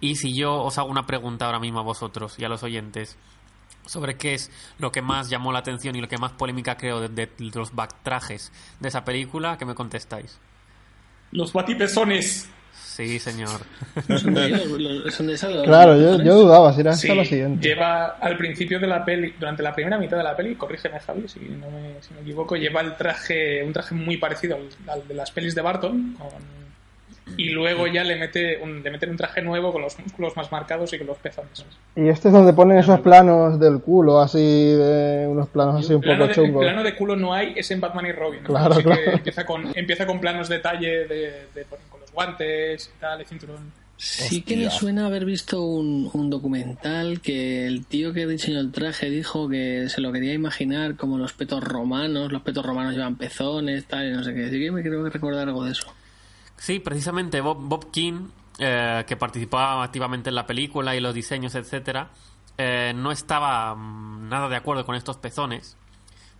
[0.00, 3.16] y si yo os hago una pregunta ahora mismo a vosotros y a los oyentes
[3.86, 7.00] sobre qué es lo que más llamó la atención y lo que más polémica creo
[7.00, 8.50] de, de los backtrajes
[8.80, 10.40] de esa película, ¿qué me contestáis?
[11.30, 12.48] Los batipezones.
[12.96, 13.60] Sí, señor.
[14.18, 17.08] Son de, ellos, los- son de esas los- Claro, yo, yo dudaba si era Sí,
[17.08, 17.68] esta la siguiente.
[17.68, 21.28] lleva al principio de la peli, durante la primera mitad de la peli, corrígeme Javi
[21.28, 25.06] si no me, si me equivoco, lleva el traje, un traje muy parecido al, al
[25.06, 26.56] de las pelis de Barton, con-
[27.36, 30.50] y luego ya le mete un, le meten un traje nuevo con los músculos más
[30.52, 31.66] marcados y con los pezones.
[31.96, 36.00] Y este es donde ponen esos planos del culo, así, de unos planos así un
[36.00, 36.62] plano poco de, chungos.
[36.64, 38.42] plano de culo no hay, es en Batman y Robin.
[38.44, 38.48] ¿no?
[38.50, 39.10] Claro, Así que claro.
[39.10, 41.06] empieza con, empieza con planos detalle de,
[41.54, 41.80] de- los
[42.16, 43.72] guantes y tal, el cinturón.
[43.98, 48.70] Sí que me suena haber visto un, un documental que el tío que diseñó el
[48.70, 53.16] traje dijo que se lo quería imaginar como los petos romanos, los petos romanos llevan
[53.16, 54.50] pezones, tal, y no sé qué.
[54.50, 55.86] Sí que me creo que recordar algo de eso.
[56.56, 58.28] Sí, precisamente Bob, Bob King,
[58.58, 62.10] eh, que participaba activamente en la película y los diseños, etcétera,
[62.58, 65.76] eh, no estaba mm, nada de acuerdo con estos pezones.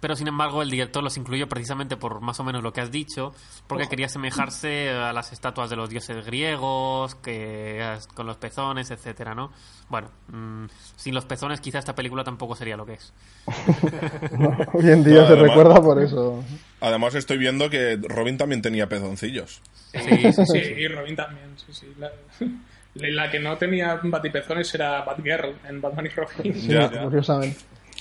[0.01, 2.91] Pero sin embargo, el director los incluyó precisamente por más o menos lo que has
[2.91, 3.35] dicho,
[3.67, 7.83] porque quería asemejarse a las estatuas de los dioses griegos, que
[8.15, 9.51] con los pezones, etcétera, ¿no?
[9.89, 10.67] Bueno, mm,
[10.97, 13.13] sin los pezones quizá esta película tampoco sería lo que es.
[14.75, 16.45] Hoy en día No, se además- recuerda por eso.
[16.81, 19.63] Además estoy viendo que Robin también tenía pezoncillos.
[19.93, 21.87] Sí, sí, Sí, y Robin también, sí, sí.
[21.99, 22.11] La,
[22.95, 26.53] la que no tenía batipezones era Batgirl en Batman y Robin.
[26.69, 26.91] Ya.
[27.03, 27.59] Curiosamente.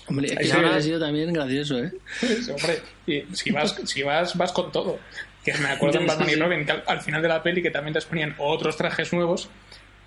[0.07, 0.51] Hombre, es que sí.
[0.57, 1.91] hubiera sido también gracioso, ¿eh?
[2.19, 4.99] Sí, hombre, y si vas, si vas, vas con todo.
[5.43, 7.69] Que me acuerdo en Batman y Robin que al, al final de la peli que
[7.71, 9.47] también les ponían otros trajes nuevos,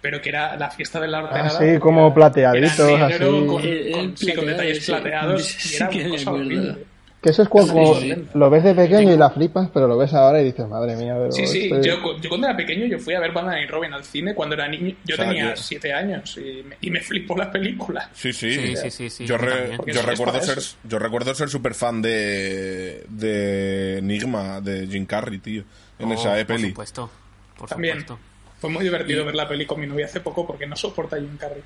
[0.01, 1.59] pero que era la fiesta de la hortenada.
[1.59, 3.19] Ah, sí, como Era- plateaditos, así.
[3.19, 4.91] Con, El- con- el sí, con detalles sí.
[4.93, 6.47] plateados Sí, y era que una me cosa acuerdo.
[6.47, 6.85] horrible.
[7.20, 8.28] Que eso es cuando Sí, sí.
[8.35, 11.16] lo ves de pequeño y la flipas, pero lo ves ahora y dices, madre mía,
[11.19, 13.93] pero Sí, sí, yo, yo cuando era pequeño yo fui a ver Batman y Robin
[13.93, 16.90] al cine cuando era niño, yo O sea, tenía yo- siete años y me, y
[16.93, 18.09] me flipó la película.
[18.15, 18.55] Sí, sí.
[18.55, 19.77] Sí, sí, sí, sí, yo, yo re-
[20.07, 25.65] recuerdo ser, yo recuerdo ser súper fan de, de Enigma, de Jim Carrey, tío,
[25.99, 26.69] en Oh, esa Por peli.
[26.69, 27.11] supuesto,
[27.57, 28.01] por También.
[28.01, 28.24] supuesto.
[28.61, 31.19] Fue muy divertido ver la peli con mi novia hace poco porque no soporta a
[31.19, 31.62] Jim Carrey.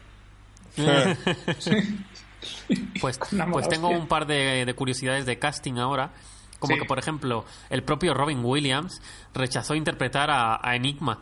[3.01, 3.19] Pues,
[3.53, 6.13] pues tengo un par de, de curiosidades de casting ahora.
[6.59, 6.81] Como Sí.
[6.81, 9.03] que, por ejemplo, el propio Robin Williams
[9.35, 11.19] rechazó interpretar a, a Enigma.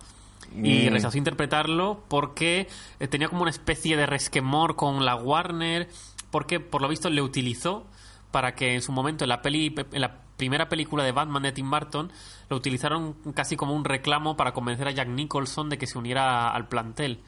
[0.54, 0.92] Y Mm.
[0.92, 2.68] rechazó interpretarlo porque
[2.98, 5.88] eh, tenía como una especie de resquemor con la Warner.
[6.30, 7.86] Porque, por lo visto, le utilizó
[8.30, 11.52] para que en su momento en la peli en la primera película de Batman de
[11.52, 12.10] Tim Burton
[12.48, 16.50] lo utilizaron casi como un reclamo para convencer a Jack Nicholson de que se uniera
[16.50, 17.20] al plantel.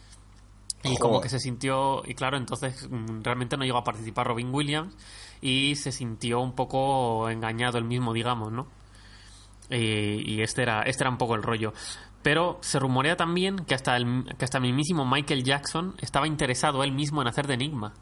[0.84, 4.52] Y como que se sintió, y claro, entonces mm, realmente no llegó a participar Robin
[4.52, 4.96] Williams
[5.40, 8.66] y se sintió un poco engañado él mismo, digamos, ¿no?
[9.70, 11.72] Y, y este era este era un poco el rollo.
[12.22, 16.82] Pero se rumorea también que hasta el que hasta el mismísimo Michael Jackson estaba interesado
[16.84, 17.92] él mismo en hacer de Enigma.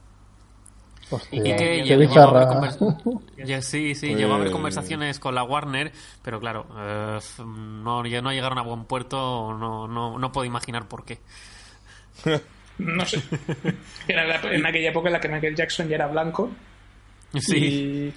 [1.10, 2.42] Hostia, Y que qué llegó a bicharra.
[2.42, 2.48] haber
[2.78, 5.92] convers- Ya, sí, sí, llegó a haber Pues- conversaciones con la Warner,
[6.22, 10.86] pero claro, eh, no, ya no llegaron a buen puerto, no, no, no puedo imaginar
[10.88, 11.18] por qué.
[12.80, 13.20] No sé.
[14.08, 16.50] Era la- en aquella época en la que Michael Jackson ya era blanco
[17.38, 18.12] Sí.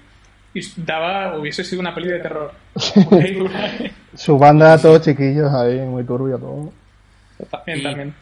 [0.54, 2.52] Y, y daba, hubiese sido una peli de terror.
[4.16, 6.72] Su banda, todos chiquillos ahí, muy turbio todo.
[7.50, 8.16] También, Y- también.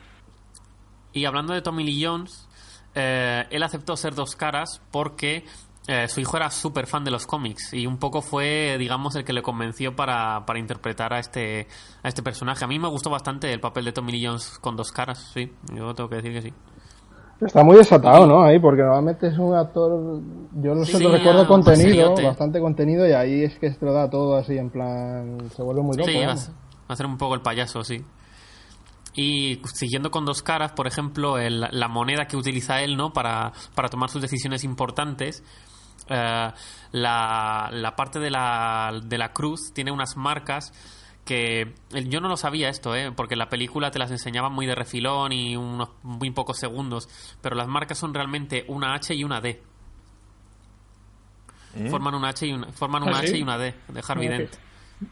[1.14, 2.48] Y hablando de Tommy Lee Jones,
[2.96, 5.44] eh, él aceptó ser dos caras porque
[5.92, 9.24] eh, su hijo era súper fan de los cómics y un poco fue, digamos, el
[9.26, 11.68] que le convenció para, para interpretar a este,
[12.04, 12.64] a este personaje.
[12.64, 15.52] A mí me gustó bastante el papel de Tommy Lee Jones con dos caras, sí,
[15.76, 16.54] yo tengo que decir que sí.
[17.42, 18.44] Está muy desatado, ¿no?
[18.44, 20.22] Ahí, porque normalmente es un actor.
[20.62, 23.94] Yo no sé, Sí, lo recuerdo contenido, bastante contenido, y ahí es que se lo
[23.94, 25.50] da todo así en plan.
[25.56, 26.08] Se vuelve muy loco.
[26.12, 26.34] Sí, va
[26.88, 28.06] a ser un poco el payaso, sí.
[29.14, 33.12] Y siguiendo con dos caras, por ejemplo, el- la moneda que utiliza él, ¿no?
[33.12, 35.44] Para, para tomar sus decisiones importantes.
[36.12, 36.52] Eh,
[36.92, 40.74] la, la parte de la, de la cruz tiene unas marcas
[41.26, 43.12] que eh, yo no lo sabía esto, ¿eh?
[43.16, 47.08] porque en la película te las enseñaban muy de refilón y unos muy pocos segundos,
[47.42, 49.62] pero las marcas son realmente una H y una D.
[51.90, 53.28] Forman una H y una, forman una ¿Ah, sí?
[53.28, 54.54] H y una D, de Harvey Dent.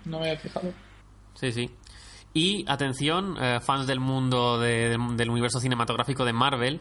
[0.05, 0.73] No me había fijado.
[1.35, 1.71] Sí, sí.
[2.33, 6.79] Y atención, eh, fans del mundo de- del, del universo cinematográfico de Marvel,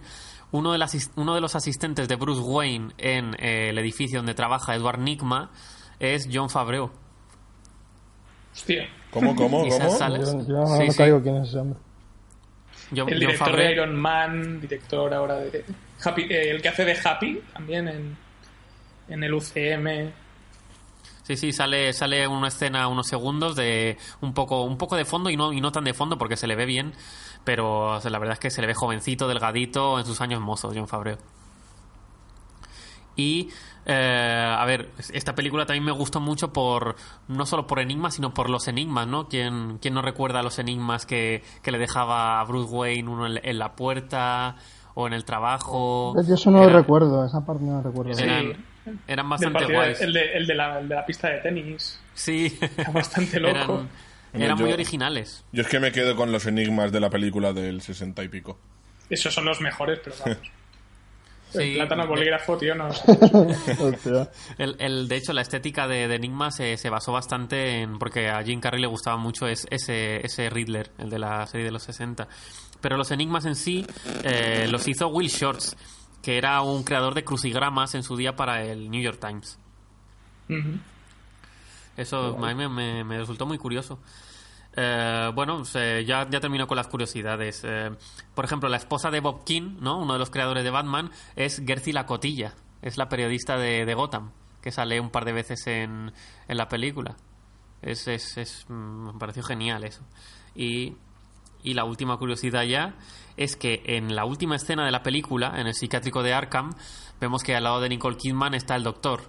[0.51, 4.19] uno de, las, asis- uno de los asistentes de Bruce Wayne en eh, el edificio
[4.19, 5.51] donde trabaja Edward Nigma
[5.99, 6.91] es John Favreau.
[8.53, 8.89] Hostia.
[9.11, 9.69] ¿Cómo, cómo, cómo?
[9.69, 11.79] Yo, yo no Sí, caigo quién es ese hombre.
[12.95, 15.65] John, El director de Iron Man, director ahora de
[16.05, 18.17] Happy, eh, el que hace de Happy también en,
[19.09, 20.11] en el UCM.
[21.29, 25.29] Sí, sí, sale, sale una escena unos segundos de un poco, un poco de fondo
[25.29, 26.95] y no, y no tan de fondo porque se le ve bien,
[27.45, 30.41] pero o sea, la verdad es que se le ve jovencito, delgadito, en sus años
[30.41, 31.19] mozos, John Favreau.
[33.15, 33.51] Y,
[33.85, 36.97] eh, a ver, esta película también me gustó mucho por,
[37.27, 39.29] no solo por enigmas, sino por los enigmas, ¿no?
[39.29, 43.39] ¿Quién, quién no recuerda los enigmas que, que le dejaba a Bruce Wayne uno en,
[43.43, 44.57] en la puerta
[44.95, 46.15] o en el trabajo?
[46.27, 48.15] Yo eso no lo recuerdo, esa parte no la recuerdo.
[48.15, 48.25] Sí.
[49.07, 50.01] Eran, bastante partido- guays.
[50.01, 52.01] el, de, el, de la, el de la pista de tenis.
[52.15, 52.59] Sí.
[52.77, 53.87] Era bastante loco.
[54.35, 55.45] Eran, muy originales.
[55.53, 58.59] Yo es que me quedo con los enigmas de la película del sesenta y pico.
[59.09, 60.39] Esos son los mejores, pero vamos.
[61.51, 61.61] Sí.
[61.63, 63.05] el plátano bolígrafo, tío, no sé.
[63.81, 64.29] Hostia.
[64.59, 67.99] El, el- de hecho, la estética de, de Enigma se, se basó bastante en.
[67.99, 71.65] Porque a Jim Carrey le gustaba mucho es- ese, ese Riddler, el de la serie
[71.65, 72.29] de los 60.
[72.83, 73.87] Pero los enigmas en sí
[74.25, 75.75] eh, los hizo Will Shorts,
[76.23, 79.59] que era un creador de crucigramas en su día para el New York Times.
[81.97, 83.99] Eso a mí me, me- me resultó muy curioso.
[84.77, 87.63] Eh, bueno, se- ya, ya termino con las curiosidades.
[87.65, 87.91] Eh,
[88.35, 89.99] por ejemplo, la esposa de Bob King, ¿no?
[89.99, 92.55] uno de los creadores de Batman, es Gertie la Cotilla.
[92.83, 94.31] Es la periodista de, de Gotham,
[94.63, 96.13] que sale un par de veces en,
[96.47, 97.17] en la película.
[97.83, 100.03] Es, es, es- mm, me pareció genial eso.
[100.55, 100.95] Y,
[101.65, 102.95] y la última curiosidad ya
[103.39, 106.75] es que en la última escena de la película, en el psiquiátrico de Arkham,
[107.21, 109.23] vemos que al lado de Nicole Kidman está el doctor.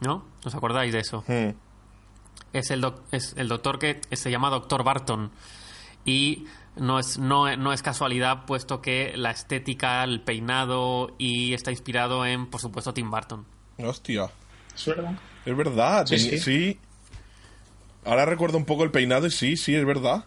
[0.00, 0.26] ¿No?
[0.44, 1.24] ¿Os acordáis de eso?
[2.52, 5.30] Es el, doc- es el doctor que se llama Doctor Barton.
[6.04, 6.44] Y
[6.76, 12.26] no es, no, no es casualidad, puesto que la estética, el peinado y está inspirado
[12.26, 13.46] en, por supuesto, Tim Burton.
[13.78, 14.30] Hostia.
[14.74, 15.12] Es verdad.
[15.46, 16.06] Es verdad.
[16.06, 16.38] Sí, sí.
[16.38, 16.80] sí.
[18.04, 20.26] Ahora recuerdo un poco el peinado y sí, sí, es verdad.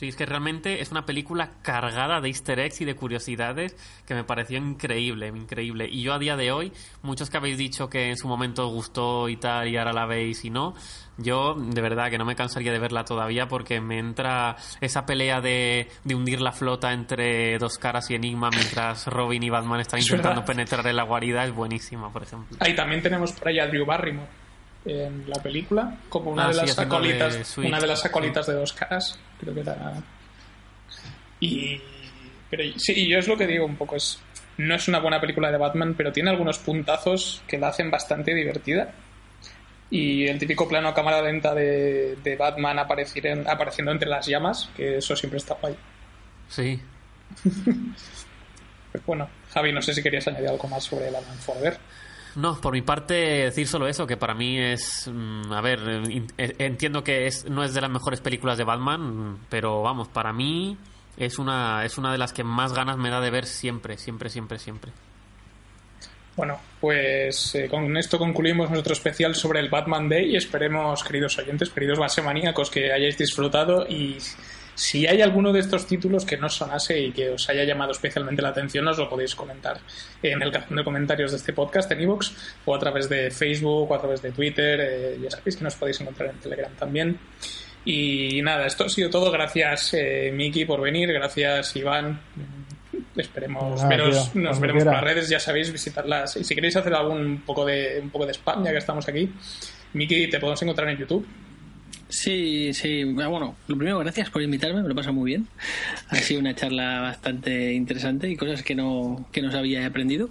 [0.00, 4.14] Sí, es que realmente es una película cargada de easter eggs y de curiosidades que
[4.14, 5.86] me pareció increíble, increíble.
[5.90, 6.72] Y yo a día de hoy,
[7.02, 10.06] muchos que habéis dicho que en su momento os gustó y tal, y ahora la
[10.06, 10.72] veis y no,
[11.18, 15.42] yo de verdad que no me cansaría de verla todavía porque me entra esa pelea
[15.42, 19.98] de, de hundir la flota entre dos caras y enigma mientras Robin y Batman están
[20.00, 22.56] Es intentando penetrar en la guarida es buenísima, por ejemplo.
[22.60, 24.28] Ahí también tenemos por ahí a Drew Barrymore
[24.86, 28.08] en la película, como una Ah, de sí, las de acolitas, una de las sí.
[28.08, 29.94] acolitas de dos caras, creo que era.
[31.40, 31.80] Y
[32.50, 34.18] pero sí, yo es lo que digo un poco es
[34.58, 38.34] no es una buena película de Batman, pero tiene algunos puntazos que la hacen bastante
[38.34, 38.92] divertida.
[39.90, 44.26] Y el típico plano a cámara lenta de, de Batman aparecer en- apareciendo entre las
[44.26, 45.74] llamas, que eso siempre está guay.
[46.48, 46.80] Sí.
[48.92, 51.78] Pero bueno, Javi, no sé si querías añadir algo más sobre el Alan Forder.
[52.36, 56.22] No, por mi parte decir solo eso, que para mí es, mm, a ver, eh,
[56.38, 60.32] eh, entiendo que es, no es de las mejores películas de Batman, pero vamos, para
[60.32, 60.76] mí
[61.16, 64.30] es una, es una de las que más ganas me da de ver siempre, siempre,
[64.30, 64.92] siempre, siempre.
[66.36, 71.36] Bueno, pues eh, con esto concluimos nuestro especial sobre el Batman Day y esperemos, queridos
[71.38, 74.16] oyentes, queridos basemaníacos, que hayáis disfrutado y
[74.74, 78.42] si hay alguno de estos títulos que no sonase y que os haya llamado especialmente
[78.42, 79.78] la atención, os lo podéis comentar
[80.22, 82.32] en el cajón de comentarios de este podcast en iVoox
[82.64, 84.80] o a través de Facebook o a través de Twitter.
[84.80, 87.18] eh, ya sabéis que nos podéis encontrar en Telegram también.
[87.84, 89.30] Y nada, esto ha sido todo.
[89.30, 91.12] Gracias, eh, Miki, por venir.
[91.12, 92.20] Gracias, Iván.
[93.16, 96.36] Esperemos veros, tío, nos veremos por las redes, ya sabéis, visitarlas.
[96.36, 99.30] Y si queréis hacer algún poco de, un poco de spam, ya que estamos aquí,
[99.94, 101.26] Miki, te podemos encontrar en YouTube.
[102.10, 103.02] Sí, sí.
[103.20, 105.46] Ah, Bueno, lo primero, gracias por invitarme, me lo pasa muy bien.
[106.08, 110.30] Ha sido una charla bastante interesante y cosas que no, que no sabía he aprendido.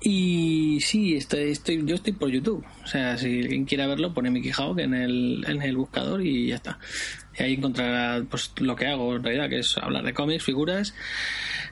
[0.00, 2.64] Y sí, estoy, estoy, yo estoy por YouTube.
[2.82, 6.48] O sea, si alguien quiere verlo, pone Mickey Hawk en el, en el buscador y
[6.48, 6.80] ya está.
[7.38, 10.94] Y ahí encontrará pues, lo que hago en realidad, que es hablar de cómics, figuras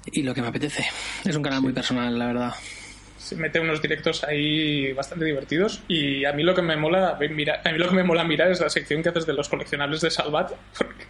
[0.07, 0.85] y lo que me apetece.
[1.25, 2.55] Es un canal muy personal, la verdad.
[3.23, 5.83] Se mete unos directos ahí bastante divertidos.
[5.89, 8.51] Y a mí lo que me mola mirar, a mí lo que me mola mirar
[8.51, 10.51] es la sección que haces de los coleccionables de Salvat.
[10.77, 11.05] Porque,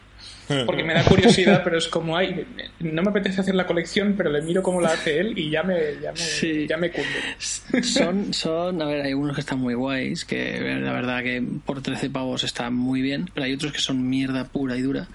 [0.67, 2.45] porque me da curiosidad, pero es como, ay,
[2.81, 5.63] no me apetece hacer la colección, pero le miro cómo la hace él y ya
[5.63, 6.67] me, ya me, Sí.
[6.69, 7.83] ya me cunde.
[7.83, 11.81] Son, son, a ver, hay unos que están muy guays, que la verdad que por
[11.83, 15.09] 13 pavos están muy bien, pero hay otros que son mierda pura y dura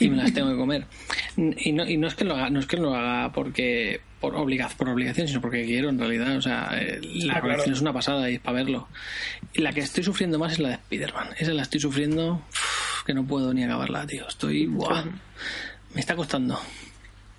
[0.00, 0.84] y me las tengo que comer.
[1.36, 4.34] Y no, y no es que lo haga, no es que lo haga porque por,
[4.36, 6.34] obliga, por obligación, sino porque quiero en realidad.
[6.38, 8.88] O sea, eh, la Ah, colección es una pasada y es para verlo.
[9.52, 11.28] Y la que estoy sufriendo más es la de Spider-Man.
[11.38, 14.26] Esa la estoy sufriendo uf, que no puedo ni acabarla, tío.
[14.26, 15.04] Estoy, buah,
[15.94, 16.58] me está costando.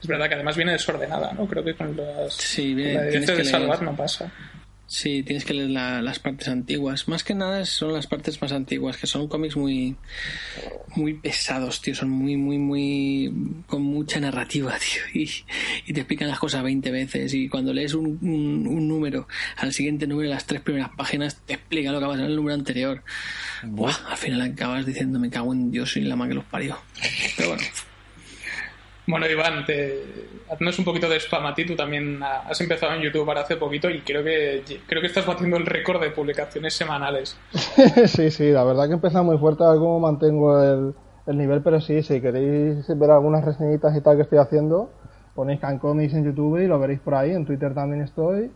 [0.02, 1.48] Es verdad que además viene desordenada, ¿no?
[1.48, 3.62] Creo que con las, Sí, bien, la de, tienes este que de leer.
[3.62, 4.32] Salvat no pasa.
[4.96, 7.08] Sí, tienes que leer la- las partes antiguas.
[7.08, 9.96] Más que nada son las partes más antiguas, que son cómics muy
[10.96, 11.96] muy pesados, tío.
[11.96, 13.34] Son muy, muy, muy...
[13.66, 15.02] con mucha narrativa, tío.
[15.24, 15.28] Y,
[15.88, 17.34] y te explican las cosas 20 veces.
[17.34, 21.56] Y cuando lees un, un- un número, al siguiente número, las tres primeras páginas, te
[21.56, 23.04] explica lo que va a pasar en el número anterior.
[23.64, 26.78] Buah, al final acabas diciendo, me cago en Dios y la madre que los parió.
[27.36, 27.64] Pero bueno,
[29.06, 30.02] Bueno, Iván, te,
[30.50, 31.66] haznos un poquito de spam a ti.
[31.66, 35.26] Tú también has empezado en YouTube ahora hace poquito y creo que creo que estás
[35.26, 37.38] batiendo el récord de publicaciones semanales.
[38.06, 40.94] sí, sí, la verdad que empieza muy fuerte a ver cómo mantengo el,
[41.28, 44.90] el nivel, pero sí, si queréis ver algunas reseñitas y tal que estoy haciendo,
[45.36, 48.52] ponéis Can Comics en YouTube y lo veréis por ahí, en Twitter también estoy,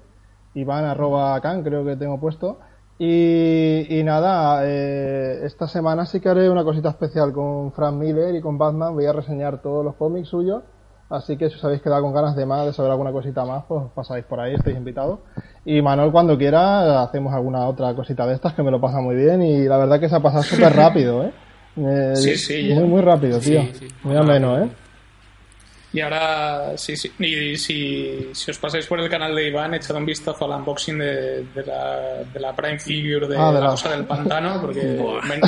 [0.54, 2.60] Iván arroba Can creo que tengo puesto.
[3.00, 8.34] Y, y nada, eh, esta semana sí que haré una cosita especial con Frank Miller
[8.36, 10.64] y con Batman, voy a reseñar todos los cómics suyos,
[11.10, 13.66] así que si os habéis quedado con ganas de más, de saber alguna cosita más,
[13.68, 15.20] pues pasáis por ahí, estáis invitados.
[15.64, 19.16] Y Manuel, cuando quiera, hacemos alguna otra cosita de estas que me lo pasa muy
[19.16, 21.32] bien y la verdad que se ha pasado súper rápido, ¿eh?
[21.80, 22.86] Eh, Sí, sí, Muy, ya.
[22.88, 23.62] muy rápido, tío.
[23.62, 23.88] Sí, sí.
[24.02, 24.68] Muy ameno, ¿eh?
[25.94, 27.12] Y ahora, sí, sí.
[27.20, 30.98] Y si, si os pasáis por el canal de Iván, echad un vistazo al unboxing
[31.00, 34.82] de, de la, de la Prime Figure de, Ah, la la- cosa del pantano, porque
[35.30, 35.42] ven,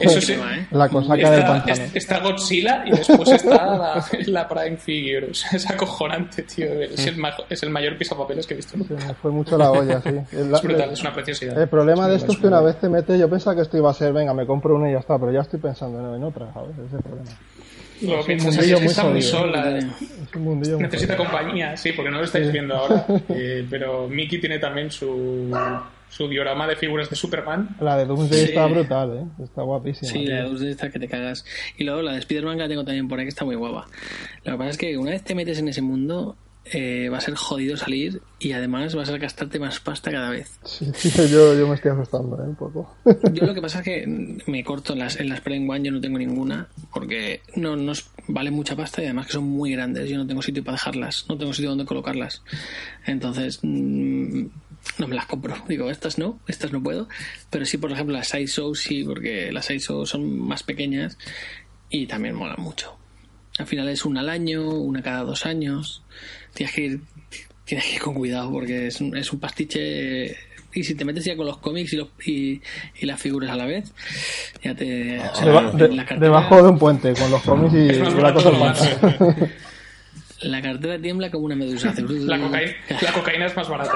[0.00, 0.32] eso sí.
[0.32, 0.66] ¿eh?
[0.70, 1.72] La cosaca Está, del pantano.
[1.84, 5.30] es- está Godzilla y después está la, la Prime Figure.
[5.30, 6.72] O sea, es acojonante, tío.
[6.82, 10.00] Es el, majo- es el mayor pisapapeles que he visto me fue mucho la olla,
[10.00, 10.08] sí.
[10.36, 11.60] El, Es brutal, es una preciosidad.
[11.60, 13.76] el problema de Es esto es que una vez te metes, yo pensaba que esto
[13.76, 16.14] iba a ser, venga, me compro una y ya está, pero ya estoy pensando en,
[16.16, 16.70] en otra, ¿sabes?
[16.78, 17.30] Ese es el problema.
[18.06, 19.78] Lo es piensas así, es que está muy sola.
[19.78, 19.86] Es
[20.34, 23.06] un mundillo muy Necesita compañía, sí, porque no lo estáis viendo ahora.
[23.34, 25.50] Eh, pero Mickey tiene también su,
[26.08, 27.76] su diorama de figuras de Superman.
[27.80, 28.44] La de Doomsday Sí.
[28.50, 29.42] está brutal, ¿eh?
[29.44, 30.10] Está guapísima.
[30.12, 30.34] Sí, tío.
[30.34, 31.44] la de esta que te cagas.
[31.78, 33.86] Y luego la de Spider-Man que la tengo también por ahí, que está muy guapa.
[34.44, 37.20] Lo que pasa es que una vez te metes en ese mundo, eh, va a
[37.20, 40.58] ser jodido salir y además vas a gastarte más pasta cada vez.
[40.64, 40.90] Sí,
[41.30, 42.46] yo, yo me estoy asustando, ¿eh?
[42.46, 42.94] Un poco.
[43.32, 45.92] Yo lo que pasa es que me corto en las, en las Prime One, yo
[45.92, 50.08] no tengo ninguna, porque no nos vale mucha pasta y además que son muy grandes.
[50.08, 52.42] Yo no tengo sitio para dejarlas, no tengo sitio donde colocarlas.
[53.06, 54.46] Entonces, mm,
[54.98, 55.56] no me las compro.
[55.68, 57.08] Digo, estas no, estas no puedo.
[57.50, 61.18] Pero sí, por ejemplo, las Sideshow sí, porque las Sideshow son más pequeñas
[61.90, 62.96] y también molan mucho.
[63.58, 66.02] Al final es una al año, una cada dos años.
[66.54, 67.00] Tienes que ir,
[67.64, 70.36] tienes que ir con cuidado porque es un, es un pastiche.
[70.74, 72.62] Y si te metes ya con los cómics y, los, y,
[73.00, 73.92] y las figuras a la vez,
[74.62, 75.18] ya te.
[75.20, 78.14] o sea, Deba- de- la cartera- debajo de un puente, con los cómics y más
[78.14, 78.98] la cosa pasa.
[80.42, 81.94] La cartera tiembla como una medusa.
[81.96, 82.72] La cocaína,
[83.02, 83.92] la cocaína es más barata.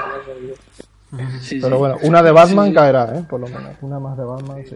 [1.41, 1.79] Sí, Pero sí.
[1.79, 2.73] bueno, una de Batman Sí.
[2.75, 3.23] caerá, ¿eh?
[3.29, 3.75] Por lo menos.
[3.81, 4.75] Una más de Batman, sí.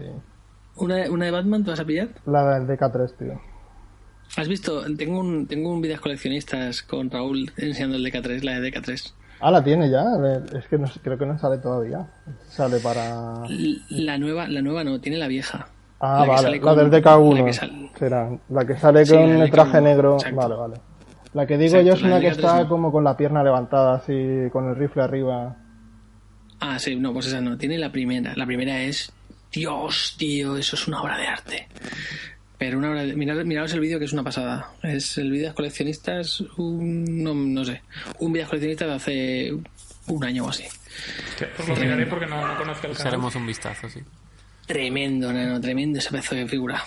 [0.76, 2.08] ¿Una, una de Batman te vas a pillar?
[2.26, 3.40] La del DK3, tío.
[4.36, 4.82] ¿Has visto?
[4.96, 9.12] Tengo un, tengo un vídeos coleccionistas con Raúl enseñando el DK3, la de DK3.
[9.40, 10.04] Ah, la tiene ya.
[10.56, 12.06] Es que no, creo que no sale todavía.
[12.48, 13.34] Sale para.
[13.90, 15.66] La nueva, la nueva no, tiene la vieja.
[16.00, 16.60] Ah, La que vale.
[16.60, 17.44] La del la DK1.
[17.44, 18.38] que sal- Será.
[18.48, 20.14] La que sale Sí, con la el traje DK1, negro.
[20.14, 20.36] exacto.
[20.36, 20.74] Vale, vale.
[21.34, 22.68] La que digo Exacto, yo es la una que DK3 está no.
[22.68, 24.12] como con la pierna levantada, así,
[24.52, 25.56] con el rifle arriba.
[26.60, 27.58] Ah, sí, no, pues esa no.
[27.58, 28.34] Tiene la primera.
[28.36, 29.12] La primera es.
[29.52, 31.68] Dios, tío, eso es una obra de arte.
[32.62, 33.16] Pero una obra de.
[33.16, 34.70] Mirad, miraos el vídeo que es una pasada.
[34.84, 36.42] Es el vídeo coleccionistas.
[36.58, 37.82] Un, no, no sé.
[38.20, 39.52] Un vídeo coleccionista de hace
[40.06, 40.62] un año o así.
[41.56, 43.08] Pues lo miraré porque no, no conozco el canal.
[43.08, 43.98] haremos un vistazo, sí.
[44.64, 46.84] Tremendo, nano, tremendo ese pedazo de figura.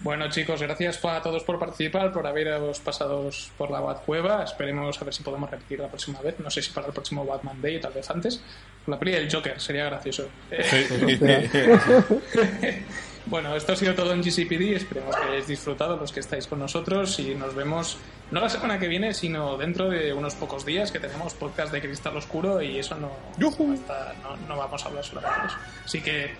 [0.00, 4.44] Bueno, chicos, gracias a todos por participar, por haberos pasado por la Bat Cueva.
[4.44, 6.38] Esperemos a ver si podemos repetir la próxima vez.
[6.38, 8.42] No sé si para el próximo Batman Day o tal vez antes.
[8.86, 10.28] La peli del Joker, sería gracioso.
[13.26, 14.74] bueno, esto ha sido todo en GCPD.
[14.76, 17.98] Esperemos que hayáis disfrutado los que estáis con nosotros y nos vemos
[18.30, 21.80] no la semana que viene, sino dentro de unos pocos días que tenemos podcast de
[21.80, 25.56] Cristal Oscuro y eso no, no, no vamos a hablar solamente de eso.
[25.84, 26.30] Así que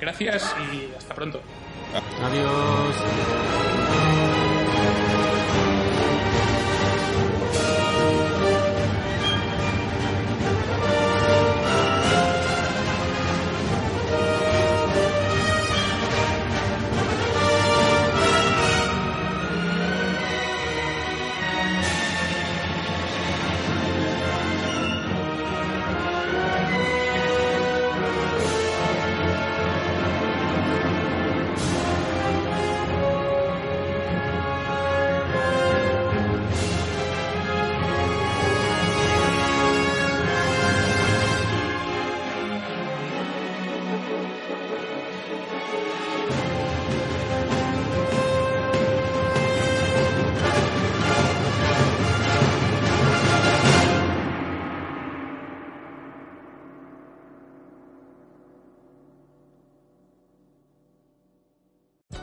[0.00, 1.40] gracias y hasta pronto.
[2.22, 4.09] Adiós.